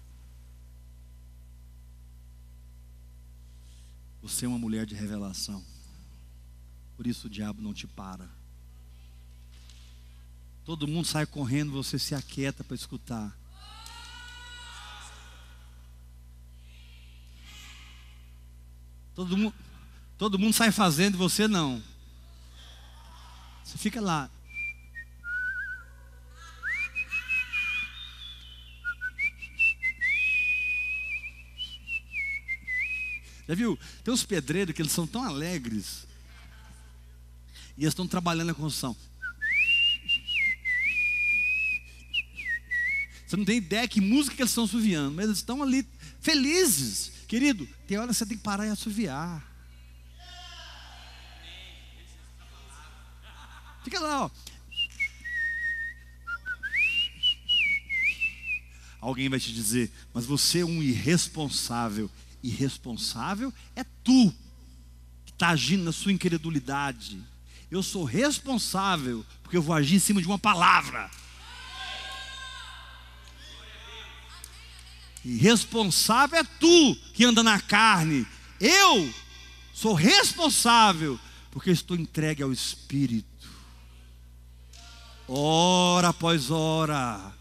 Você 4.22 4.46
é 4.46 4.48
uma 4.48 4.58
mulher 4.58 4.86
de 4.86 4.94
revelação. 4.94 5.73
Por 6.96 7.06
isso 7.06 7.26
o 7.26 7.30
diabo 7.30 7.60
não 7.60 7.74
te 7.74 7.86
para. 7.86 8.28
Todo 10.64 10.88
mundo 10.88 11.06
sai 11.06 11.26
correndo, 11.26 11.72
você 11.72 11.98
se 11.98 12.14
aquieta 12.14 12.64
para 12.64 12.74
escutar. 12.74 13.36
Todo 19.14 19.36
mundo, 19.36 19.54
todo 20.16 20.38
mundo 20.38 20.54
sai 20.54 20.72
fazendo, 20.72 21.18
você 21.18 21.46
não. 21.46 21.82
Você 23.62 23.78
fica 23.78 24.00
lá. 24.00 24.30
Já 33.46 33.54
viu? 33.54 33.78
Tem 34.02 34.12
uns 34.12 34.24
pedreiros 34.24 34.74
que 34.74 34.80
eles 34.80 34.92
são 34.92 35.06
tão 35.06 35.22
alegres. 35.22 36.06
E 37.76 37.82
eles 37.82 37.92
estão 37.92 38.06
trabalhando 38.06 38.48
na 38.48 38.54
construção. 38.54 38.96
Você 43.26 43.36
não 43.36 43.44
tem 43.44 43.56
ideia 43.56 43.88
que 43.88 44.00
música 44.00 44.36
que 44.36 44.42
eles 44.42 44.50
estão 44.50 44.64
assoviando, 44.64 45.12
mas 45.12 45.24
eles 45.24 45.38
estão 45.38 45.62
ali 45.62 45.86
felizes. 46.20 47.10
Querido, 47.26 47.66
tem 47.86 47.98
hora 47.98 48.08
que 48.08 48.14
você 48.14 48.26
tem 48.26 48.36
que 48.36 48.42
parar 48.44 48.66
e 48.66 48.70
assoviar. 48.70 49.44
Fica 53.82 53.98
lá, 53.98 54.26
ó. 54.26 54.30
Alguém 59.00 59.28
vai 59.28 59.38
te 59.38 59.52
dizer, 59.52 59.92
mas 60.14 60.24
você 60.24 60.60
é 60.60 60.64
um 60.64 60.82
irresponsável. 60.82 62.10
Irresponsável 62.42 63.52
é 63.74 63.84
tu 64.02 64.34
que 65.26 65.32
está 65.32 65.48
agindo 65.48 65.84
na 65.84 65.92
sua 65.92 66.12
incredulidade. 66.12 67.20
Eu 67.74 67.82
sou 67.82 68.04
responsável 68.04 69.26
porque 69.42 69.56
eu 69.56 69.62
vou 69.62 69.74
agir 69.74 69.96
em 69.96 69.98
cima 69.98 70.20
de 70.20 70.28
uma 70.28 70.38
palavra. 70.38 71.10
E 75.24 75.36
responsável 75.38 76.38
é 76.38 76.44
tu 76.44 76.94
que 77.12 77.24
anda 77.24 77.42
na 77.42 77.60
carne. 77.60 78.24
Eu 78.60 79.12
sou 79.72 79.92
responsável 79.92 81.18
porque 81.50 81.72
estou 81.72 81.96
entregue 81.96 82.44
ao 82.44 82.52
Espírito. 82.52 83.48
Hora 85.26 86.10
após 86.10 86.52
hora 86.52 87.34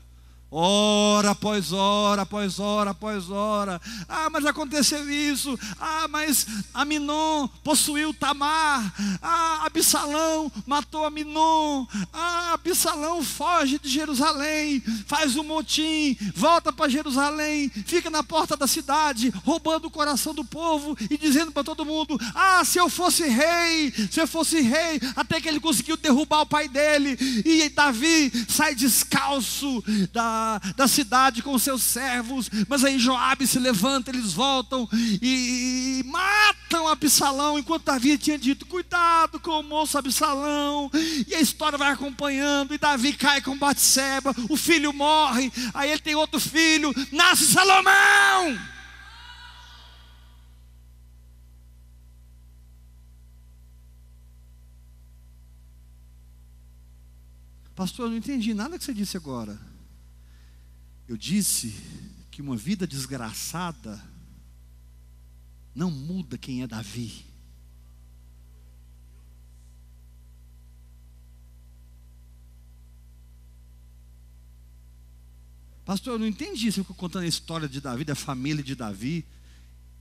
Hora 0.56 1.32
após 1.32 1.72
hora, 1.72 2.22
após 2.22 2.60
hora, 2.60 2.91
após 2.91 3.28
hora. 3.32 3.82
Ah, 4.08 4.30
mas 4.30 4.45
aconteceu 4.45 5.10
isso. 5.10 5.58
Ah, 5.80 6.08
mas 6.08 6.45
Aminon 6.72 7.47
possuiu 7.64 8.14
Tamar. 8.14 8.93
Ah, 9.20 9.66
Absalão 9.66 10.51
matou 10.68 11.06
Aminon. 11.06 11.88
Ah, 12.14 12.51
Absalão 12.54 13.24
foge 13.24 13.80
de 13.80 13.89
Jerusalém, 13.89 14.80
faz 15.08 15.36
um 15.36 15.43
motim, 15.43 16.16
volta 16.36 16.72
para 16.72 16.88
Jerusalém, 16.88 17.72
fica 17.88 18.12
na 18.12 18.22
porta 18.22 18.56
da 18.56 18.68
cidade, 18.68 19.34
roubando 19.43 19.88
o 19.88 19.91
coração 19.91 20.36
do 20.36 20.45
povo 20.45 20.95
e 21.10 21.18
dizendo 21.18 21.51
para 21.51 21.64
todo 21.64 21.84
mundo: 21.84 22.16
Ah, 22.36 22.64
se 22.64 22.78
eu 22.78 22.89
fosse 22.89 23.28
rei, 23.28 23.91
se 24.12 24.22
eu 24.22 24.28
fosse 24.28 24.62
rei, 24.62 25.01
até 25.16 25.41
que 25.41 25.47
ele 25.49 25.60
conseguiu 25.60 25.97
derrubar 25.97 26.41
o 26.41 26.45
pai 26.45 26.68
dele. 26.68 27.18
E 27.43 27.68
Davi 27.70 28.32
sai 28.47 28.76
descalço 28.76 29.84
da 30.12 30.42
da, 30.75 30.87
cidade 30.87 31.41
com 31.41 31.57
seus 31.57 31.83
servos, 31.83 32.49
mas 32.67 32.83
aí 32.83 32.99
Joabe 32.99 33.47
se 33.47 33.59
levanta, 33.59 34.11
eles 34.11 34.33
voltam 34.33 34.87
e, 35.21 35.99
e 35.99 36.03
matam 36.05 36.87
Absalão, 36.87 37.57
enquanto 37.57 37.85
Davi 37.85 38.17
tinha 38.17 38.37
dito: 38.37 38.65
cuidado 38.65 39.39
com 39.39 39.59
o 39.59 39.63
moço 39.63 39.97
Absalão, 39.97 40.89
e 41.27 41.33
a 41.35 41.41
história 41.41 41.77
vai 41.77 41.91
acompanhando, 41.91 42.73
e 42.73 42.77
Davi 42.77 43.13
cai 43.13 43.41
com 43.41 43.57
Batseba, 43.57 44.33
o 44.49 44.57
filho 44.57 44.93
morre, 44.93 45.51
aí 45.73 45.91
ele 45.91 46.01
tem 46.01 46.15
outro 46.15 46.39
filho, 46.39 46.93
nasce 47.11 47.45
Salomão. 47.45 48.73
Pastor, 57.75 58.05
eu 58.05 58.11
não 58.11 58.17
entendi 58.17 58.53
nada 58.53 58.77
que 58.77 58.83
você 58.83 58.93
disse 58.93 59.17
agora. 59.17 59.59
Eu 61.08 61.18
disse 61.18 61.74
que 62.32 62.41
uma 62.41 62.56
vida 62.56 62.88
desgraçada 62.88 64.01
não 65.76 65.91
muda 65.91 66.38
quem 66.38 66.64
é 66.64 66.68
Davi. 66.68 67.26
Pastor, 75.86 76.14
eu 76.14 76.20
não 76.20 76.28
entendi 76.28 76.72
se 76.72 76.80
eu 76.80 76.86
contando 76.86 77.24
a 77.24 77.28
história 77.28 77.68
de 77.68 77.82
Davi, 77.82 78.06
da 78.06 78.16
família 78.16 78.64
de 78.64 78.74
Davi. 78.74 79.26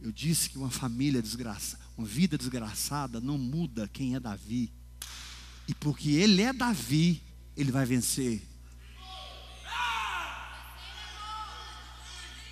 Eu 0.00 0.12
disse 0.12 0.48
que 0.48 0.56
uma 0.56 0.70
família 0.70 1.20
desgraçada, 1.20 1.82
uma 1.98 2.06
vida 2.06 2.38
desgraçada 2.38 3.20
não 3.20 3.36
muda 3.36 3.88
quem 3.88 4.14
é 4.14 4.20
Davi. 4.20 4.72
E 5.66 5.74
porque 5.74 6.10
ele 6.10 6.42
é 6.42 6.52
Davi, 6.52 7.20
ele 7.56 7.72
vai 7.72 7.84
vencer. 7.84 8.51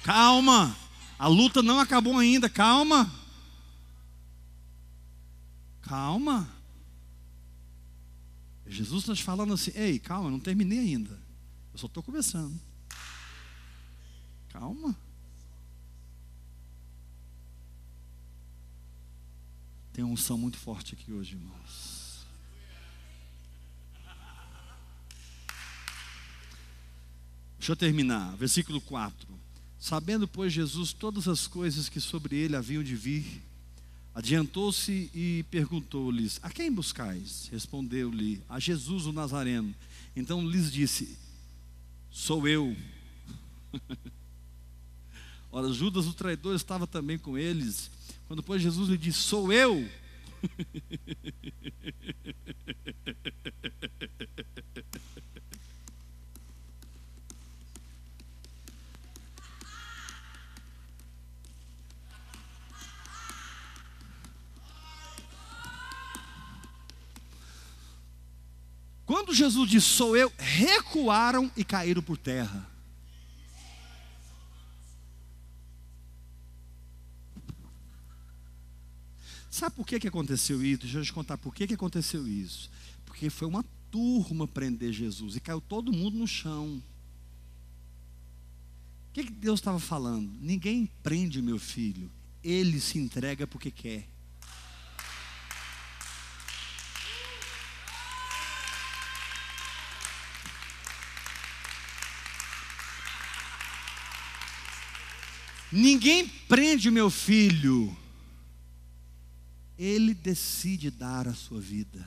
Calma, 0.02 0.76
a 1.18 1.28
luta 1.28 1.62
não 1.62 1.78
acabou 1.78 2.18
ainda, 2.18 2.48
calma. 2.48 3.10
Calma. 5.82 6.48
Jesus 8.66 9.02
está 9.02 9.14
te 9.14 9.22
falando 9.22 9.52
assim: 9.52 9.72
ei, 9.74 9.98
calma, 9.98 10.30
não 10.30 10.40
terminei 10.40 10.78
ainda. 10.78 11.20
Eu 11.72 11.78
só 11.78 11.86
estou 11.86 12.02
começando. 12.02 12.58
Calma. 14.48 14.96
Tem 19.92 20.04
uma 20.04 20.14
unção 20.14 20.38
muito 20.38 20.56
forte 20.56 20.94
aqui 20.94 21.12
hoje, 21.12 21.34
irmãos. 21.34 22.24
Deixa 27.58 27.72
eu 27.72 27.76
terminar. 27.76 28.34
Versículo 28.36 28.80
4. 28.80 29.28
Sabendo, 29.80 30.28
pois, 30.28 30.52
Jesus 30.52 30.92
todas 30.92 31.26
as 31.26 31.46
coisas 31.46 31.88
que 31.88 32.02
sobre 32.02 32.36
ele 32.36 32.54
haviam 32.54 32.84
de 32.84 32.94
vir, 32.94 33.42
adiantou-se 34.14 35.10
e 35.14 35.42
perguntou-lhes: 35.50 36.38
A 36.42 36.50
quem 36.50 36.70
buscais? 36.70 37.48
Respondeu-lhe: 37.50 38.42
A 38.46 38.60
Jesus 38.60 39.06
o 39.06 39.12
Nazareno. 39.12 39.74
Então 40.14 40.46
lhes 40.46 40.70
disse: 40.70 41.16
Sou 42.10 42.46
eu. 42.46 42.76
Ora, 45.50 45.72
Judas 45.72 46.06
o 46.06 46.12
traidor 46.12 46.54
estava 46.54 46.86
também 46.86 47.16
com 47.16 47.38
eles. 47.38 47.90
Quando, 48.28 48.42
pois, 48.42 48.60
Jesus 48.60 48.90
lhe 48.90 48.98
disse: 48.98 49.20
Sou 49.20 49.50
eu. 49.50 49.88
Quando 69.20 69.34
Jesus 69.34 69.68
disse, 69.68 69.86
sou 69.86 70.16
eu, 70.16 70.32
recuaram 70.38 71.52
e 71.54 71.62
caíram 71.62 72.02
por 72.02 72.16
terra. 72.16 72.66
Sabe 79.50 79.76
por 79.76 79.86
que, 79.86 80.00
que 80.00 80.08
aconteceu 80.08 80.64
isso? 80.64 80.84
Deixa 80.84 80.98
eu 81.00 81.04
te 81.04 81.12
contar 81.12 81.36
por 81.36 81.54
que, 81.54 81.66
que 81.66 81.74
aconteceu 81.74 82.26
isso. 82.26 82.70
Porque 83.04 83.28
foi 83.28 83.46
uma 83.46 83.62
turma 83.90 84.48
prender 84.48 84.90
Jesus 84.90 85.36
e 85.36 85.40
caiu 85.40 85.60
todo 85.60 85.92
mundo 85.92 86.16
no 86.16 86.26
chão. 86.26 86.82
O 89.10 89.12
que, 89.12 89.24
que 89.24 89.32
Deus 89.32 89.60
estava 89.60 89.78
falando? 89.78 90.32
Ninguém 90.40 90.88
prende 91.02 91.42
meu 91.42 91.58
filho, 91.58 92.10
ele 92.42 92.80
se 92.80 92.98
entrega 92.98 93.46
porque 93.46 93.70
quer. 93.70 94.08
Ninguém 105.72 106.26
prende 106.48 106.88
o 106.88 106.92
meu 106.92 107.10
filho. 107.10 107.96
Ele 109.78 110.12
decide 110.12 110.90
dar 110.90 111.28
a 111.28 111.34
sua 111.34 111.60
vida. 111.60 112.04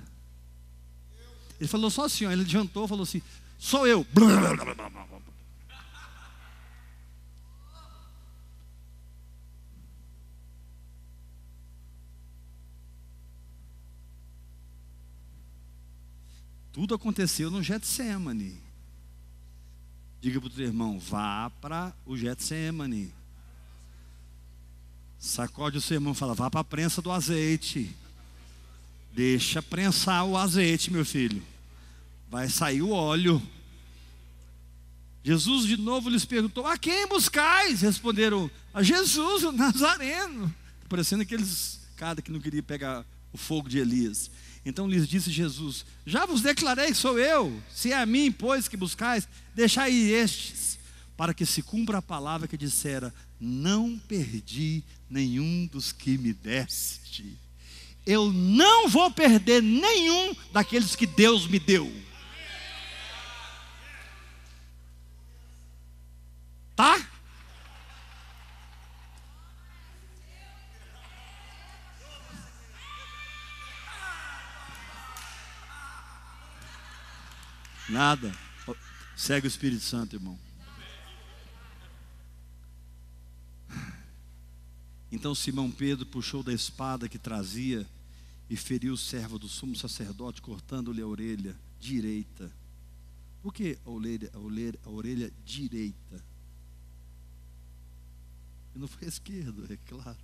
Ele 1.59 1.67
falou 1.67 1.89
só 1.89 2.05
assim, 2.05 2.25
ó, 2.25 2.31
ele 2.31 2.41
adiantou, 2.41 2.87
falou 2.87 3.03
assim: 3.03 3.21
sou 3.57 3.87
eu. 3.87 4.05
Tudo 16.73 16.95
aconteceu 16.95 17.49
no 17.51 17.61
Getsemane. 17.61 18.59
Diga 20.19 20.39
para 20.41 20.47
o 20.47 20.49
teu 20.49 20.65
irmão, 20.65 20.99
vá 20.99 21.49
para 21.61 21.95
o 22.05 22.17
Getsemane. 22.17 23.13
Sacode 25.23 25.77
o 25.77 25.81
seu 25.81 25.95
irmão 25.95 26.11
e 26.11 26.15
fala: 26.15 26.33
vá 26.33 26.51
para 26.51 26.59
a 26.59 26.65
prensa 26.65 27.01
do 27.01 27.09
azeite. 27.09 27.89
Deixa 29.13 29.61
prensar 29.61 30.25
o 30.25 30.35
azeite, 30.35 30.91
meu 30.91 31.05
filho. 31.05 31.41
Vai 32.29 32.49
sair 32.49 32.81
o 32.81 32.89
óleo. 32.89 33.41
Jesus 35.23 35.65
de 35.65 35.77
novo 35.77 36.09
lhes 36.09 36.25
perguntou: 36.25 36.67
A 36.67 36.77
quem 36.77 37.07
buscais? 37.07 37.79
Responderam: 37.79 38.51
A 38.73 38.83
Jesus, 38.83 39.45
o 39.45 39.53
Nazareno. 39.53 40.53
Parecendo 40.89 41.23
aqueles 41.23 41.79
cara 41.95 42.21
que 42.21 42.29
não 42.29 42.41
queria 42.41 42.61
pegar 42.61 43.05
o 43.31 43.37
fogo 43.37 43.69
de 43.69 43.77
Elias. 43.77 44.29
Então 44.65 44.89
lhes 44.89 45.07
disse 45.07 45.31
Jesus: 45.31 45.85
Já 46.05 46.25
vos 46.25 46.41
declarei 46.41 46.87
que 46.87 46.95
sou 46.95 47.17
eu. 47.17 47.63
Se 47.73 47.93
é 47.93 47.97
a 47.97 48.05
mim, 48.05 48.29
pois, 48.29 48.67
que 48.67 48.75
buscais, 48.75 49.25
deixai 49.55 49.93
estes, 49.93 50.72
para 51.23 51.33
que 51.33 51.45
se 51.45 51.63
cumpra 51.63 51.99
a 51.99 52.01
palavra 52.01 52.49
que 52.49 52.57
dissera: 52.57 53.15
não 53.39 53.97
perdi 53.97 54.83
nenhum 55.09 55.65
dos 55.67 55.93
que 55.93 56.17
me 56.17 56.33
deste. 56.33 57.39
Eu 58.05 58.33
não 58.33 58.89
vou 58.89 59.09
perder 59.09 59.63
nenhum 59.63 60.35
daqueles 60.51 60.97
que 60.97 61.07
Deus 61.07 61.47
me 61.47 61.59
deu. 61.59 61.89
Tá? 66.75 67.07
Nada. 77.87 78.29
Segue 79.15 79.47
o 79.47 79.47
Espírito 79.47 79.83
Santo, 79.83 80.17
irmão. 80.17 80.37
Então 85.13 85.35
Simão 85.35 85.69
Pedro 85.69 86.07
puxou 86.07 86.41
da 86.41 86.51
espada 86.51 87.07
que 87.07 87.19
trazia 87.19 87.87
e 88.49 88.57
feriu 88.57 88.95
o 88.95 88.97
servo 88.97 89.37
do 89.37 89.47
sumo 89.47 89.75
sacerdote, 89.75 90.41
cortando-lhe 90.41 91.03
a 91.03 91.07
orelha 91.07 91.55
direita. 91.79 92.51
Por 93.39 93.53
que 93.53 93.77
a 93.85 93.89
orelha, 93.91 94.31
a 94.33 94.39
orelha, 94.39 94.79
a 94.83 94.89
orelha 94.89 95.31
direita? 95.45 96.25
E 98.73 98.79
não 98.79 98.87
foi 98.87 99.05
a 99.05 99.09
esquerda, 99.09 99.71
é 99.71 99.77
claro. 99.87 100.17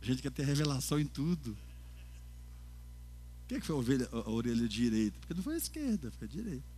A 0.00 0.04
gente 0.06 0.22
quer 0.22 0.30
ter 0.30 0.46
revelação 0.46 0.98
em 0.98 1.06
tudo. 1.06 1.54
Por 3.42 3.48
que, 3.48 3.60
que 3.60 3.66
foi 3.66 3.76
a, 3.76 3.78
ovelha, 3.78 4.08
a 4.10 4.30
orelha 4.30 4.66
direita? 4.66 5.18
Porque 5.18 5.34
não 5.34 5.42
foi 5.42 5.56
a 5.56 5.58
esquerda, 5.58 6.10
foi 6.12 6.26
a 6.26 6.30
direita. 6.30 6.75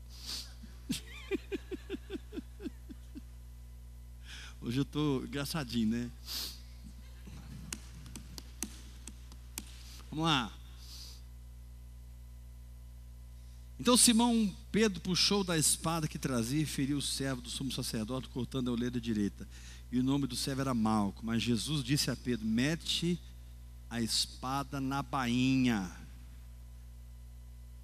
Hoje 4.61 4.79
eu 4.79 4.83
estou 4.83 5.25
engraçadinho, 5.25 5.89
né? 5.89 6.11
Vamos 10.11 10.25
lá. 10.25 10.53
Então 13.79 13.97
Simão 13.97 14.53
Pedro 14.73 15.01
puxou 15.01 15.45
da 15.45 15.57
espada 15.57 16.09
que 16.09 16.19
trazia 16.19 16.63
e 16.63 16.67
feriu 16.67 16.99
o 16.99 17.03
servo 17.03 17.41
do 17.41 17.49
sumo 17.49 17.71
sacerdote, 17.71 18.29
cortando 18.29 18.69
a 18.69 18.73
orelha 18.73 19.01
direita. 19.01 19.49
E 19.91 19.99
o 19.99 20.03
nome 20.03 20.27
do 20.27 20.35
servo 20.35 20.61
era 20.61 20.75
Malco. 20.75 21.25
Mas 21.25 21.43
Jesus 21.43 21.85
disse 21.85 22.11
a 22.11 22.17
Pedro: 22.17 22.45
Mete 22.45 23.19
a 23.89 24.03
espada 24.03 24.81
na 24.81 25.03
bainha. 25.03 25.91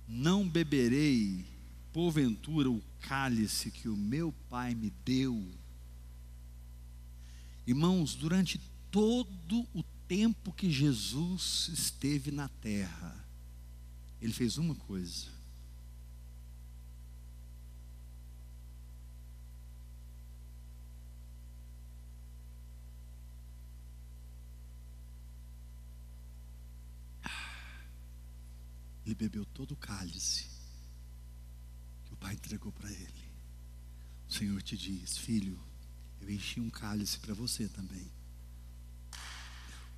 Não 0.07 0.47
beberei 0.47 1.47
porventura 1.95 2.69
o 2.69 2.83
cálice 3.03 3.71
que 3.71 3.89
o 3.89 3.97
meu 3.97 4.33
pai 4.51 4.75
me 4.75 4.91
deu. 5.05 5.49
Irmãos, 7.65 8.17
durante 8.17 8.59
todo 8.91 9.65
o 9.73 9.85
tempo 10.09 10.53
que 10.53 10.69
Jesus 10.69 11.71
esteve 11.73 12.33
na 12.33 12.49
terra, 12.49 13.25
ele 14.21 14.33
fez 14.33 14.59
uma 14.59 14.75
coisa. 14.75 15.33
Ele 29.07 29.15
bebeu 29.15 29.45
todo 29.45 29.73
o 29.73 29.77
cálice 29.77 30.54
pai 32.25 32.33
entregou 32.33 32.73
para 32.73 32.91
ele. 32.91 33.31
O 34.27 34.33
Senhor 34.33 34.63
te 34.63 34.79
diz: 34.79 35.19
Filho, 35.19 35.63
eu 36.23 36.31
enchi 36.31 36.59
um 36.59 36.71
cálice 36.71 37.19
para 37.19 37.35
você 37.35 37.69
também. 37.69 38.11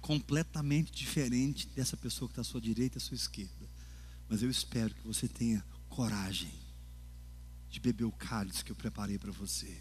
Completamente 0.01 0.91
diferente 0.91 1.69
dessa 1.69 1.97
pessoa 1.97 2.29
que 2.29 2.33
está 2.33 2.41
à 2.41 2.45
sua 2.45 2.61
direita 2.61 2.97
e 2.97 2.99
à 2.99 3.01
sua 3.01 3.15
esquerda. 3.15 3.71
Mas 4.29 4.43
eu 4.43 4.51
espero 4.51 4.93
que 4.93 5.07
você 5.07 5.29
tenha 5.29 5.65
coragem 5.89 6.53
de 7.71 7.79
beber 7.79 8.05
o 8.05 8.13
cálice 8.13 8.65
que 8.65 8.73
eu 8.73 8.77
preparei 8.77 9.19
para 9.19 9.31
você. 9.31 9.81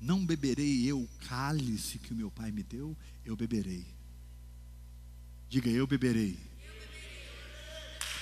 Não 0.00 0.24
beberei 0.24 0.86
eu 0.86 1.02
o 1.02 1.08
cálice 1.28 1.98
que 1.98 2.12
o 2.14 2.16
meu 2.16 2.30
pai 2.30 2.50
me 2.50 2.62
deu, 2.62 2.96
eu 3.22 3.36
beberei. 3.36 3.97
Diga, 5.48 5.70
eu 5.70 5.86
beberei. 5.86 6.38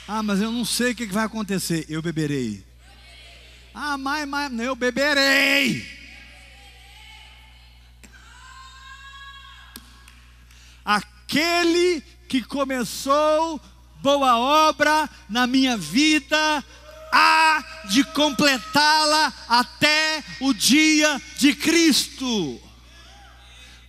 Ah, 0.07 0.23
mas 0.23 0.41
eu 0.41 0.53
não 0.53 0.65
sei 0.65 0.93
o 0.93 0.95
que 0.95 1.07
vai 1.07 1.25
acontecer. 1.25 1.85
Eu 1.89 2.01
beberei. 2.01 2.65
Ah, 3.75 3.99
mas, 3.99 4.29
mas 4.29 4.61
eu 4.61 4.77
beberei. 4.77 5.85
Aquele 10.85 12.01
que 12.29 12.43
começou 12.43 13.61
boa 14.01 14.39
obra 14.69 15.11
na 15.29 15.49
minha 15.49 15.77
vida, 15.77 16.65
há 17.13 17.83
de 17.89 18.05
completá-la 18.05 19.33
até 19.49 20.23
o 20.41 20.53
dia 20.55 21.21
de 21.39 21.57
Cristo 21.57 22.61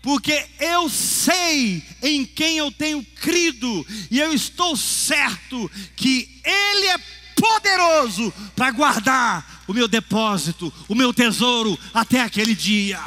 porque 0.07 0.47
eu 0.61 0.89
sei 0.89 1.83
em 2.01 2.25
quem 2.25 2.59
eu 2.59 2.71
tenho 2.71 3.03
crido, 3.03 3.85
e 4.09 4.21
eu 4.21 4.33
estou 4.33 4.73
certo 4.77 5.69
que 5.97 6.41
Ele 6.45 6.87
é 6.87 6.97
poderoso 7.35 8.31
para 8.55 8.71
guardar 8.71 9.65
o 9.67 9.73
meu 9.73 9.85
depósito, 9.85 10.73
o 10.87 10.95
meu 10.95 11.13
tesouro, 11.13 11.77
até 11.93 12.21
aquele 12.21 12.55
dia. 12.55 13.01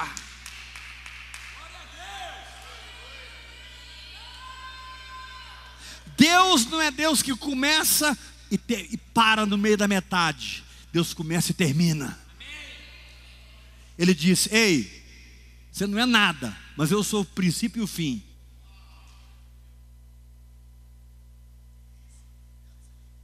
Deus 6.18 6.66
não 6.66 6.82
é 6.82 6.90
Deus 6.90 7.22
que 7.22 7.34
começa 7.34 8.14
e, 8.50 8.58
te, 8.58 8.90
e 8.92 8.98
para 8.98 9.46
no 9.46 9.56
meio 9.56 9.78
da 9.78 9.88
metade. 9.88 10.62
Deus 10.92 11.14
começa 11.14 11.50
e 11.50 11.54
termina. 11.54 12.20
Ele 13.96 14.12
diz: 14.12 14.52
Ei, 14.52 15.00
você 15.72 15.86
não 15.86 15.98
é 15.98 16.04
nada, 16.04 16.54
mas 16.80 16.90
eu 16.90 17.04
sou 17.04 17.20
o 17.20 17.26
princípio 17.26 17.80
e 17.80 17.84
o 17.84 17.86
fim. 17.86 18.24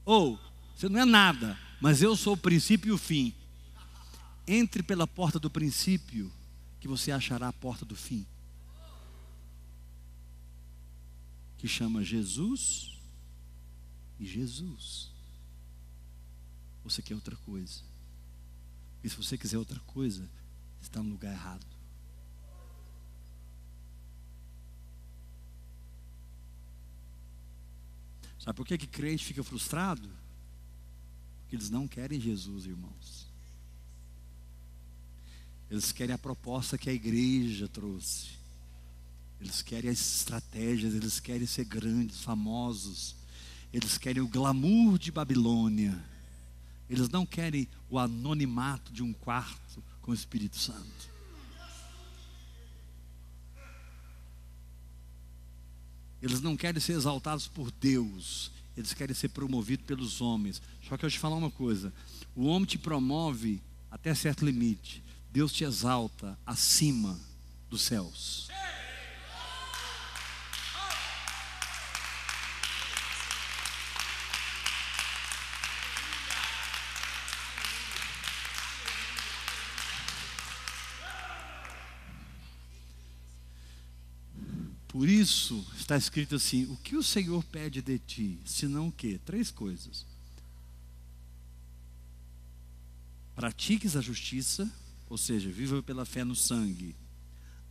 Ou, 0.05 0.39
Você 0.75 0.87
não 0.87 0.99
é 0.99 1.05
nada, 1.05 1.57
mas 1.81 2.03
eu 2.03 2.15
sou 2.15 2.35
o 2.35 2.37
princípio 2.37 2.89
e 2.89 2.91
o 2.91 2.99
fim. 2.99 3.33
Entre 4.45 4.83
pela 4.83 5.07
porta 5.07 5.39
do 5.39 5.49
princípio, 5.49 6.31
que 6.79 6.87
você 6.87 7.11
achará 7.11 7.47
a 7.47 7.53
porta 7.53 7.83
do 7.83 7.95
fim. 7.95 8.27
Que 11.57 11.67
chama 11.67 12.03
Jesus 12.03 12.95
e 14.19 14.25
Jesus. 14.27 15.09
Você 16.83 17.01
quer 17.01 17.15
outra 17.15 17.35
coisa. 17.37 17.81
E 19.03 19.09
se 19.09 19.15
você 19.15 19.35
quiser 19.35 19.57
outra 19.57 19.79
coisa, 19.79 20.29
está 20.79 21.01
no 21.01 21.09
lugar 21.09 21.33
errado. 21.33 21.76
Sabe 28.47 28.55
por 28.55 28.65
que, 28.65 28.77
que 28.77 28.87
crente 28.87 29.25
fica 29.25 29.43
frustrado? 29.43 30.09
Porque 31.41 31.57
eles 31.57 31.69
não 31.69 31.85
querem 31.85 32.17
Jesus, 32.17 32.65
irmãos. 32.65 33.27
Eles 35.69 35.91
querem 35.91 36.15
a 36.15 36.17
proposta 36.17 36.77
que 36.77 36.89
a 36.89 36.93
igreja 36.93 37.67
trouxe. 37.67 38.29
Eles 39.41 39.61
querem 39.61 39.89
as 39.89 39.99
estratégias, 39.99 40.95
eles 40.95 41.19
querem 41.19 41.45
ser 41.45 41.65
grandes, 41.65 42.21
famosos. 42.21 43.17
Eles 43.73 43.97
querem 43.97 44.23
o 44.23 44.29
glamour 44.29 44.97
de 44.97 45.11
Babilônia. 45.11 46.01
Eles 46.89 47.09
não 47.09 47.25
querem 47.25 47.67
o 47.89 47.99
anonimato 47.99 48.93
de 48.93 49.03
um 49.03 49.11
quarto 49.11 49.83
com 50.01 50.11
o 50.11 50.15
Espírito 50.15 50.57
Santo. 50.57 51.16
Eles 56.27 56.41
não 56.41 56.57
querem 56.57 56.81
ser 56.81 56.91
exaltados 56.91 57.47
por 57.47 57.71
Deus, 57.71 58.51
eles 58.75 58.93
querem 58.93 59.15
ser 59.15 59.29
promovidos 59.29 59.85
pelos 59.85 60.19
homens. 60.19 60.61
Só 60.87 60.97
que 60.97 61.05
eu 61.05 61.09
te 61.09 61.17
falar 61.17 61.37
uma 61.37 61.49
coisa: 61.49 61.93
o 62.35 62.47
homem 62.47 62.65
te 62.65 62.77
promove 62.77 63.61
até 63.89 64.13
certo 64.13 64.45
limite, 64.45 65.01
Deus 65.31 65.53
te 65.53 65.63
exalta 65.63 66.37
acima 66.45 67.17
dos 67.69 67.81
céus. 67.81 68.46
Por 84.97 85.07
isso 85.07 85.63
está 85.77 85.95
escrito 85.95 86.33
assim: 86.33 86.65
o 86.71 86.75
que 86.75 86.95
o 86.95 87.03
Senhor 87.03 87.43
pede 87.43 87.83
de 87.83 87.99
ti, 87.99 88.41
senão 88.43 88.87
o 88.87 88.91
quê? 88.91 89.19
Três 89.23 89.51
coisas. 89.51 90.07
Pratiques 93.35 93.95
a 93.95 94.01
justiça, 94.01 94.67
ou 95.07 95.15
seja, 95.15 95.51
viva 95.51 95.83
pela 95.83 96.03
fé 96.03 96.23
no 96.23 96.35
sangue. 96.35 96.95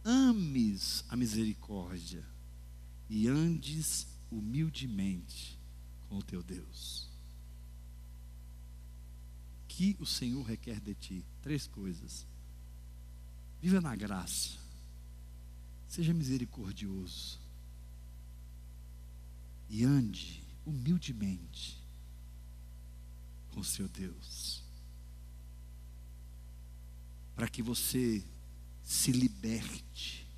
Ames 0.05 1.05
a 1.09 1.16
misericórdia 1.16 2.24
e 3.11 3.27
andes 3.27 4.07
humildemente 4.31 5.59
com 6.09 6.18
o 6.18 6.22
teu 6.22 6.45
Deus. 6.45 7.11
O 9.64 9.66
que 9.66 9.97
o 9.99 10.07
Senhor 10.07 10.45
requer 10.45 10.79
de 10.79 10.95
ti? 10.95 11.24
Três 11.43 11.66
coisas. 11.66 12.24
Viva 13.61 13.81
na 13.81 13.97
graça 13.97 14.64
Seja 15.97 16.12
misericordioso. 16.12 17.40
E 19.66 19.82
ande 19.82 20.44
humildemente 20.66 21.82
com 23.49 23.62
seu 23.62 23.88
Deus. 23.88 24.62
Para 27.34 27.49
que 27.49 27.62
você 27.62 28.22
se 28.82 29.11
liberte 29.11 30.28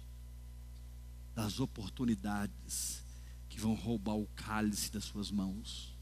das 1.34 1.58
oportunidades 1.58 3.02
que 3.48 3.58
vão 3.58 3.74
roubar 3.74 4.14
o 4.14 4.28
cálice 4.36 4.92
das 4.92 5.02
suas 5.02 5.28
mãos. 5.28 5.92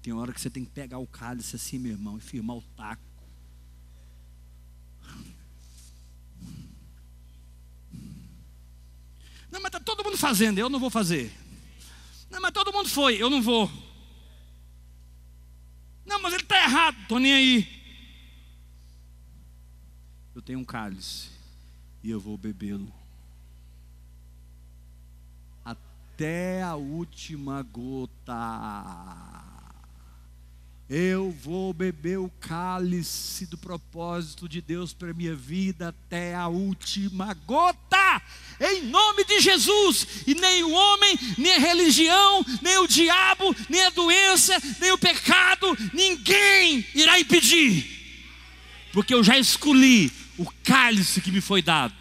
Tem 0.00 0.14
hora 0.14 0.32
que 0.32 0.40
você 0.40 0.48
tem 0.48 0.64
que 0.64 0.70
pegar 0.70 0.96
o 0.96 1.06
cálice 1.06 1.56
assim, 1.56 1.78
meu 1.78 1.92
irmão, 1.92 2.16
e 2.16 2.22
firmar 2.22 2.56
o 2.56 2.62
taco. 2.74 3.10
Não, 9.50 9.60
mas 9.60 9.66
está 9.66 9.80
todo 9.80 10.04
mundo 10.04 10.16
fazendo, 10.30 10.58
eu 10.58 10.68
não 10.68 10.78
vou 10.78 10.90
fazer. 10.90 11.32
Não, 12.30 12.40
mas 12.40 12.52
todo 12.52 12.72
mundo 12.72 12.88
foi, 12.88 13.20
eu 13.20 13.28
não 13.28 13.42
vou. 13.42 13.68
Não, 16.06 16.22
mas 16.22 16.32
ele 16.32 16.44
está 16.44 16.62
errado, 16.62 16.96
estou 17.02 17.18
nem 17.18 17.32
aí. 17.32 17.68
Eu 20.32 20.40
tenho 20.40 20.60
um 20.60 20.64
cálice 20.64 21.30
e 22.00 22.10
eu 22.10 22.20
vou 22.20 22.38
bebê-lo. 22.38 22.92
Até 25.64 26.62
a 26.62 26.76
última 26.76 27.62
gota. 27.62 28.32
Eu 30.92 31.30
vou 31.30 31.72
beber 31.72 32.18
o 32.18 32.28
cálice 32.40 33.46
do 33.46 33.56
propósito 33.56 34.48
de 34.48 34.60
Deus 34.60 34.92
para 34.92 35.14
minha 35.14 35.36
vida 35.36 35.90
até 35.90 36.34
a 36.34 36.48
última 36.48 37.32
gota, 37.46 38.20
em 38.60 38.82
nome 38.86 39.22
de 39.22 39.38
Jesus. 39.38 40.24
E 40.26 40.34
nem 40.34 40.64
o 40.64 40.72
homem, 40.72 41.16
nem 41.38 41.54
a 41.54 41.60
religião, 41.60 42.44
nem 42.60 42.76
o 42.78 42.88
diabo, 42.88 43.54
nem 43.68 43.86
a 43.86 43.90
doença, 43.90 44.60
nem 44.80 44.90
o 44.90 44.98
pecado, 44.98 45.78
ninguém 45.94 46.84
irá 46.92 47.20
impedir, 47.20 47.86
porque 48.92 49.14
eu 49.14 49.22
já 49.22 49.38
escolhi 49.38 50.10
o 50.36 50.50
cálice 50.64 51.20
que 51.20 51.30
me 51.30 51.40
foi 51.40 51.62
dado. 51.62 51.94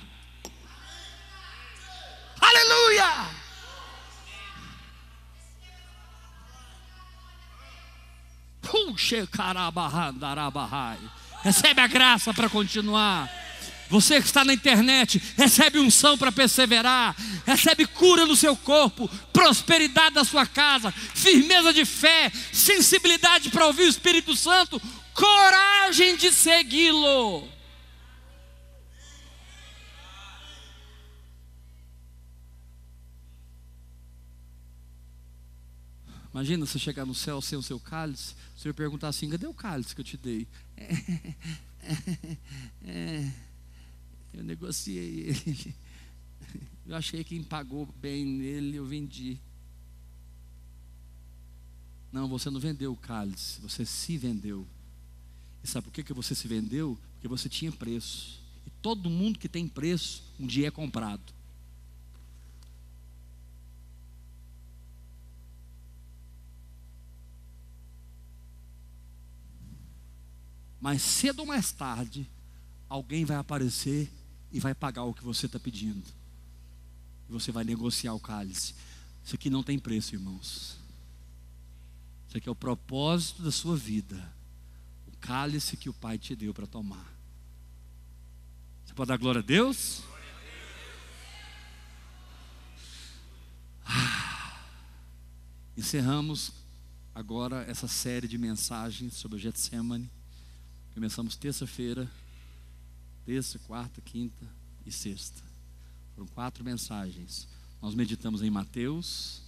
Aleluia! 2.41 3.38
Recebe 11.43 11.81
a 11.81 11.87
graça 11.87 12.33
para 12.33 12.49
continuar. 12.49 13.29
Você 13.89 14.21
que 14.21 14.27
está 14.27 14.45
na 14.45 14.53
internet, 14.53 15.19
recebe 15.35 15.79
unção 15.79 16.15
para 16.15 16.31
perseverar, 16.31 17.15
recebe 17.43 17.87
cura 17.87 18.23
no 18.23 18.35
seu 18.35 18.55
corpo, 18.55 19.09
prosperidade 19.33 20.13
na 20.13 20.23
sua 20.23 20.45
casa, 20.45 20.91
firmeza 20.91 21.73
de 21.73 21.83
fé, 21.85 22.31
sensibilidade 22.53 23.49
para 23.49 23.65
ouvir 23.65 23.83
o 23.83 23.89
Espírito 23.89 24.35
Santo, 24.35 24.79
coragem 25.15 26.15
de 26.17 26.31
segui-lo. 26.31 27.49
Imagina 36.31 36.65
você 36.65 36.77
chegar 36.77 37.07
no 37.07 37.15
céu 37.15 37.41
sem 37.41 37.57
o 37.57 37.63
seu 37.63 37.79
cálice, 37.79 38.35
o 38.59 38.61
Senhor 38.61 38.73
perguntar 38.73 39.07
assim: 39.07 39.29
cadê 39.29 39.47
o 39.47 39.53
cálice 39.53 39.95
que 39.95 40.01
eu 40.01 40.05
te 40.05 40.17
dei? 40.17 40.45
É, 40.75 40.91
é, 42.83 42.91
é, 42.91 43.33
eu 44.33 44.43
negociei 44.43 45.29
ele. 45.29 45.75
Eu 46.85 46.97
achei 46.97 47.23
que 47.23 47.35
quem 47.35 47.43
pagou 47.43 47.85
bem 48.01 48.25
nele, 48.25 48.75
eu 48.75 48.85
vendi. 48.85 49.39
Não, 52.11 52.27
você 52.27 52.49
não 52.49 52.59
vendeu 52.59 52.91
o 52.91 52.97
cálice, 52.97 53.61
você 53.61 53.85
se 53.85 54.17
vendeu. 54.17 54.67
E 55.63 55.67
sabe 55.67 55.85
por 55.85 55.93
que, 55.93 56.03
que 56.03 56.13
você 56.13 56.35
se 56.35 56.45
vendeu? 56.45 56.97
Porque 57.13 57.29
você 57.29 57.47
tinha 57.47 57.71
preço. 57.71 58.41
E 58.67 58.69
todo 58.81 59.09
mundo 59.09 59.39
que 59.39 59.47
tem 59.47 59.69
preço, 59.69 60.21
um 60.37 60.45
dia 60.45 60.67
é 60.67 60.71
comprado. 60.71 61.33
Mas 70.79 71.01
cedo 71.01 71.39
ou 71.39 71.45
mais 71.45 71.71
tarde, 71.71 72.29
alguém 72.87 73.25
vai 73.25 73.37
aparecer 73.37 74.11
e 74.51 74.59
vai 74.59 74.73
pagar 74.73 75.03
o 75.03 75.13
que 75.13 75.23
você 75.23 75.45
está 75.45 75.59
pedindo. 75.59 76.07
E 77.27 77.31
você 77.31 77.51
vai 77.51 77.63
negociar 77.63 78.13
o 78.13 78.19
cálice. 78.19 78.73
Isso 79.23 79.35
aqui 79.35 79.49
não 79.49 79.61
tem 79.61 79.77
preço, 79.77 80.15
irmãos. 80.15 80.77
Isso 82.27 82.37
aqui 82.37 82.47
é 82.47 82.51
o 82.51 82.55
propósito 82.55 83.43
da 83.43 83.51
sua 83.51 83.75
vida. 83.75 84.33
O 85.07 85.17
cálice 85.17 85.75
que 85.75 85.89
o 85.89 85.93
Pai 85.93 86.17
te 86.17 86.35
deu 86.35 86.53
para 86.53 86.65
tomar. 86.65 87.13
Você 88.85 88.93
pode 88.93 89.09
dar 89.09 89.17
glória 89.17 89.39
a 89.39 89.43
Deus? 89.43 90.01
Ah, 93.85 94.63
encerramos 95.75 96.51
agora 97.13 97.63
essa 97.67 97.87
série 97.87 98.27
de 98.27 98.37
mensagens 98.37 99.15
sobre 99.15 99.37
o 99.37 99.39
Getsemane. 99.39 100.09
Começamos 100.99 101.37
terça-feira, 101.37 102.11
terça, 103.25 103.57
quarta, 103.59 104.01
quinta 104.01 104.45
e 104.85 104.91
sexta. 104.91 105.41
Foram 106.13 106.27
quatro 106.27 106.61
mensagens 106.61 107.47
Nós 107.81 107.95
meditamos 107.95 108.41
em 108.41 108.49
Mateus, 108.49 109.41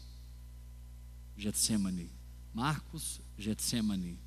Getsemane, 1.35 2.09
Marcos, 2.53 3.19
Getsemane, 3.37 4.17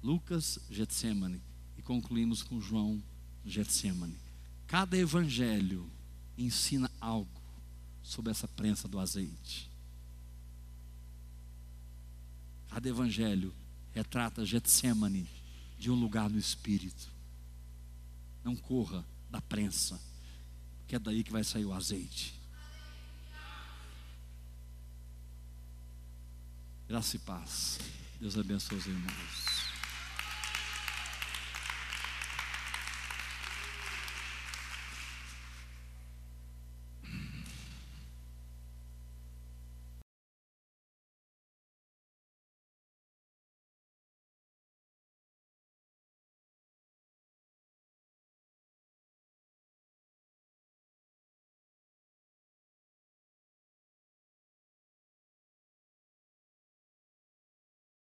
Lucas, 0.00 0.60
Getsemane 0.70 1.42
e 1.76 1.82
concluímos 1.82 2.40
com 2.44 2.60
João, 2.60 3.02
Getsemane. 3.44 4.20
Cada 4.68 4.96
evangelho 4.96 5.90
ensina 6.38 6.88
algo 7.00 7.42
sobre 8.00 8.30
essa 8.30 8.46
prensa 8.46 8.86
do 8.86 9.00
azeite. 9.00 9.68
Cada 12.68 12.88
evangelho 12.88 13.52
retrata 13.92 14.46
Getsemane 14.46 15.28
de 15.84 15.90
um 15.90 15.94
lugar 15.94 16.30
no 16.30 16.38
espírito. 16.38 17.10
Não 18.42 18.56
corra 18.56 19.04
da 19.28 19.38
prensa, 19.38 20.00
que 20.86 20.96
é 20.96 20.98
daí 20.98 21.22
que 21.22 21.30
vai 21.30 21.44
sair 21.44 21.66
o 21.66 21.74
azeite. 21.74 22.40
Graça 26.88 27.16
e 27.16 27.18
paz. 27.18 27.78
Deus 28.18 28.38
abençoe 28.38 28.78
os 28.78 28.86
irmãos. 28.86 29.53